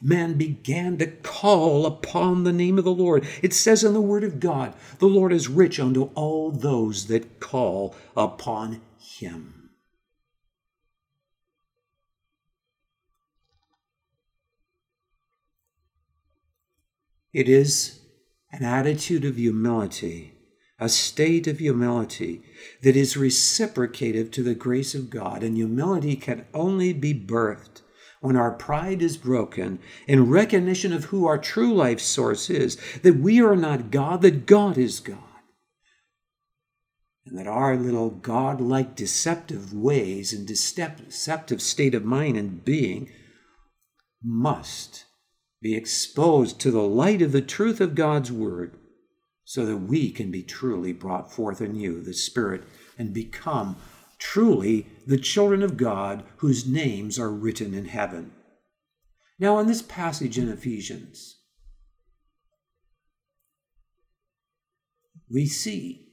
man 0.00 0.34
began 0.34 0.98
to 0.98 1.06
call 1.06 1.86
upon 1.86 2.44
the 2.44 2.52
name 2.52 2.78
of 2.78 2.84
the 2.84 2.90
Lord. 2.90 3.26
It 3.42 3.52
says 3.52 3.84
in 3.84 3.92
the 3.92 4.00
Word 4.00 4.24
of 4.24 4.40
God, 4.40 4.74
the 4.98 5.06
Lord 5.06 5.32
is 5.32 5.48
rich 5.48 5.80
unto 5.80 6.10
all 6.14 6.50
those 6.50 7.06
that 7.06 7.40
call 7.40 7.94
upon 8.16 8.80
him. 8.98 9.70
It 17.32 17.48
is 17.48 18.00
an 18.50 18.64
attitude 18.64 19.24
of 19.24 19.36
humility, 19.36 20.34
a 20.78 20.88
state 20.88 21.46
of 21.46 21.58
humility 21.58 22.42
that 22.82 22.96
is 22.96 23.16
reciprocative 23.16 24.30
to 24.30 24.42
the 24.42 24.54
grace 24.54 24.94
of 24.94 25.10
God, 25.10 25.42
and 25.42 25.56
humility 25.56 26.16
can 26.16 26.46
only 26.54 26.92
be 26.92 27.12
birthed 27.12 27.82
when 28.20 28.36
our 28.36 28.50
pride 28.50 29.02
is 29.02 29.16
broken 29.16 29.78
in 30.06 30.30
recognition 30.30 30.92
of 30.92 31.06
who 31.06 31.26
our 31.26 31.38
true 31.38 31.72
life 31.72 32.00
source 32.00 32.50
is, 32.50 32.76
that 33.02 33.16
we 33.16 33.40
are 33.40 33.56
not 33.56 33.90
God, 33.90 34.22
that 34.22 34.46
God 34.46 34.76
is 34.76 35.00
God. 35.00 35.18
And 37.26 37.38
that 37.38 37.46
our 37.46 37.76
little 37.76 38.10
God 38.10 38.60
like 38.60 38.96
deceptive 38.96 39.72
ways 39.74 40.32
and 40.32 40.46
deceptive 40.46 41.60
state 41.62 41.94
of 41.94 42.04
mind 42.04 42.36
and 42.36 42.64
being 42.64 43.10
must 44.22 45.04
be 45.60 45.76
exposed 45.76 46.60
to 46.60 46.70
the 46.70 46.82
light 46.82 47.20
of 47.20 47.32
the 47.32 47.42
truth 47.42 47.80
of 47.80 47.94
God's 47.94 48.32
Word 48.32 48.76
so 49.44 49.64
that 49.66 49.76
we 49.76 50.10
can 50.10 50.30
be 50.30 50.42
truly 50.42 50.92
brought 50.92 51.32
forth 51.32 51.60
anew, 51.60 52.02
the 52.02 52.14
Spirit, 52.14 52.64
and 52.98 53.14
become 53.14 53.76
truly 54.18 54.86
the 55.06 55.18
children 55.18 55.62
of 55.62 55.76
God 55.76 56.24
whose 56.38 56.66
names 56.66 57.18
are 57.18 57.30
written 57.30 57.74
in 57.74 57.86
heaven. 57.86 58.32
Now, 59.38 59.58
in 59.58 59.66
this 59.66 59.82
passage 59.82 60.36
in 60.36 60.48
Ephesians, 60.48 61.36
we 65.30 65.46
see 65.46 66.08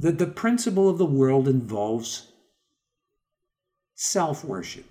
that 0.00 0.18
the 0.18 0.26
principle 0.26 0.88
of 0.88 0.98
the 0.98 1.06
world 1.06 1.48
involves 1.48 2.32
self 3.94 4.44
worship. 4.44 4.84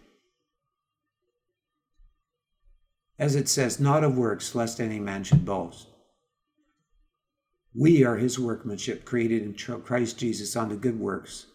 As 3.19 3.35
it 3.35 3.47
says, 3.47 3.79
not 3.79 4.03
of 4.03 4.17
works, 4.17 4.55
lest 4.55 4.79
any 4.79 4.99
man 4.99 5.23
should 5.23 5.45
boast. 5.45 5.90
We 7.73 8.03
are 8.03 8.17
his 8.17 8.37
workmanship, 8.37 9.05
created 9.05 9.43
in 9.43 9.81
Christ 9.81 10.17
Jesus 10.17 10.55
unto 10.55 10.75
good 10.75 10.99
works, 10.99 11.47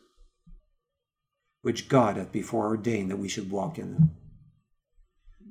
which 1.62 1.88
God 1.88 2.16
hath 2.16 2.32
before 2.32 2.66
ordained 2.66 3.10
that 3.10 3.18
we 3.18 3.28
should 3.28 3.50
walk 3.50 3.78
in 3.78 3.94
them. 3.94 4.10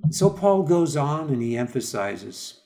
So 0.09 0.29
Paul 0.29 0.63
goes 0.63 0.95
on 0.95 1.29
and 1.29 1.41
he 1.41 1.57
emphasizes 1.57 2.61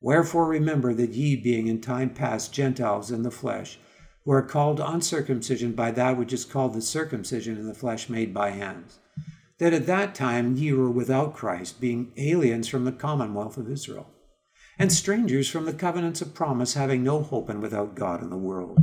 Wherefore 0.00 0.46
remember 0.46 0.92
that 0.92 1.12
ye, 1.12 1.34
being 1.34 1.66
in 1.66 1.80
time 1.80 2.10
past 2.10 2.52
Gentiles 2.52 3.10
in 3.10 3.22
the 3.22 3.30
flesh, 3.30 3.78
who 4.24 4.32
are 4.32 4.42
called 4.42 4.78
uncircumcision 4.78 5.72
by 5.72 5.90
that 5.92 6.18
which 6.18 6.30
is 6.30 6.44
called 6.44 6.74
the 6.74 6.82
circumcision 6.82 7.56
in 7.56 7.66
the 7.66 7.74
flesh 7.74 8.10
made 8.10 8.34
by 8.34 8.50
hands 8.50 8.98
that 9.58 9.72
at 9.72 9.86
that 9.86 10.14
time 10.14 10.56
ye 10.56 10.72
were 10.72 10.90
without 10.90 11.34
Christ, 11.34 11.80
being 11.80 12.12
aliens 12.16 12.68
from 12.68 12.84
the 12.84 12.92
commonwealth 12.92 13.56
of 13.56 13.70
Israel, 13.70 14.10
and 14.78 14.92
strangers 14.92 15.48
from 15.48 15.64
the 15.64 15.72
covenants 15.72 16.20
of 16.20 16.34
promise, 16.34 16.74
having 16.74 17.04
no 17.04 17.22
hope 17.22 17.48
and 17.48 17.62
without 17.62 17.94
God 17.94 18.22
in 18.22 18.30
the 18.30 18.36
world. 18.36 18.78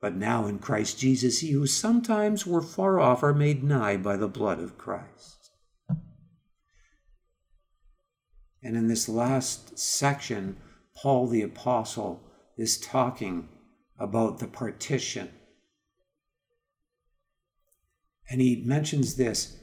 But 0.00 0.16
now 0.16 0.46
in 0.46 0.58
Christ 0.58 0.98
Jesus, 0.98 1.42
ye 1.42 1.52
who 1.52 1.66
sometimes 1.66 2.46
were 2.46 2.62
far 2.62 3.00
off 3.00 3.22
are 3.22 3.34
made 3.34 3.62
nigh 3.62 3.96
by 3.96 4.16
the 4.16 4.28
blood 4.28 4.60
of 4.60 4.78
Christ. 4.78 5.50
And 8.62 8.76
in 8.76 8.88
this 8.88 9.08
last 9.08 9.78
section, 9.78 10.56
Paul 10.96 11.26
the 11.26 11.42
Apostle 11.42 12.22
is 12.56 12.78
talking 12.78 13.48
about 13.98 14.38
the 14.38 14.48
partition 14.48 15.30
and 18.28 18.40
he 18.40 18.62
mentions 18.64 19.14
this 19.14 19.57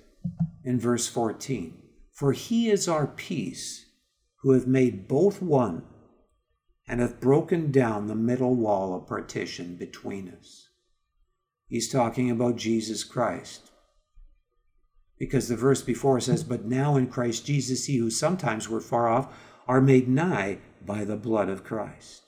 in 0.66 0.80
verse 0.80 1.08
14 1.08 1.78
For 2.12 2.34
he 2.34 2.70
is 2.70 2.88
our 2.88 3.08
peace, 3.08 3.86
who 4.42 4.52
hath 4.52 4.68
made 4.68 5.08
both 5.08 5.42
one, 5.42 5.84
and 6.88 7.00
hath 7.00 7.22
broken 7.22 7.72
down 7.72 8.08
the 8.08 8.16
middle 8.16 8.56
wall 8.56 8.94
of 8.94 9.08
partition 9.08 9.76
between 9.76 10.30
us. 10.30 10.70
He's 11.68 11.90
talking 11.90 12.30
about 12.30 12.58
Jesus 12.58 13.04
Christ. 13.04 13.72
Because 15.18 15.48
the 15.48 15.56
verse 15.56 15.82
before 15.82 16.20
says, 16.20 16.44
But 16.44 16.66
now 16.66 16.98
in 16.98 17.08
Christ 17.08 17.46
Jesus, 17.46 17.88
ye 17.88 17.98
who 17.98 18.10
sometimes 18.10 18.68
were 18.68 18.82
far 18.82 19.08
off 19.08 19.34
are 19.68 19.82
made 19.82 20.10
nigh 20.10 20.60
by 20.86 21.06
the 21.06 21.16
blood 21.16 21.48
of 21.48 21.64
Christ. 21.64 22.24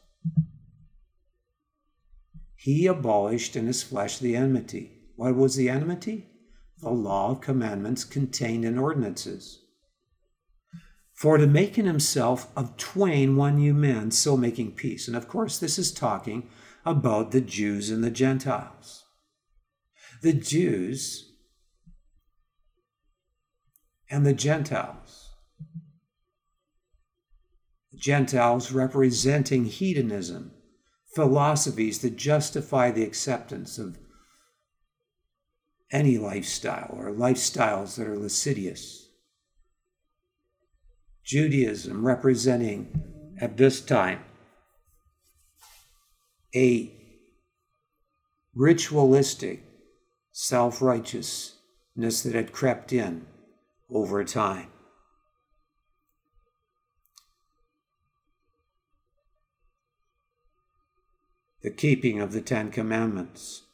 He 2.55 2.87
abolished 2.87 3.55
in 3.55 3.67
his 3.67 3.83
flesh 3.83 4.17
the 4.17 4.35
enmity 4.35 4.97
what 5.17 5.35
was 5.35 5.55
the 5.55 5.67
enmity? 5.67 6.27
The 6.81 6.89
law 6.89 7.31
of 7.31 7.41
commandments 7.41 8.03
contained 8.03 8.63
in 8.63 8.77
ordinances. 8.77 9.63
For 11.13 11.39
to 11.39 11.47
make 11.47 11.79
in 11.79 11.85
himself 11.85 12.51
of 12.55 12.77
twain 12.77 13.35
one 13.35 13.55
new 13.55 13.73
man, 13.73 14.11
so 14.11 14.37
making 14.37 14.73
peace. 14.73 15.07
And 15.07 15.17
of 15.17 15.27
course, 15.27 15.57
this 15.57 15.79
is 15.79 15.91
talking 15.91 16.47
about 16.85 17.31
the 17.31 17.41
Jews 17.41 17.89
and 17.89 18.03
the 18.03 18.11
Gentiles. 18.11 19.03
The 20.21 20.33
Jews 20.33 21.33
and 24.11 24.25
the 24.25 24.33
Gentiles. 24.33 25.31
The 27.91 27.97
Gentiles 27.97 28.71
representing 28.71 29.65
hedonism, 29.65 30.51
philosophies 31.15 31.99
that 31.99 32.15
justify 32.15 32.91
the 32.91 33.03
acceptance 33.03 33.79
of 33.79 33.97
any 35.91 36.17
lifestyle 36.17 36.95
or 36.97 37.11
lifestyles 37.11 37.95
that 37.95 38.07
are 38.07 38.17
lascivious. 38.17 39.09
Judaism 41.23 42.05
representing 42.05 43.03
at 43.39 43.57
this 43.57 43.81
time 43.81 44.23
a 46.55 46.91
ritualistic 48.55 49.63
self 50.31 50.81
righteousness 50.81 52.23
that 52.23 52.33
had 52.33 52.51
crept 52.51 52.93
in 52.93 53.25
over 53.89 54.23
time. 54.23 54.67
The 61.61 61.71
keeping 61.71 62.21
of 62.21 62.31
the 62.31 62.41
Ten 62.41 62.71
Commandments 62.71 63.66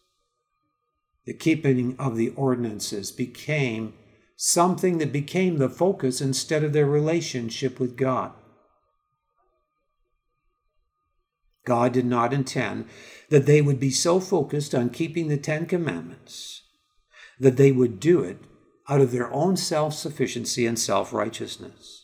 the 1.26 1.34
keeping 1.34 1.96
of 1.98 2.16
the 2.16 2.30
ordinances 2.30 3.12
became 3.12 3.94
something 4.36 4.98
that 4.98 5.14
became 5.14 5.58
the 5.58 5.70
focus 5.70 6.20
instead 6.20 6.64
of 6.64 6.74
their 6.74 6.86
relationship 6.86 7.80
with 7.80 7.96
God. 7.96 8.34
God 11.66 11.94
did 11.94 12.06
not 12.06 12.34
intend 12.34 12.88
that 13.30 13.46
they 13.46 13.62
would 13.62 13.80
be 13.80 13.92
so 13.92 14.20
focused 14.20 14.76
on 14.76 14.90
keeping 14.90 15.28
the 15.28 15.38
Ten 15.38 15.66
Commandments 15.66 16.62
that 17.40 17.58
they 17.58 17.72
would 17.72 18.00
do 18.00 18.22
it 18.22 18.38
out 18.90 19.00
of 19.00 19.12
their 19.12 19.32
own 19.32 19.56
self 19.56 19.94
sufficiency 19.94 20.66
and 20.66 20.78
self 20.78 21.14
righteousness. 21.14 22.03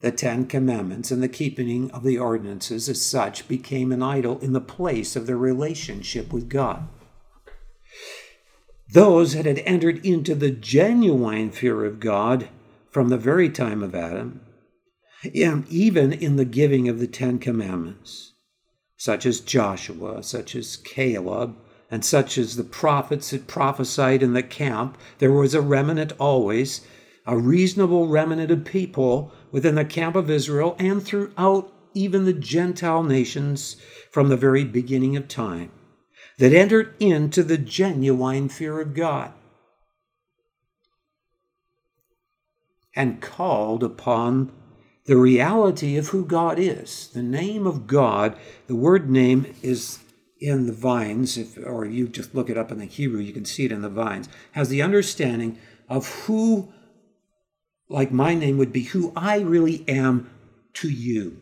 The 0.00 0.12
Ten 0.12 0.46
Commandments 0.46 1.10
and 1.10 1.22
the 1.22 1.28
keeping 1.28 1.90
of 1.90 2.04
the 2.04 2.18
ordinances 2.18 2.88
as 2.88 3.02
such 3.02 3.48
became 3.48 3.90
an 3.90 4.02
idol 4.02 4.38
in 4.38 4.52
the 4.52 4.60
place 4.60 5.16
of 5.16 5.26
their 5.26 5.36
relationship 5.36 6.32
with 6.32 6.48
God. 6.48 6.88
Those 8.92 9.34
that 9.34 9.44
had 9.44 9.58
entered 9.60 10.04
into 10.06 10.36
the 10.36 10.52
genuine 10.52 11.50
fear 11.50 11.84
of 11.84 11.98
God 11.98 12.48
from 12.90 13.08
the 13.08 13.18
very 13.18 13.50
time 13.50 13.82
of 13.82 13.94
Adam, 13.94 14.40
and 15.34 15.68
even 15.68 16.12
in 16.12 16.36
the 16.36 16.44
giving 16.44 16.88
of 16.88 17.00
the 17.00 17.08
Ten 17.08 17.40
Commandments, 17.40 18.34
such 18.96 19.26
as 19.26 19.40
Joshua, 19.40 20.22
such 20.22 20.54
as 20.54 20.76
Caleb, 20.76 21.56
and 21.90 22.04
such 22.04 22.38
as 22.38 22.54
the 22.54 22.64
prophets 22.64 23.30
that 23.30 23.48
prophesied 23.48 24.22
in 24.22 24.32
the 24.32 24.42
camp, 24.44 24.96
there 25.18 25.32
was 25.32 25.54
a 25.54 25.60
remnant 25.60 26.12
always, 26.20 26.82
a 27.26 27.36
reasonable 27.36 28.06
remnant 28.06 28.50
of 28.52 28.64
people 28.64 29.32
within 29.50 29.74
the 29.74 29.84
camp 29.84 30.16
of 30.16 30.30
Israel 30.30 30.76
and 30.78 31.02
throughout 31.02 31.72
even 31.94 32.24
the 32.24 32.32
Gentile 32.32 33.02
nations 33.02 33.76
from 34.10 34.28
the 34.28 34.36
very 34.36 34.64
beginning 34.64 35.16
of 35.16 35.28
time 35.28 35.70
that 36.38 36.52
entered 36.52 36.94
into 37.00 37.42
the 37.42 37.58
genuine 37.58 38.48
fear 38.48 38.80
of 38.80 38.94
God 38.94 39.32
and 42.94 43.20
called 43.20 43.82
upon 43.82 44.52
the 45.06 45.16
reality 45.16 45.96
of 45.96 46.08
who 46.08 46.24
God 46.24 46.58
is. 46.58 47.08
The 47.08 47.22
name 47.22 47.66
of 47.66 47.86
God, 47.86 48.36
the 48.66 48.76
word 48.76 49.08
name 49.08 49.54
is 49.62 50.00
in 50.40 50.66
the 50.66 50.72
Vine's, 50.72 51.36
if, 51.36 51.58
or 51.58 51.84
you 51.84 52.08
just 52.08 52.34
look 52.34 52.50
it 52.50 52.58
up 52.58 52.70
in 52.70 52.78
the 52.78 52.84
Hebrew, 52.84 53.20
you 53.20 53.32
can 53.32 53.44
see 53.44 53.64
it 53.64 53.72
in 53.72 53.82
the 53.82 53.88
Vine's, 53.88 54.28
has 54.52 54.68
the 54.68 54.82
understanding 54.82 55.58
of 55.88 56.06
who 56.26 56.72
like 57.88 58.12
my 58.12 58.34
name 58.34 58.58
would 58.58 58.72
be 58.72 58.84
who 58.84 59.12
I 59.16 59.40
really 59.40 59.84
am 59.88 60.30
to 60.74 60.88
you. 60.88 61.40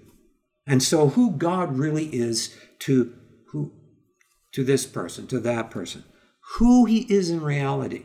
And 0.67 0.83
so 0.83 1.11
who 1.11 1.33
God 1.33 1.77
really 1.77 2.07
is 2.07 2.57
to 2.81 3.15
who 3.49 3.73
to 4.53 4.65
this 4.65 4.87
person, 4.87 5.27
to 5.27 5.41
that 5.41 5.71
person. 5.71 6.05
who 6.55 6.85
He 6.87 7.01
is 7.13 7.29
in 7.29 7.43
reality. 7.43 8.05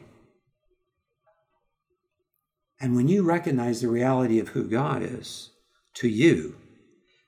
And 2.79 2.95
when 2.95 3.07
you 3.07 3.23
recognize 3.23 3.81
the 3.81 3.87
reality 3.87 4.39
of 4.39 4.49
who 4.49 4.63
God 4.63 5.03
is 5.03 5.51
to 5.95 6.09
you 6.09 6.55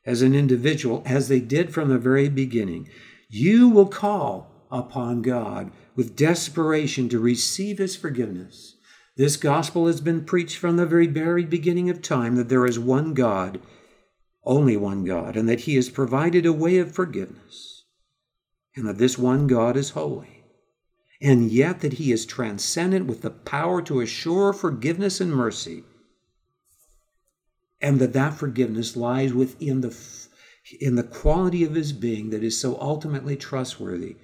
as 0.05 0.21
an 0.21 0.33
individual, 0.33 1.03
as 1.05 1.27
they 1.27 1.39
did 1.39 1.73
from 1.73 1.89
the 1.89 1.99
very 1.99 2.27
beginning, 2.27 2.89
you 3.29 3.69
will 3.69 3.85
call 3.85 4.49
upon 4.71 5.21
God 5.21 5.71
with 5.95 6.15
desperation 6.15 7.07
to 7.09 7.19
receive 7.19 7.77
His 7.77 7.95
forgiveness. 7.95 8.72
This 9.15 9.37
gospel 9.37 9.85
has 9.85 10.01
been 10.01 10.25
preached 10.25 10.57
from 10.57 10.77
the 10.77 10.87
very, 10.87 11.05
very 11.05 11.45
beginning 11.45 11.89
of 11.89 12.01
time 12.01 12.35
that 12.35 12.49
there 12.49 12.65
is 12.65 12.79
one 12.79 13.13
God, 13.13 13.61
only 14.43 14.75
one 14.75 15.03
God, 15.03 15.37
and 15.37 15.47
that 15.47 15.61
He 15.61 15.75
has 15.75 15.89
provided 15.89 16.45
a 16.45 16.53
way 16.53 16.79
of 16.79 16.91
forgiveness, 16.91 17.85
and 18.75 18.87
that 18.87 18.97
this 18.97 19.17
one 19.17 19.45
God 19.45 19.77
is 19.77 19.91
holy, 19.91 20.43
and 21.21 21.51
yet 21.51 21.81
that 21.81 21.93
He 21.93 22.11
is 22.11 22.25
transcendent 22.25 23.05
with 23.05 23.21
the 23.21 23.29
power 23.29 23.83
to 23.83 24.01
assure 24.01 24.51
forgiveness 24.51 25.21
and 25.21 25.31
mercy, 25.31 25.83
and 27.79 27.99
that 27.99 28.13
that 28.13 28.33
forgiveness 28.33 28.95
lies 28.95 29.31
within 29.31 29.81
the 29.81 29.95
in 30.79 30.95
the 30.95 31.03
quality 31.03 31.63
of 31.63 31.75
his 31.75 31.91
being 31.91 32.29
that 32.29 32.41
is 32.41 32.59
so 32.59 32.79
ultimately 32.79 33.35
trustworthy, 33.35 34.15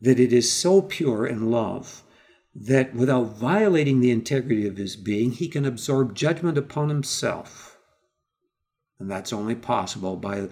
that 0.00 0.20
it 0.20 0.32
is 0.32 0.50
so 0.50 0.80
pure 0.80 1.26
in 1.26 1.50
love 1.50 2.04
that 2.58 2.94
without 2.94 3.36
violating 3.36 4.00
the 4.00 4.10
integrity 4.10 4.66
of 4.66 4.78
his 4.78 4.96
being, 4.96 5.32
he 5.32 5.46
can 5.46 5.66
absorb 5.66 6.14
judgment 6.14 6.56
upon 6.56 6.88
himself. 6.88 7.76
And 8.98 9.10
that's 9.10 9.32
only 9.32 9.54
possible 9.54 10.16
by 10.16 10.48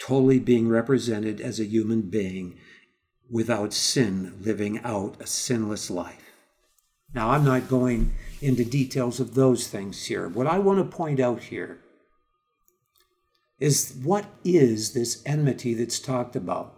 totally 0.00 0.38
being 0.38 0.68
represented 0.68 1.40
as 1.40 1.60
a 1.60 1.66
human 1.66 2.02
being 2.02 2.56
without 3.30 3.74
sin, 3.74 4.34
living 4.40 4.80
out 4.80 5.20
a 5.20 5.26
sinless 5.26 5.90
life. 5.90 6.32
Now, 7.14 7.30
I'm 7.30 7.44
not 7.44 7.68
going 7.68 8.14
into 8.40 8.64
details 8.64 9.20
of 9.20 9.34
those 9.34 9.68
things 9.68 10.06
here. 10.06 10.28
What 10.28 10.46
I 10.46 10.58
want 10.58 10.78
to 10.78 10.96
point 10.96 11.20
out 11.20 11.44
here 11.44 11.78
is 13.60 13.96
what 14.02 14.26
is 14.44 14.94
this 14.94 15.22
enmity 15.26 15.74
that's 15.74 16.00
talked 16.00 16.36
about? 16.36 16.74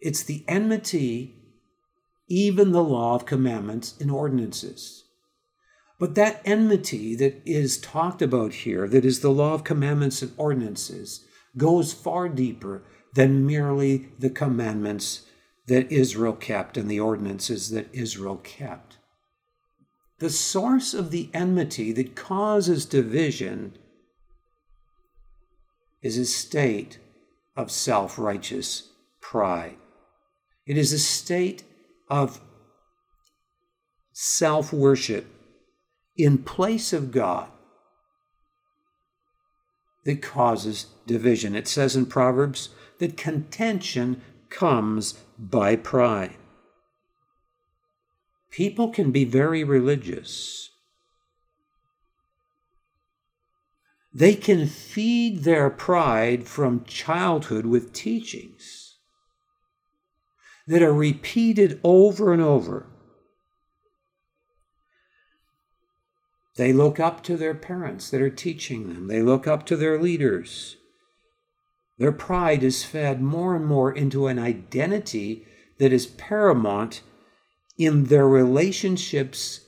It's 0.00 0.22
the 0.22 0.44
enmity 0.48 1.41
even 2.32 2.72
the 2.72 2.82
law 2.82 3.14
of 3.14 3.26
commandments 3.26 3.94
and 4.00 4.10
ordinances. 4.10 5.04
But 5.98 6.14
that 6.14 6.40
enmity 6.46 7.14
that 7.16 7.42
is 7.44 7.76
talked 7.76 8.22
about 8.22 8.54
here, 8.54 8.88
that 8.88 9.04
is 9.04 9.20
the 9.20 9.30
law 9.30 9.52
of 9.52 9.64
commandments 9.64 10.22
and 10.22 10.32
ordinances, 10.38 11.26
goes 11.58 11.92
far 11.92 12.30
deeper 12.30 12.84
than 13.12 13.46
merely 13.46 14.08
the 14.18 14.30
commandments 14.30 15.26
that 15.66 15.92
Israel 15.92 16.32
kept 16.32 16.78
and 16.78 16.90
the 16.90 16.98
ordinances 16.98 17.68
that 17.68 17.88
Israel 17.92 18.38
kept. 18.38 18.96
The 20.18 20.30
source 20.30 20.94
of 20.94 21.10
the 21.10 21.28
enmity 21.34 21.92
that 21.92 22.16
causes 22.16 22.86
division 22.86 23.76
is 26.00 26.16
a 26.16 26.24
state 26.24 26.98
of 27.54 27.70
self 27.70 28.18
righteous 28.18 28.88
pride. 29.20 29.76
It 30.64 30.78
is 30.78 30.94
a 30.94 30.98
state 30.98 31.64
of 32.12 32.42
self 34.12 34.70
worship 34.70 35.26
in 36.14 36.36
place 36.36 36.92
of 36.92 37.10
God 37.10 37.48
that 40.04 40.20
causes 40.20 40.88
division. 41.06 41.56
It 41.56 41.66
says 41.66 41.96
in 41.96 42.04
Proverbs 42.04 42.68
that 42.98 43.16
contention 43.16 44.20
comes 44.50 45.14
by 45.38 45.74
pride. 45.74 46.36
People 48.50 48.90
can 48.90 49.10
be 49.10 49.24
very 49.24 49.64
religious. 49.64 50.68
They 54.12 54.34
can 54.34 54.66
feed 54.66 55.44
their 55.44 55.70
pride 55.70 56.46
from 56.46 56.84
childhood 56.84 57.64
with 57.64 57.94
teachings 57.94 58.81
that 60.72 60.80
are 60.82 60.94
repeated 60.94 61.78
over 61.84 62.32
and 62.32 62.40
over. 62.40 62.86
They 66.56 66.72
look 66.72 66.98
up 66.98 67.22
to 67.24 67.36
their 67.36 67.54
parents 67.54 68.08
that 68.08 68.22
are 68.22 68.30
teaching 68.30 68.88
them, 68.88 69.06
they 69.06 69.20
look 69.20 69.46
up 69.46 69.66
to 69.66 69.76
their 69.76 70.00
leaders. 70.00 70.76
Their 71.98 72.10
pride 72.10 72.62
is 72.62 72.84
fed 72.84 73.20
more 73.20 73.54
and 73.54 73.66
more 73.66 73.92
into 73.92 74.28
an 74.28 74.38
identity 74.38 75.46
that 75.78 75.92
is 75.92 76.06
paramount 76.06 77.02
in 77.76 78.04
their 78.04 78.26
relationships 78.26 79.60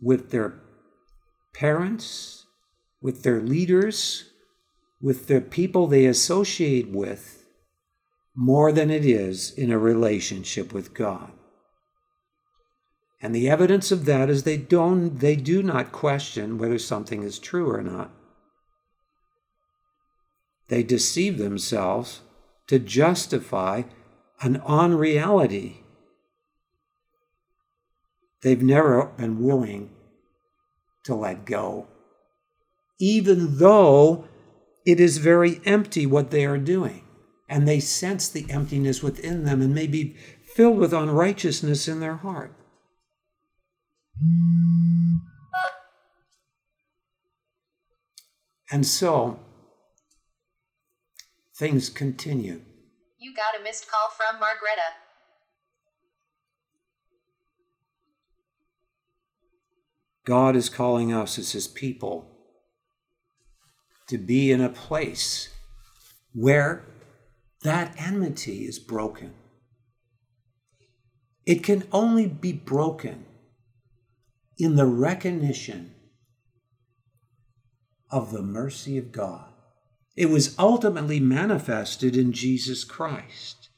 with 0.00 0.30
their 0.30 0.60
parents, 1.52 2.46
with 3.00 3.24
their 3.24 3.40
leaders, 3.40 4.30
with 5.00 5.26
the 5.26 5.40
people 5.40 5.88
they 5.88 6.06
associate 6.06 6.88
with 6.88 7.41
more 8.34 8.72
than 8.72 8.90
it 8.90 9.04
is 9.04 9.50
in 9.52 9.70
a 9.70 9.78
relationship 9.78 10.72
with 10.72 10.94
God. 10.94 11.30
And 13.20 13.34
the 13.34 13.48
evidence 13.48 13.92
of 13.92 14.04
that 14.06 14.28
is 14.28 14.42
they 14.42 14.56
don't 14.56 15.18
they 15.18 15.36
do 15.36 15.62
not 15.62 15.92
question 15.92 16.58
whether 16.58 16.78
something 16.78 17.22
is 17.22 17.38
true 17.38 17.70
or 17.70 17.82
not. 17.82 18.10
They 20.68 20.82
deceive 20.82 21.38
themselves 21.38 22.22
to 22.66 22.78
justify 22.78 23.82
an 24.40 24.60
unreality. 24.66 25.84
They've 28.42 28.62
never 28.62 29.06
been 29.06 29.40
willing 29.44 29.90
to 31.04 31.14
let 31.14 31.44
go, 31.44 31.86
even 32.98 33.58
though 33.58 34.26
it 34.84 34.98
is 34.98 35.18
very 35.18 35.60
empty 35.64 36.06
what 36.06 36.30
they 36.32 36.44
are 36.44 36.58
doing 36.58 37.04
and 37.52 37.68
they 37.68 37.80
sense 37.80 38.30
the 38.30 38.46
emptiness 38.48 39.02
within 39.02 39.44
them 39.44 39.60
and 39.60 39.74
may 39.74 39.86
be 39.86 40.16
filled 40.56 40.78
with 40.78 40.94
unrighteousness 40.94 41.86
in 41.86 42.00
their 42.00 42.16
heart. 42.16 42.54
And 48.70 48.86
so 48.86 49.38
things 51.54 51.90
continue. 51.90 52.62
You 53.18 53.34
got 53.34 53.60
a 53.60 53.62
missed 53.62 53.86
call 53.90 54.08
from 54.08 54.40
Margreta. 54.40 54.94
God 60.24 60.56
is 60.56 60.70
calling 60.70 61.12
us 61.12 61.38
as 61.38 61.52
his 61.52 61.68
people 61.68 62.30
to 64.08 64.16
be 64.16 64.50
in 64.50 64.62
a 64.62 64.70
place 64.70 65.50
where 66.32 66.86
that 67.62 67.94
enmity 67.98 68.64
is 68.64 68.78
broken. 68.78 69.34
It 71.44 71.62
can 71.62 71.84
only 71.92 72.26
be 72.26 72.52
broken 72.52 73.24
in 74.58 74.76
the 74.76 74.86
recognition 74.86 75.94
of 78.10 78.30
the 78.30 78.42
mercy 78.42 78.98
of 78.98 79.10
God. 79.10 79.48
It 80.16 80.26
was 80.26 80.56
ultimately 80.58 81.18
manifested 81.18 82.16
in 82.16 82.32
Jesus 82.32 82.84
Christ. 82.84 83.70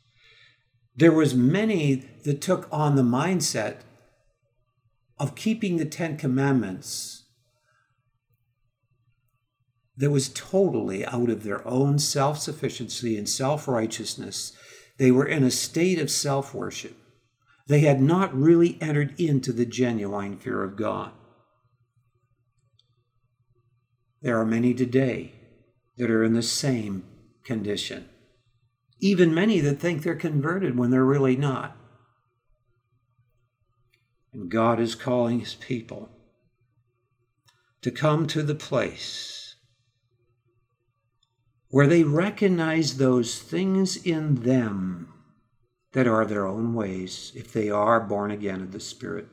There 0.97 1.13
was 1.13 1.35
many 1.35 2.05
that 2.25 2.41
took 2.41 2.69
on 2.73 2.97
the 2.97 3.03
mindset 3.03 3.79
of 5.19 5.37
keeping 5.37 5.77
the 5.77 5.85
10 5.85 6.17
commandments 6.17 7.24
that 9.97 10.11
was 10.11 10.29
totally 10.29 11.05
out 11.07 11.31
of 11.31 11.45
their 11.45 11.67
own 11.67 11.99
self 11.99 12.39
sufficiency 12.39 13.17
and 13.17 13.29
self 13.29 13.69
righteousness. 13.69 14.53
They 14.99 15.11
were 15.11 15.27
in 15.27 15.45
a 15.45 15.51
state 15.51 15.99
of 15.99 16.11
self 16.11 16.55
worship. 16.55 16.97
They 17.67 17.81
had 17.81 18.01
not 18.01 18.35
really 18.35 18.77
entered 18.81 19.19
into 19.19 19.53
the 19.53 19.65
genuine 19.65 20.37
fear 20.37 20.63
of 20.63 20.77
God. 20.77 21.13
There 24.21 24.39
are 24.39 24.47
many 24.47 24.75
today 24.75 25.33
that 25.97 26.11
are 26.11 26.25
in 26.25 26.35
the 26.35 26.43
same 26.43 27.05
condition. 27.45 28.09
Even 29.01 29.35
many 29.35 29.61
that 29.61 29.79
think 29.79 30.03
they're 30.03 30.15
converted 30.15 30.79
when 30.79 30.91
they're 30.91 31.05
really 31.05 31.37
not. 31.37 31.77
And 34.33 34.51
God 34.51 34.81
is 34.81 34.95
calling 34.95 35.41
his 35.41 35.55
people 35.55 36.09
to 37.83 37.91
come 37.91 38.27
to 38.29 38.43
the 38.43 38.55
place 38.55 39.44
where 41.75 41.89
they 41.89 42.05
recognize 42.05 42.99
those 42.99 43.37
things 43.41 43.97
in 43.97 44.37
them 44.43 45.13
that 45.91 46.07
are 46.07 46.25
their 46.25 46.47
own 46.47 46.73
ways, 46.73 47.33
if 47.35 47.53
they 47.53 47.69
are 47.69 47.99
born 47.99 48.31
again 48.31 48.61
of 48.61 48.71
the 48.71 48.79
Spirit. 48.79 49.27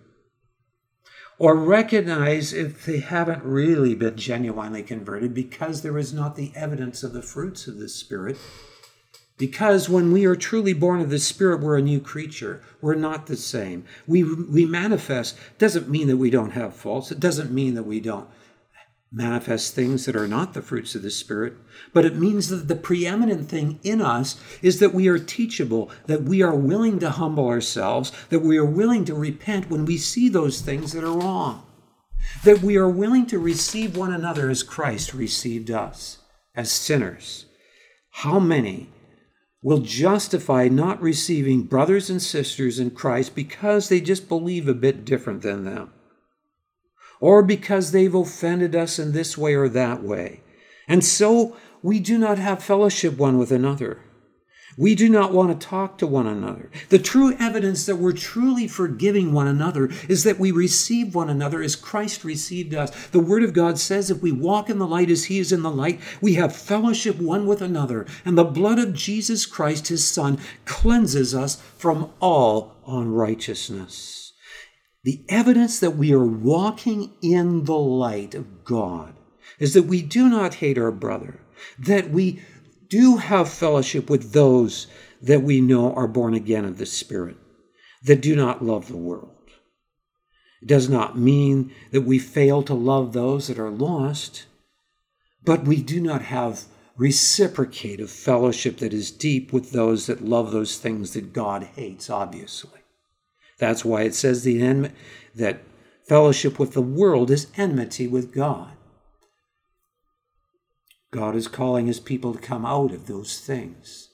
Or 1.37 1.55
recognize 1.55 2.51
if 2.51 2.83
they 2.83 2.99
haven't 2.99 3.43
really 3.43 3.93
been 3.93 4.17
genuinely 4.17 4.81
converted 4.81 5.35
because 5.35 5.83
there 5.83 5.99
is 5.99 6.13
not 6.13 6.35
the 6.35 6.51
evidence 6.55 7.03
of 7.03 7.13
the 7.13 7.21
fruits 7.21 7.67
of 7.67 7.77
the 7.77 7.87
Spirit 7.87 8.37
Because 9.37 9.87
when 9.87 10.11
we 10.11 10.25
are 10.25 10.35
truly 10.35 10.73
born 10.73 10.99
of 10.99 11.11
the 11.11 11.19
Spirit, 11.19 11.61
we're 11.61 11.77
a 11.77 11.81
new 11.81 11.99
creature. 11.99 12.63
We're 12.79 12.95
not 12.95 13.25
the 13.27 13.37
same. 13.37 13.85
We, 14.05 14.23
we 14.23 14.65
manifest, 14.65 15.37
doesn't 15.59 15.89
mean 15.89 16.07
that 16.07 16.17
we 16.17 16.31
don't 16.31 16.51
have 16.51 16.75
faults. 16.75 17.11
It 17.11 17.19
doesn't 17.19 17.51
mean 17.51 17.75
that 17.75 17.83
we 17.83 17.99
don't 17.99 18.27
manifest 19.11 19.75
things 19.75 20.05
that 20.05 20.15
are 20.15 20.27
not 20.27 20.53
the 20.53 20.61
fruits 20.61 20.95
of 20.95 21.01
the 21.01 21.11
Spirit, 21.11 21.53
but 21.93 22.05
it 22.05 22.15
means 22.15 22.47
that 22.47 22.67
the 22.67 22.75
preeminent 22.75 23.49
thing 23.49 23.79
in 23.83 24.01
us 24.01 24.39
is 24.61 24.79
that 24.79 24.93
we 24.93 25.07
are 25.09 25.19
teachable, 25.19 25.91
that 26.05 26.23
we 26.23 26.41
are 26.41 26.55
willing 26.55 26.97
to 26.99 27.09
humble 27.09 27.47
ourselves, 27.47 28.11
that 28.29 28.39
we 28.39 28.57
are 28.57 28.65
willing 28.65 29.03
to 29.03 29.13
repent 29.13 29.69
when 29.69 29.83
we 29.83 29.97
see 29.97 30.29
those 30.29 30.61
things 30.61 30.93
that 30.93 31.03
are 31.03 31.17
wrong, 31.17 31.65
that 32.45 32.61
we 32.61 32.77
are 32.77 32.89
willing 32.89 33.25
to 33.25 33.37
receive 33.37 33.97
one 33.97 34.13
another 34.13 34.49
as 34.49 34.63
Christ 34.63 35.13
received 35.13 35.69
us, 35.69 36.19
as 36.55 36.71
sinners. 36.71 37.47
How 38.11 38.39
many 38.39 38.89
will 39.61 39.79
justify 39.79 40.69
not 40.69 41.01
receiving 41.01 41.63
brothers 41.63 42.09
and 42.09 42.21
sisters 42.21 42.79
in 42.79 42.91
Christ 42.91 43.35
because 43.35 43.89
they 43.89 43.99
just 43.99 44.29
believe 44.29 44.69
a 44.69 44.73
bit 44.73 45.03
different 45.03 45.41
than 45.41 45.65
them? 45.65 45.91
Or 47.21 47.41
because 47.41 47.91
they've 47.91 48.13
offended 48.13 48.75
us 48.75 48.99
in 48.99 49.13
this 49.13 49.37
way 49.37 49.53
or 49.53 49.69
that 49.69 50.03
way. 50.03 50.41
And 50.89 51.05
so 51.05 51.55
we 51.81 52.01
do 52.01 52.17
not 52.17 52.37
have 52.37 52.61
fellowship 52.61 53.17
one 53.17 53.37
with 53.37 53.51
another. 53.51 54.01
We 54.77 54.95
do 54.95 55.09
not 55.09 55.33
want 55.33 55.51
to 55.59 55.67
talk 55.67 55.97
to 55.97 56.07
one 56.07 56.27
another. 56.27 56.71
The 56.89 56.99
true 56.99 57.35
evidence 57.39 57.85
that 57.85 57.97
we're 57.97 58.13
truly 58.13 58.67
forgiving 58.67 59.33
one 59.33 59.47
another 59.47 59.89
is 60.07 60.23
that 60.23 60.39
we 60.39 60.51
receive 60.51 61.13
one 61.13 61.29
another 61.29 61.61
as 61.61 61.75
Christ 61.75 62.23
received 62.23 62.73
us. 62.73 63.07
The 63.07 63.19
Word 63.19 63.43
of 63.43 63.53
God 63.53 63.77
says 63.77 64.09
if 64.09 64.21
we 64.21 64.31
walk 64.31 64.69
in 64.69 64.79
the 64.79 64.87
light 64.87 65.09
as 65.09 65.25
He 65.25 65.39
is 65.39 65.51
in 65.51 65.61
the 65.61 65.69
light, 65.69 65.99
we 66.21 66.35
have 66.35 66.55
fellowship 66.55 67.17
one 67.19 67.45
with 67.47 67.61
another. 67.61 68.05
And 68.23 68.37
the 68.37 68.45
blood 68.45 68.79
of 68.79 68.93
Jesus 68.93 69.45
Christ, 69.45 69.89
His 69.89 70.07
Son, 70.07 70.39
cleanses 70.65 71.35
us 71.35 71.61
from 71.77 72.11
all 72.21 72.77
unrighteousness. 72.87 74.20
The 75.03 75.23
evidence 75.29 75.79
that 75.79 75.97
we 75.97 76.13
are 76.13 76.25
walking 76.25 77.13
in 77.21 77.65
the 77.65 77.77
light 77.77 78.35
of 78.35 78.63
God 78.63 79.15
is 79.59 79.73
that 79.73 79.83
we 79.83 80.01
do 80.01 80.29
not 80.29 80.55
hate 80.55 80.77
our 80.77 80.91
brother, 80.91 81.39
that 81.79 82.11
we 82.11 82.41
do 82.87 83.17
have 83.17 83.49
fellowship 83.49 84.09
with 84.09 84.33
those 84.33 84.87
that 85.21 85.41
we 85.41 85.61
know 85.61 85.93
are 85.93 86.07
born 86.07 86.33
again 86.33 86.65
of 86.65 86.77
the 86.77 86.85
Spirit, 86.85 87.37
that 88.03 88.21
do 88.21 88.35
not 88.35 88.63
love 88.63 88.87
the 88.87 88.97
world. 88.97 89.29
It 90.61 90.67
does 90.67 90.89
not 90.89 91.17
mean 91.17 91.73
that 91.91 92.01
we 92.01 92.19
fail 92.19 92.61
to 92.63 92.73
love 92.73 93.13
those 93.13 93.47
that 93.47 93.57
are 93.57 93.71
lost, 93.71 94.45
but 95.43 95.63
we 95.63 95.81
do 95.81 95.99
not 95.99 96.21
have 96.23 96.65
reciprocative 96.97 98.11
fellowship 98.11 98.77
that 98.77 98.93
is 98.93 99.09
deep 99.09 99.51
with 99.51 99.71
those 99.71 100.05
that 100.05 100.23
love 100.23 100.51
those 100.51 100.77
things 100.77 101.13
that 101.13 101.33
God 101.33 101.63
hates, 101.75 102.09
obviously. 102.09 102.80
That's 103.61 103.85
why 103.85 104.01
it 104.01 104.15
says 104.15 104.43
the 104.43 104.59
en- 104.59 104.91
that 105.35 105.61
fellowship 106.07 106.57
with 106.57 106.73
the 106.73 106.81
world 106.81 107.29
is 107.29 107.45
enmity 107.55 108.07
with 108.07 108.33
God. 108.33 108.71
God 111.11 111.35
is 111.35 111.47
calling 111.47 111.85
his 111.85 111.99
people 111.99 112.33
to 112.33 112.39
come 112.39 112.65
out 112.65 112.91
of 112.91 113.05
those 113.05 113.39
things 113.39 114.09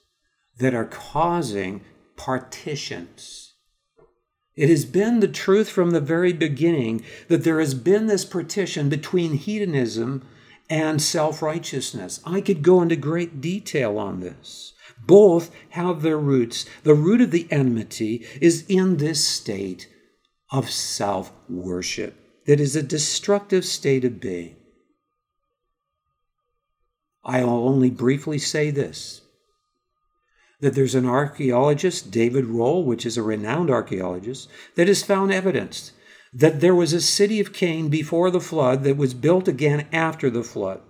that 0.59 0.73
are 0.73 0.83
causing 0.83 1.79
partitions. 2.17 3.53
It 4.57 4.67
has 4.67 4.83
been 4.83 5.21
the 5.21 5.29
truth 5.29 5.69
from 5.69 5.91
the 5.91 6.01
very 6.01 6.33
beginning 6.33 7.05
that 7.29 7.45
there 7.45 7.61
has 7.61 7.73
been 7.73 8.07
this 8.07 8.25
partition 8.25 8.89
between 8.89 9.33
hedonism 9.33 10.27
and 10.69 11.01
self 11.01 11.41
righteousness. 11.41 12.19
I 12.25 12.41
could 12.41 12.63
go 12.63 12.81
into 12.81 12.97
great 12.97 13.39
detail 13.39 13.97
on 13.97 14.19
this. 14.19 14.73
Both 15.07 15.51
have 15.69 16.01
their 16.01 16.17
roots. 16.17 16.65
The 16.83 16.93
root 16.93 17.21
of 17.21 17.31
the 17.31 17.47
enmity 17.49 18.25
is 18.39 18.65
in 18.67 18.97
this 18.97 19.25
state 19.25 19.87
of 20.51 20.69
self 20.69 21.31
worship 21.49 22.15
that 22.45 22.59
is 22.59 22.75
a 22.75 22.83
destructive 22.83 23.65
state 23.65 24.05
of 24.05 24.19
being. 24.19 24.55
I'll 27.23 27.49
only 27.49 27.89
briefly 27.89 28.37
say 28.37 28.71
this 28.71 29.21
that 30.59 30.73
there's 30.73 30.95
an 30.95 31.05
archaeologist, 31.05 32.09
David 32.09 32.45
Rohl, 32.45 32.83
which 32.83 33.05
is 33.05 33.15
a 33.15 33.21
renowned 33.21 33.69
archaeologist, 33.69 34.49
that 34.73 34.87
has 34.87 35.03
found 35.03 35.31
evidence 35.31 35.91
that 36.33 36.61
there 36.61 36.73
was 36.73 36.93
a 36.93 37.01
city 37.01 37.39
of 37.39 37.53
Cain 37.53 37.89
before 37.89 38.31
the 38.31 38.41
flood 38.41 38.83
that 38.83 38.97
was 38.97 39.13
built 39.13 39.47
again 39.47 39.87
after 39.93 40.31
the 40.31 40.43
flood, 40.43 40.81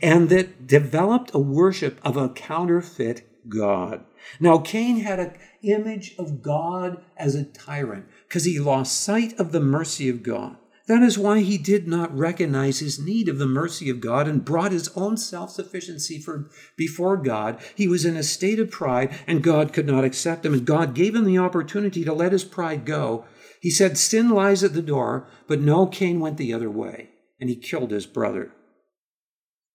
and 0.00 0.30
that 0.30 0.66
developed 0.66 1.30
a 1.34 1.38
worship 1.38 2.00
of 2.02 2.16
a 2.16 2.30
counterfeit 2.30 3.28
God. 3.48 4.04
Now, 4.40 4.58
Cain 4.58 5.00
had 5.00 5.20
an 5.20 5.34
image 5.62 6.14
of 6.18 6.42
God 6.42 7.02
as 7.16 7.34
a 7.34 7.44
tyrant 7.44 8.06
because 8.28 8.44
he 8.44 8.58
lost 8.58 9.00
sight 9.00 9.38
of 9.38 9.52
the 9.52 9.60
mercy 9.60 10.08
of 10.08 10.22
God. 10.22 10.56
That 10.86 11.02
is 11.02 11.18
why 11.18 11.40
he 11.40 11.56
did 11.56 11.88
not 11.88 12.16
recognize 12.16 12.80
his 12.80 12.98
need 12.98 13.28
of 13.30 13.38
the 13.38 13.46
mercy 13.46 13.88
of 13.88 14.02
God 14.02 14.28
and 14.28 14.44
brought 14.44 14.72
his 14.72 14.90
own 14.94 15.16
self 15.16 15.50
sufficiency 15.50 16.22
before 16.76 17.16
God. 17.16 17.58
He 17.74 17.88
was 17.88 18.04
in 18.04 18.16
a 18.16 18.22
state 18.22 18.60
of 18.60 18.70
pride, 18.70 19.16
and 19.26 19.42
God 19.42 19.72
could 19.72 19.86
not 19.86 20.04
accept 20.04 20.44
him. 20.44 20.52
And 20.52 20.66
God 20.66 20.94
gave 20.94 21.14
him 21.14 21.24
the 21.24 21.38
opportunity 21.38 22.04
to 22.04 22.12
let 22.12 22.32
his 22.32 22.44
pride 22.44 22.84
go. 22.84 23.24
He 23.60 23.70
said, 23.70 23.96
Sin 23.96 24.28
lies 24.28 24.62
at 24.62 24.74
the 24.74 24.82
door, 24.82 25.26
but 25.46 25.60
no, 25.60 25.86
Cain 25.86 26.20
went 26.20 26.36
the 26.36 26.52
other 26.52 26.70
way, 26.70 27.08
and 27.40 27.48
he 27.48 27.56
killed 27.56 27.90
his 27.90 28.04
brother. 28.04 28.52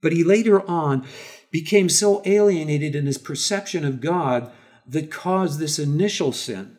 But 0.02 0.14
he 0.14 0.24
later 0.24 0.68
on 0.70 1.06
became 1.52 1.90
so 1.90 2.22
alienated 2.26 2.96
in 2.96 3.06
his 3.06 3.18
perception 3.18 3.84
of 3.84 4.02
God 4.02 4.52
that 4.88 5.12
caused 5.12 5.60
this 5.60 5.80
initial 5.80 6.32
sin 6.32 6.78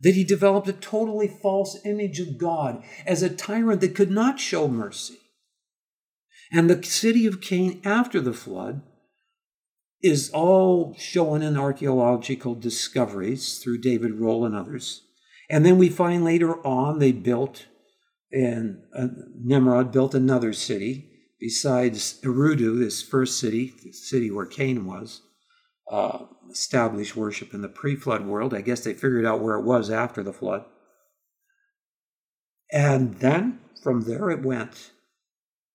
that 0.00 0.14
he 0.14 0.24
developed 0.24 0.68
a 0.68 0.72
totally 0.72 1.28
false 1.28 1.78
image 1.84 2.18
of 2.18 2.36
God 2.36 2.82
as 3.06 3.22
a 3.22 3.30
tyrant 3.30 3.80
that 3.80 3.94
could 3.94 4.10
not 4.10 4.40
show 4.40 4.66
mercy. 4.66 5.18
And 6.50 6.68
the 6.68 6.82
city 6.82 7.24
of 7.26 7.40
Cain 7.40 7.80
after 7.84 8.20
the 8.20 8.32
flood 8.32 8.82
is 10.02 10.30
all 10.30 10.94
shown 10.98 11.40
in 11.40 11.56
archaeological 11.56 12.56
discoveries 12.56 13.58
through 13.58 13.78
David 13.78 14.12
Rohl 14.12 14.44
and 14.44 14.56
others. 14.56 15.02
And 15.48 15.64
then 15.64 15.78
we 15.78 15.88
find 15.88 16.24
later 16.24 16.64
on 16.66 16.98
they 16.98 17.12
built, 17.12 17.66
and 18.32 18.82
uh, 18.96 19.06
Nimrod 19.36 19.92
built 19.92 20.14
another 20.14 20.52
city 20.52 21.11
besides 21.42 22.20
Eridu, 22.22 22.78
this 22.78 23.02
first 23.02 23.40
city, 23.40 23.74
the 23.82 23.90
city 23.90 24.30
where 24.30 24.46
Cain 24.46 24.86
was, 24.86 25.22
uh, 25.90 26.26
established 26.48 27.16
worship 27.16 27.52
in 27.52 27.62
the 27.62 27.68
pre 27.68 27.96
flood 27.96 28.24
world. 28.24 28.54
I 28.54 28.60
guess 28.60 28.84
they 28.84 28.94
figured 28.94 29.26
out 29.26 29.40
where 29.40 29.56
it 29.56 29.64
was 29.64 29.90
after 29.90 30.22
the 30.22 30.32
flood. 30.32 30.64
And 32.70 33.16
then 33.16 33.58
from 33.82 34.02
there 34.02 34.30
it 34.30 34.44
went 34.44 34.92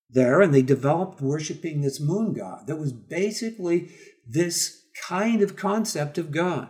there, 0.09 0.39
and 0.39 0.53
they 0.53 0.61
developed 0.61 1.20
worshiping 1.20 1.82
this 1.82 1.99
moon 1.99 2.34
god 2.34 2.65
that 2.68 2.80
was 2.80 2.93
basically 2.93 3.91
this 4.26 4.84
kind 5.05 5.41
of 5.41 5.57
concept 5.57 6.18
of 6.18 6.32
God. 6.32 6.70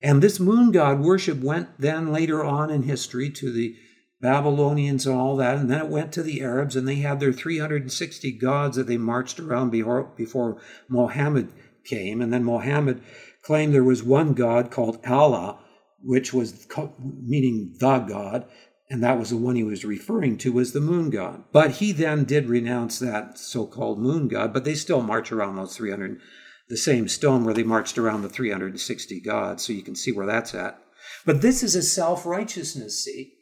And 0.00 0.22
this 0.22 0.40
moon 0.40 0.72
god 0.72 1.00
worship 1.00 1.42
went 1.42 1.68
then 1.78 2.10
later 2.10 2.42
on 2.42 2.70
in 2.70 2.84
history 2.84 3.28
to 3.28 3.52
the 3.52 3.76
Babylonians 4.22 5.04
and 5.04 5.18
all 5.18 5.36
that. 5.36 5.56
And 5.58 5.68
then 5.68 5.80
it 5.80 5.88
went 5.88 6.12
to 6.12 6.22
the 6.22 6.40
Arabs, 6.40 6.76
and 6.76 6.86
they 6.86 6.96
had 6.96 7.20
their 7.20 7.32
360 7.32 8.32
gods 8.38 8.76
that 8.76 8.86
they 8.86 8.96
marched 8.96 9.38
around 9.38 9.70
before, 9.70 10.04
before 10.16 10.62
Mohammed 10.88 11.52
came. 11.84 12.22
And 12.22 12.32
then 12.32 12.44
Mohammed 12.44 13.02
claimed 13.42 13.74
there 13.74 13.84
was 13.84 14.02
one 14.02 14.32
God 14.32 14.70
called 14.70 15.04
Allah, 15.04 15.58
which 16.00 16.32
was 16.32 16.66
meaning 17.00 17.74
the 17.78 17.98
God. 17.98 18.46
And 18.88 19.02
that 19.02 19.18
was 19.18 19.30
the 19.30 19.36
one 19.36 19.56
he 19.56 19.64
was 19.64 19.84
referring 19.84 20.38
to 20.38 20.60
as 20.60 20.72
the 20.72 20.80
moon 20.80 21.08
god. 21.08 21.44
But 21.50 21.72
he 21.72 21.92
then 21.92 22.24
did 22.24 22.48
renounce 22.48 22.98
that 22.98 23.38
so 23.38 23.66
called 23.66 23.98
moon 23.98 24.28
god, 24.28 24.52
but 24.52 24.64
they 24.64 24.74
still 24.74 25.00
march 25.00 25.32
around 25.32 25.56
those 25.56 25.74
300, 25.76 26.20
the 26.68 26.76
same 26.76 27.08
stone 27.08 27.44
where 27.44 27.54
they 27.54 27.62
marched 27.62 27.96
around 27.96 28.20
the 28.20 28.28
360 28.28 29.20
gods. 29.20 29.66
So 29.66 29.72
you 29.72 29.82
can 29.82 29.96
see 29.96 30.12
where 30.12 30.26
that's 30.26 30.54
at. 30.54 30.78
But 31.24 31.40
this 31.40 31.62
is 31.62 31.74
a 31.74 31.82
self 31.82 32.26
righteousness, 32.26 33.02
see? 33.02 33.32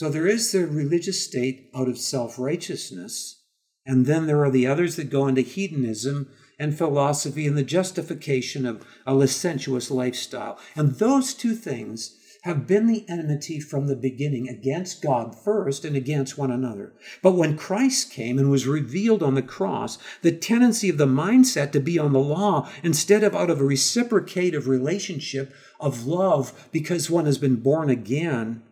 So 0.00 0.08
there 0.08 0.26
is 0.26 0.50
the 0.50 0.66
religious 0.66 1.22
state 1.22 1.68
out 1.74 1.86
of 1.86 1.98
self 1.98 2.38
righteousness, 2.38 3.42
and 3.84 4.06
then 4.06 4.26
there 4.26 4.42
are 4.42 4.50
the 4.50 4.66
others 4.66 4.96
that 4.96 5.10
go 5.10 5.28
into 5.28 5.42
hedonism 5.42 6.30
and 6.58 6.74
philosophy 6.74 7.46
and 7.46 7.54
the 7.54 7.62
justification 7.62 8.64
of 8.64 8.82
a 9.06 9.12
licentious 9.12 9.90
lifestyle. 9.90 10.58
And 10.74 10.94
those 10.94 11.34
two 11.34 11.54
things 11.54 12.16
have 12.44 12.66
been 12.66 12.86
the 12.86 13.04
enmity 13.10 13.60
from 13.60 13.88
the 13.88 13.94
beginning 13.94 14.48
against 14.48 15.02
God 15.02 15.36
first 15.38 15.84
and 15.84 15.94
against 15.94 16.38
one 16.38 16.50
another. 16.50 16.94
But 17.22 17.32
when 17.32 17.58
Christ 17.58 18.10
came 18.10 18.38
and 18.38 18.50
was 18.50 18.66
revealed 18.66 19.22
on 19.22 19.34
the 19.34 19.42
cross, 19.42 19.98
the 20.22 20.32
tendency 20.32 20.88
of 20.88 20.96
the 20.96 21.04
mindset 21.04 21.72
to 21.72 21.80
be 21.80 21.98
on 21.98 22.14
the 22.14 22.20
law 22.20 22.70
instead 22.82 23.22
of 23.22 23.34
out 23.34 23.50
of 23.50 23.60
a 23.60 23.64
reciprocative 23.64 24.66
relationship 24.66 25.52
of 25.78 26.06
love 26.06 26.70
because 26.72 27.10
one 27.10 27.26
has 27.26 27.36
been 27.36 27.56
born 27.56 27.90
again 27.90 28.62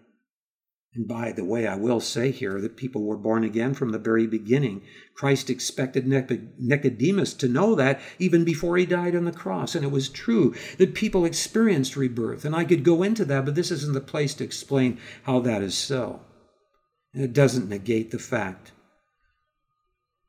And 0.95 1.07
by 1.07 1.33
the 1.33 1.45
way, 1.45 1.67
I 1.67 1.77
will 1.77 2.01
say 2.01 2.31
here 2.31 2.61
that 2.61 2.77
people 2.77 3.05
were 3.05 3.17
born 3.17 3.45
again 3.45 3.75
from 3.75 3.91
the 3.91 3.99
very 3.99 4.27
beginning. 4.27 4.83
Christ 5.15 5.51
expected 5.51 6.07
Nicodemus 6.07 7.35
to 7.35 7.49
know 7.49 7.75
that 7.75 8.01
even 8.19 8.45
before 8.45 8.77
he 8.77 8.87
died 8.87 9.15
on 9.15 9.25
the 9.25 9.33
cross. 9.33 9.75
And 9.75 9.85
it 9.85 9.93
was 9.93 10.09
true 10.09 10.55
that 10.79 10.95
people 10.95 11.25
experienced 11.25 11.95
rebirth. 11.95 12.45
And 12.45 12.57
I 12.57 12.65
could 12.65 12.85
go 12.85 13.03
into 13.03 13.25
that, 13.27 13.45
but 13.45 13.55
this 13.55 13.71
isn't 13.71 13.93
the 13.93 14.01
place 14.01 14.35
to 14.35 14.45
explain 14.45 14.99
how 15.25 15.41
that 15.41 15.63
is 15.63 15.77
so. 15.77 16.21
And 17.13 17.23
it 17.23 17.33
doesn't 17.33 17.69
negate 17.69 18.11
the 18.11 18.19
fact 18.19 18.73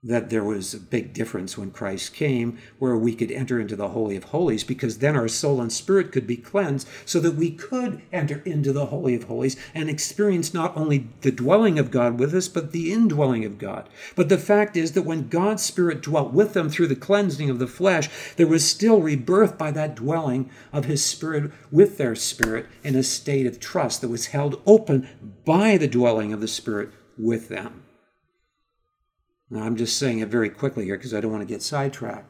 that 0.01 0.29
there 0.29 0.45
was 0.45 0.73
a 0.73 0.79
big 0.79 1.11
difference 1.11 1.57
when 1.57 1.71
Christ 1.71 2.13
came, 2.13 2.57
where 2.77 2.95
we 2.95 3.13
could 3.13 3.31
enter 3.31 3.59
into 3.59 3.75
the 3.75 3.89
Holy 3.89 4.15
of 4.15 4.25
Holies, 4.25 4.63
because 4.63 4.99
then 4.99 5.17
our 5.17 5.27
soul 5.27 5.59
and 5.59 5.73
spirit 5.73 6.13
could 6.13 6.25
be 6.25 6.37
cleansed 6.37 6.87
so 7.05 7.19
that 7.19 7.35
we 7.35 7.51
could 7.51 8.01
enter 8.13 8.41
into 8.45 8.71
the 8.71 8.85
Holy 8.85 9.13
of 9.13 9.23
Holies 9.23 9.57
and 9.73 9.89
experience 9.89 10.53
not 10.53 10.75
only 10.77 11.09
the 11.19 11.33
dwelling 11.33 11.77
of 11.77 11.91
God 11.91 12.17
with 12.17 12.33
us, 12.33 12.47
but 12.47 12.71
the 12.71 12.93
indwelling 12.93 13.43
of 13.43 13.57
God. 13.57 13.89
But 14.15 14.29
the 14.29 14.37
fact 14.37 14.77
is 14.77 14.93
that 14.93 15.01
when 15.01 15.27
God's 15.27 15.63
Spirit 15.63 16.01
dwelt 16.01 16.31
with 16.31 16.53
them 16.53 16.69
through 16.69 16.87
the 16.87 16.95
cleansing 16.95 17.49
of 17.49 17.59
the 17.59 17.67
flesh, 17.67 18.09
there 18.37 18.47
was 18.47 18.65
still 18.65 19.01
rebirth 19.01 19.57
by 19.57 19.71
that 19.71 19.95
dwelling 19.95 20.49
of 20.71 20.85
His 20.85 21.03
Spirit 21.03 21.51
with 21.71 21.97
their 21.97 22.15
spirit 22.15 22.67
in 22.85 22.95
a 22.95 23.03
state 23.03 23.45
of 23.45 23.59
trust 23.59 23.99
that 23.99 24.07
was 24.07 24.27
held 24.27 24.61
open 24.65 25.09
by 25.43 25.75
the 25.75 25.89
dwelling 25.89 26.31
of 26.31 26.39
the 26.39 26.47
Spirit 26.47 26.91
with 27.17 27.49
them. 27.49 27.83
Now, 29.49 29.63
I'm 29.63 29.75
just 29.75 29.97
saying 29.97 30.19
it 30.19 30.29
very 30.29 30.49
quickly 30.49 30.85
here 30.85 30.97
because 30.97 31.13
I 31.13 31.21
don't 31.21 31.31
want 31.31 31.41
to 31.41 31.53
get 31.53 31.63
sidetracked. 31.63 32.29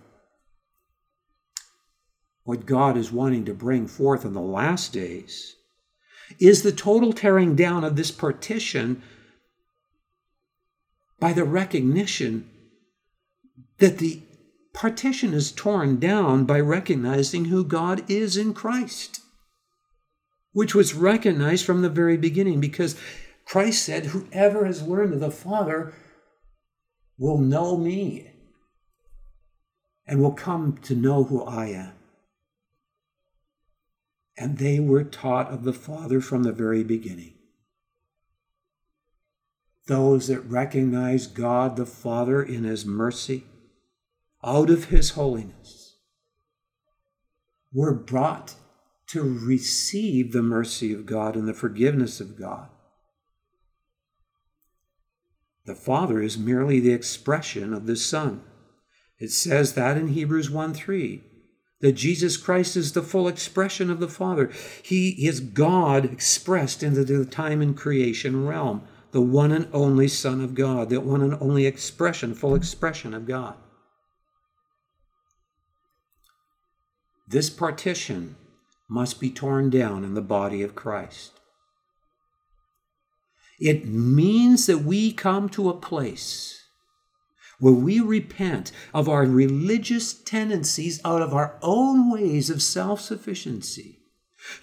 What 2.44 2.66
God 2.66 2.98
is 2.98 3.12
wanting 3.12 3.46
to 3.46 3.54
bring 3.54 3.88
forth 3.88 4.26
in 4.26 4.34
the 4.34 4.42
last 4.42 4.94
days 4.94 5.56
is 6.40 6.64
the 6.64 6.72
total 6.72 7.12
tearing 7.12 7.56
down 7.56 7.84
of 7.84 7.96
this 7.96 8.12
partition 8.12 9.04
by 11.20 11.34
the 11.34 11.44
recognition 11.44 12.50
that 13.80 13.98
the 13.98 14.22
partition 14.74 15.34
is 15.34 15.52
torn 15.52 16.00
down 16.00 16.46
by 16.46 16.60
recognizing 16.60 17.46
who 17.46 17.64
God 17.64 18.10
is 18.10 18.38
in 18.38 18.54
Christ, 18.54 19.20
which 20.54 20.74
was 20.74 20.94
recognized 20.94 21.66
from 21.66 21.82
the 21.82 21.90
very 21.90 22.16
beginning 22.18 22.62
because 22.62 22.96
Christ 23.46 23.84
said, 23.84 24.08
Whoever 24.08 24.66
has 24.66 24.88
learned 24.88 25.14
of 25.14 25.20
the 25.20 25.32
Father 25.32 25.94
will 27.20 27.38
know 27.38 27.78
me 27.78 28.32
and 30.08 30.22
will 30.22 30.32
come 30.32 30.78
to 30.78 30.96
know 30.96 31.26
who 31.26 31.44
I 31.44 31.68
am. 31.68 31.94
And 34.38 34.58
they 34.58 34.80
were 34.80 35.04
taught 35.04 35.52
of 35.52 35.66
the 35.66 35.74
Father 35.74 36.22
from 36.22 36.44
the 36.44 36.54
very 36.54 36.84
beginning. 36.84 37.34
Those 39.88 40.28
that 40.28 40.40
recognize 40.42 41.28
God 41.28 41.76
the 41.76 41.86
Father 41.86 42.42
in 42.42 42.64
His 42.64 42.86
mercy, 42.86 43.44
out 44.44 44.70
of 44.70 44.86
His 44.86 45.12
holiness, 45.12 45.98
were 47.74 47.94
brought 47.94 48.56
to 49.08 49.24
receive 49.24 50.32
the 50.32 50.42
mercy 50.42 50.94
of 50.94 51.06
God 51.06 51.36
and 51.36 51.48
the 51.48 51.54
forgiveness 51.54 52.22
of 52.22 52.40
God 52.40 52.70
the 55.70 55.76
Father 55.76 56.20
is 56.20 56.36
merely 56.36 56.80
the 56.80 56.94
expression 56.94 57.76
of 57.76 57.86
the 57.86 57.96
Son. 57.96 58.42
It 59.20 59.30
says 59.30 59.76
that 59.76 59.98
in 59.98 60.08
Hebrews 60.10 60.50
1 60.50 60.74
3, 60.74 61.24
that 61.82 61.92
Jesus 61.92 62.38
Christ 62.38 62.76
is 62.76 62.94
the 62.94 63.04
full 63.04 63.28
expression 63.28 63.92
of 63.92 64.00
the 64.00 64.08
Father. 64.08 64.52
He 64.82 65.28
is 65.28 65.40
God 65.40 66.06
expressed 66.06 66.82
into 66.82 67.04
the 67.04 67.24
time 67.24 67.62
and 67.62 67.78
creation 67.78 68.48
realm, 68.48 68.82
the 69.12 69.22
one 69.22 69.52
and 69.52 69.68
only 69.72 70.08
Son 70.08 70.42
of 70.42 70.56
God, 70.56 70.90
the 70.90 71.00
one 71.00 71.22
and 71.22 71.38
only 71.40 71.68
expression, 71.68 72.34
full 72.34 72.56
expression 72.56 73.14
of 73.14 73.28
God. 73.28 73.54
This 77.28 77.52
partition 77.52 78.38
must 78.90 79.20
be 79.20 79.30
torn 79.30 79.70
down 79.70 80.04
in 80.04 80.16
the 80.16 80.22
body 80.22 80.64
of 80.64 80.74
Christ. 80.74 81.39
It 83.60 83.86
means 83.86 84.66
that 84.68 84.80
we 84.80 85.12
come 85.12 85.50
to 85.50 85.70
a 85.70 85.78
place 85.78 86.60
where 87.60 87.74
we 87.74 88.00
repent 88.00 88.72
of 88.94 89.10
our 89.10 89.26
religious 89.26 90.14
tendencies 90.14 91.02
out 91.04 91.22
of 91.22 91.34
our 91.34 91.58
own 91.62 92.12
ways 92.12 92.50
of 92.50 92.62
self 92.62 93.02
sufficiency, 93.02 94.00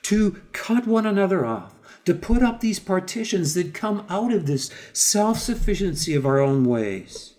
to 0.03 0.40
cut 0.53 0.86
one 0.86 1.05
another 1.05 1.44
off, 1.44 1.74
to 2.07 2.14
put 2.14 2.42
up 2.42 2.61
these 2.61 2.80
partitions 2.80 3.53
that 3.55 3.74
come 3.74 4.07
out 4.09 4.32
of 4.32 4.47
this 4.47 4.70
self 4.94 5.38
sufficiency 5.38 6.14
of 6.14 6.24
our 6.24 6.40
own 6.40 6.64
ways. 6.64 7.34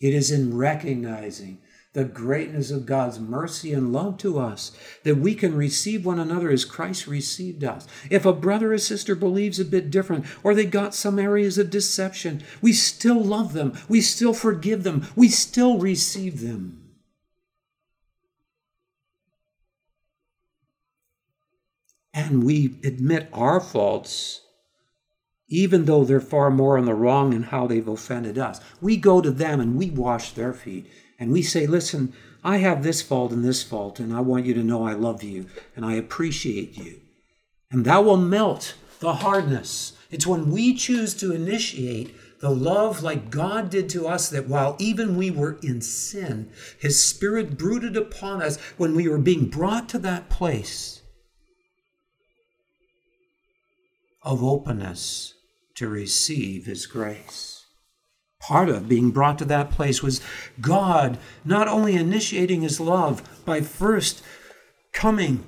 It 0.00 0.12
is 0.12 0.30
in 0.30 0.56
recognizing 0.56 1.58
the 1.96 2.04
greatness 2.04 2.70
of 2.70 2.84
God's 2.84 3.18
mercy 3.18 3.72
and 3.72 3.90
love 3.90 4.18
to 4.18 4.38
us, 4.38 4.70
that 5.02 5.16
we 5.16 5.34
can 5.34 5.56
receive 5.56 6.04
one 6.04 6.18
another 6.18 6.50
as 6.50 6.66
Christ 6.66 7.06
received 7.06 7.64
us. 7.64 7.88
If 8.10 8.26
a 8.26 8.34
brother 8.34 8.74
or 8.74 8.78
sister 8.78 9.14
believes 9.14 9.58
a 9.58 9.64
bit 9.64 9.90
different, 9.90 10.26
or 10.42 10.54
they 10.54 10.66
got 10.66 10.94
some 10.94 11.18
areas 11.18 11.56
of 11.56 11.70
deception, 11.70 12.44
we 12.60 12.74
still 12.74 13.24
love 13.24 13.54
them, 13.54 13.72
we 13.88 14.02
still 14.02 14.34
forgive 14.34 14.82
them, 14.82 15.06
we 15.16 15.28
still 15.28 15.78
receive 15.78 16.42
them. 16.42 16.82
And 22.12 22.44
we 22.44 22.78
admit 22.84 23.30
our 23.32 23.58
faults 23.58 24.42
even 25.48 25.84
though 25.84 26.02
they're 26.02 26.20
far 26.20 26.50
more 26.50 26.76
in 26.76 26.86
the 26.86 26.92
wrong 26.94 27.32
in 27.32 27.44
how 27.44 27.68
they've 27.68 27.86
offended 27.86 28.36
us. 28.36 28.60
We 28.80 28.96
go 28.96 29.20
to 29.20 29.30
them 29.30 29.60
and 29.60 29.76
we 29.76 29.90
wash 29.90 30.32
their 30.32 30.52
feet 30.52 30.86
and 31.18 31.32
we 31.32 31.42
say, 31.42 31.66
listen, 31.66 32.12
I 32.44 32.58
have 32.58 32.82
this 32.82 33.02
fault 33.02 33.32
and 33.32 33.44
this 33.44 33.62
fault, 33.62 33.98
and 33.98 34.14
I 34.14 34.20
want 34.20 34.46
you 34.46 34.54
to 34.54 34.62
know 34.62 34.86
I 34.86 34.92
love 34.92 35.22
you 35.22 35.46
and 35.74 35.84
I 35.84 35.94
appreciate 35.94 36.76
you. 36.76 37.00
And 37.70 37.84
that 37.84 38.04
will 38.04 38.16
melt 38.16 38.74
the 39.00 39.14
hardness. 39.14 39.94
It's 40.10 40.26
when 40.26 40.50
we 40.50 40.74
choose 40.74 41.14
to 41.14 41.32
initiate 41.32 42.14
the 42.40 42.50
love 42.50 43.02
like 43.02 43.30
God 43.30 43.70
did 43.70 43.88
to 43.90 44.06
us, 44.06 44.28
that 44.28 44.46
while 44.46 44.76
even 44.78 45.16
we 45.16 45.30
were 45.30 45.58
in 45.62 45.80
sin, 45.80 46.50
His 46.78 47.02
Spirit 47.02 47.58
brooded 47.58 47.96
upon 47.96 48.42
us 48.42 48.58
when 48.76 48.94
we 48.94 49.08
were 49.08 49.18
being 49.18 49.48
brought 49.48 49.88
to 49.90 49.98
that 50.00 50.28
place 50.28 51.02
of 54.22 54.44
openness 54.44 55.34
to 55.76 55.88
receive 55.88 56.66
His 56.66 56.86
grace 56.86 57.65
part 58.46 58.68
of 58.68 58.88
being 58.88 59.10
brought 59.10 59.38
to 59.38 59.44
that 59.44 59.72
place 59.72 60.04
was 60.04 60.20
God 60.60 61.18
not 61.44 61.66
only 61.66 61.96
initiating 61.96 62.62
his 62.62 62.78
love 62.78 63.44
by 63.44 63.60
first 63.60 64.22
coming 64.92 65.44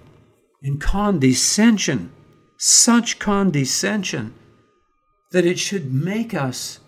in 0.61 0.79
condescension, 0.79 2.11
such 2.57 3.21
condescension 3.21 4.35
that 5.31 5.47
it 5.47 5.61
should 5.61 5.95
make 5.95 6.35
us 6.35 6.81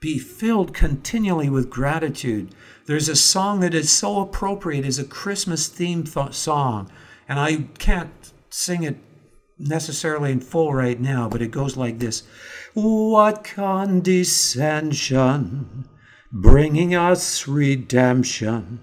be 0.00 0.18
filled 0.18 0.72
continually 0.72 1.50
with 1.50 1.68
gratitude. 1.68 2.54
There's 2.86 3.10
a 3.10 3.16
song 3.16 3.60
that 3.60 3.74
is 3.74 3.90
so 3.90 4.20
appropriate 4.20 4.86
as 4.86 4.98
a 4.98 5.04
Christmas 5.04 5.68
themed 5.68 6.14
th- 6.14 6.34
song, 6.34 6.90
and 7.28 7.38
I 7.38 7.66
can't 7.78 8.32
sing 8.48 8.82
it 8.84 8.96
necessarily 9.58 10.32
in 10.32 10.40
full 10.40 10.72
right 10.72 10.98
now, 11.00 11.28
but 11.28 11.42
it 11.42 11.50
goes 11.50 11.76
like 11.76 11.98
this 11.98 12.22
What 12.74 13.44
condescension, 13.44 15.88
bringing 16.32 16.94
us 16.94 17.48
redemption, 17.48 18.80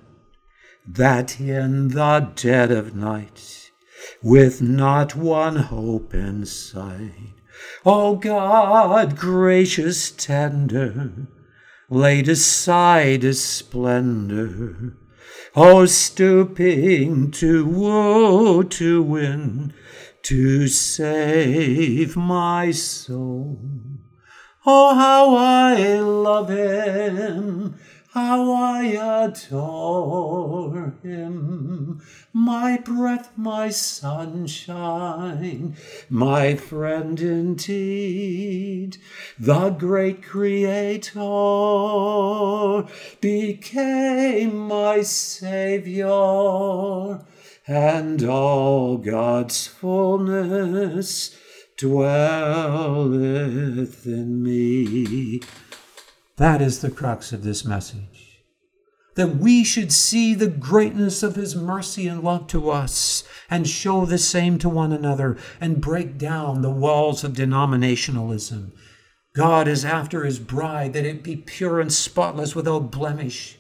that 0.87 1.39
in 1.39 1.87
the 1.89 2.31
dead 2.35 2.71
of 2.71 2.95
night, 2.95 3.71
with 4.21 4.61
not 4.61 5.15
one 5.15 5.55
hope 5.55 6.13
in 6.13 6.45
sight, 6.45 7.33
O 7.85 8.15
God, 8.15 9.17
gracious, 9.17 10.11
tender, 10.11 11.27
laid 11.89 12.27
aside 12.27 13.23
his 13.23 13.43
splendor. 13.43 14.97
O 15.55 15.85
stooping 15.85 17.31
to 17.31 17.65
woe 17.65 18.61
to 18.61 19.01
win 19.01 19.73
to 20.25 20.67
save 20.67 22.17
my 22.17 22.71
soul. 22.71 23.59
Oh, 24.65 24.95
how 24.95 25.35
I 25.35 25.99
love 25.99 26.49
him, 26.49 27.75
how 28.11 28.51
I 28.51 28.85
adore 29.27 30.95
him, 31.03 32.01
my 32.33 32.79
breath, 32.79 33.37
my 33.37 33.69
sunshine, 33.69 35.75
my 36.09 36.55
friend 36.55 37.21
indeed, 37.21 38.97
the 39.37 39.69
great 39.69 40.23
Creator 40.23 41.21
became 43.21 44.57
my 44.57 45.03
Savior 45.03 46.07
and 47.67 48.23
all 48.23 48.97
God's 48.97 49.65
fullness 49.67 51.35
dwelleth 51.77 53.25
in 54.05 54.43
me. 54.43 55.41
That 56.37 56.61
is 56.61 56.81
the 56.81 56.91
crux 56.91 57.31
of 57.33 57.43
this 57.43 57.65
message. 57.65 58.43
That 59.15 59.37
we 59.37 59.63
should 59.63 59.93
see 59.93 60.35
the 60.35 60.47
greatness 60.47 61.23
of 61.23 61.35
His 61.35 61.55
mercy 61.55 62.07
and 62.07 62.21
love 62.21 62.47
to 62.47 62.69
us 62.69 63.23
and 63.49 63.67
show 63.67 64.05
the 64.05 64.17
same 64.17 64.59
to 64.59 64.67
one 64.69 64.91
another 64.91 65.37
and 65.61 65.79
break 65.81 66.17
down 66.17 66.61
the 66.61 66.69
walls 66.69 67.23
of 67.23 67.31
denominationalism. 67.33 68.73
God 69.33 69.67
is 69.67 69.85
after 69.85 70.25
His 70.25 70.39
bride 70.39 70.93
that 70.93 71.05
it 71.05 71.23
be 71.23 71.37
pure 71.37 71.79
and 71.79 71.91
spotless 71.91 72.55
without 72.55 72.91
blemish. 72.91 73.57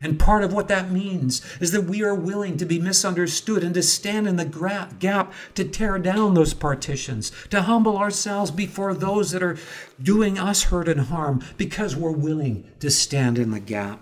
And 0.00 0.18
part 0.18 0.44
of 0.44 0.52
what 0.52 0.68
that 0.68 0.92
means 0.92 1.42
is 1.60 1.72
that 1.72 1.84
we 1.84 2.04
are 2.04 2.14
willing 2.14 2.56
to 2.58 2.64
be 2.64 2.78
misunderstood 2.78 3.64
and 3.64 3.74
to 3.74 3.82
stand 3.82 4.28
in 4.28 4.36
the 4.36 4.44
gap 4.44 5.32
to 5.54 5.64
tear 5.64 5.98
down 5.98 6.34
those 6.34 6.54
partitions, 6.54 7.32
to 7.50 7.62
humble 7.62 7.98
ourselves 7.98 8.52
before 8.52 8.94
those 8.94 9.32
that 9.32 9.42
are 9.42 9.58
doing 10.00 10.38
us 10.38 10.64
hurt 10.64 10.88
and 10.88 11.02
harm 11.02 11.44
because 11.56 11.96
we're 11.96 12.12
willing 12.12 12.70
to 12.78 12.90
stand 12.90 13.38
in 13.38 13.50
the 13.50 13.58
gap. 13.58 14.00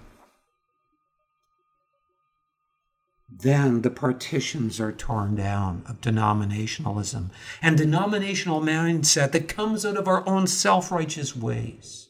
Then 3.29 3.83
the 3.83 3.91
partitions 3.91 4.79
are 4.81 4.93
torn 4.93 5.35
down 5.35 5.83
of 5.87 6.01
denominationalism 6.01 7.31
and 7.63 7.77
denominational 7.77 8.61
mindset 8.61 9.33
that 9.33 9.49
comes 9.49 9.85
out 9.85 9.97
of 9.97 10.09
our 10.09 10.27
own 10.29 10.47
self 10.47 10.91
righteous 10.91 11.35
ways 11.35 12.07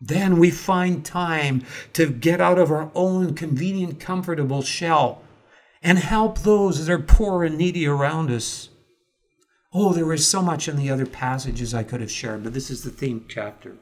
then 0.00 0.38
we 0.38 0.50
find 0.50 1.04
time 1.04 1.64
to 1.94 2.10
get 2.10 2.40
out 2.40 2.58
of 2.58 2.70
our 2.70 2.90
own 2.94 3.34
convenient, 3.34 3.98
comfortable 3.98 4.62
shell 4.62 5.22
and 5.82 5.98
help 5.98 6.40
those 6.40 6.84
that 6.84 6.92
are 6.92 6.98
poor 6.98 7.44
and 7.44 7.56
needy 7.56 7.86
around 7.86 8.30
us. 8.30 8.68
Oh, 9.72 9.92
there 9.92 10.12
is 10.12 10.26
so 10.26 10.42
much 10.42 10.68
in 10.68 10.76
the 10.76 10.90
other 10.90 11.06
passages 11.06 11.74
I 11.74 11.82
could 11.82 12.00
have 12.00 12.10
shared, 12.10 12.44
but 12.44 12.54
this 12.54 12.70
is 12.70 12.82
the 12.82 12.90
theme 12.90 13.24
chapter. 13.28 13.76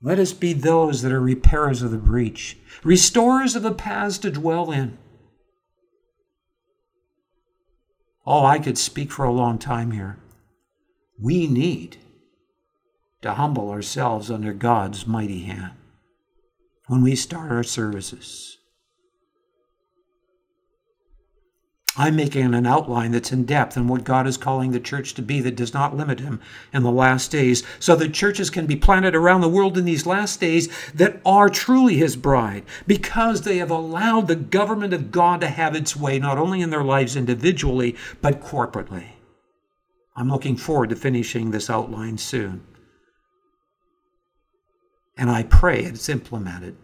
Let 0.00 0.18
us 0.18 0.32
be 0.32 0.52
those 0.52 1.02
that 1.02 1.12
are 1.12 1.20
repairers 1.20 1.80
of 1.80 1.90
the 1.90 1.98
breach, 1.98 2.58
restorers 2.82 3.54
of 3.54 3.62
the 3.62 3.72
paths 3.72 4.18
to 4.18 4.30
dwell 4.30 4.72
in. 4.72 4.98
Oh, 8.26 8.44
I 8.44 8.58
could 8.58 8.78
speak 8.78 9.12
for 9.12 9.24
a 9.24 9.32
long 9.32 9.58
time 9.58 9.92
here. 9.92 10.18
We 11.20 11.46
need 11.46 11.98
to 13.22 13.34
humble 13.34 13.70
ourselves 13.70 14.30
under 14.30 14.52
God's 14.52 15.06
mighty 15.06 15.44
hand 15.44 15.72
when 16.88 17.02
we 17.02 17.16
start 17.16 17.50
our 17.50 17.62
services. 17.62 18.58
I'm 21.94 22.16
making 22.16 22.54
an 22.54 22.66
outline 22.66 23.12
that's 23.12 23.32
in 23.32 23.44
depth 23.44 23.76
on 23.76 23.86
what 23.86 24.04
God 24.04 24.26
is 24.26 24.38
calling 24.38 24.72
the 24.72 24.80
church 24.80 25.12
to 25.14 25.22
be 25.22 25.40
that 25.40 25.56
does 25.56 25.74
not 25.74 25.94
limit 25.94 26.20
him 26.20 26.40
in 26.72 26.82
the 26.82 26.90
last 26.90 27.30
days, 27.30 27.62
so 27.78 27.94
that 27.96 28.14
churches 28.14 28.48
can 28.48 28.64
be 28.64 28.76
planted 28.76 29.14
around 29.14 29.42
the 29.42 29.48
world 29.48 29.76
in 29.76 29.84
these 29.84 30.06
last 30.06 30.40
days 30.40 30.70
that 30.94 31.20
are 31.26 31.50
truly 31.50 31.96
his 31.96 32.16
bride, 32.16 32.64
because 32.86 33.42
they 33.42 33.58
have 33.58 33.70
allowed 33.70 34.26
the 34.26 34.36
government 34.36 34.94
of 34.94 35.10
God 35.10 35.42
to 35.42 35.48
have 35.48 35.76
its 35.76 35.94
way, 35.94 36.18
not 36.18 36.38
only 36.38 36.62
in 36.62 36.70
their 36.70 36.82
lives 36.82 37.14
individually, 37.14 37.94
but 38.22 38.40
corporately. 38.40 39.08
I'm 40.16 40.30
looking 40.30 40.56
forward 40.56 40.88
to 40.90 40.96
finishing 40.96 41.50
this 41.50 41.68
outline 41.68 42.16
soon 42.16 42.64
and 45.16 45.30
I 45.30 45.42
pray 45.42 45.80
it's 45.80 46.08
implemented 46.08 46.76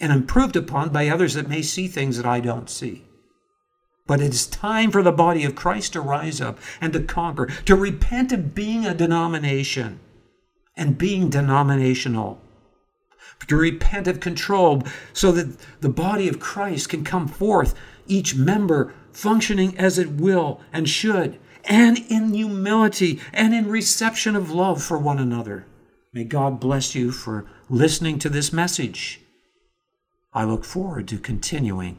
and 0.00 0.12
improved 0.12 0.56
upon 0.56 0.88
by 0.88 1.08
others 1.08 1.34
that 1.34 1.48
may 1.48 1.62
see 1.62 1.86
things 1.86 2.16
that 2.16 2.26
I 2.26 2.40
don't 2.40 2.70
see. 2.70 3.04
But 4.06 4.20
it 4.20 4.32
is 4.32 4.46
time 4.46 4.90
for 4.90 5.02
the 5.02 5.12
body 5.12 5.44
of 5.44 5.54
Christ 5.54 5.92
to 5.92 6.00
rise 6.00 6.40
up 6.40 6.58
and 6.80 6.92
to 6.94 7.00
conquer, 7.00 7.46
to 7.66 7.76
repent 7.76 8.32
of 8.32 8.54
being 8.54 8.86
a 8.86 8.94
denomination 8.94 10.00
and 10.76 10.98
being 10.98 11.28
denominational, 11.28 12.40
to 13.46 13.56
repent 13.56 14.08
of 14.08 14.18
control 14.18 14.82
so 15.12 15.30
that 15.32 15.56
the 15.80 15.88
body 15.88 16.28
of 16.28 16.40
Christ 16.40 16.88
can 16.88 17.04
come 17.04 17.28
forth, 17.28 17.74
each 18.06 18.34
member 18.34 18.94
functioning 19.12 19.76
as 19.78 19.98
it 19.98 20.10
will 20.10 20.60
and 20.72 20.88
should, 20.88 21.38
and 21.64 21.98
in 22.08 22.32
humility 22.32 23.20
and 23.32 23.54
in 23.54 23.68
reception 23.68 24.34
of 24.34 24.50
love 24.50 24.82
for 24.82 24.98
one 24.98 25.18
another. 25.18 25.66
May 26.12 26.24
God 26.24 26.58
bless 26.58 26.94
you 26.94 27.12
for 27.12 27.46
listening 27.68 28.18
to 28.18 28.28
this 28.28 28.52
message. 28.52 29.20
I 30.32 30.44
look 30.44 30.64
forward 30.64 31.06
to 31.08 31.18
continuing 31.18 31.98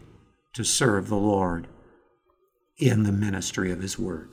to 0.53 0.63
serve 0.63 1.07
the 1.07 1.15
Lord 1.15 1.67
in 2.77 3.03
the 3.03 3.11
ministry 3.11 3.71
of 3.71 3.81
His 3.81 3.97
Word. 3.97 4.29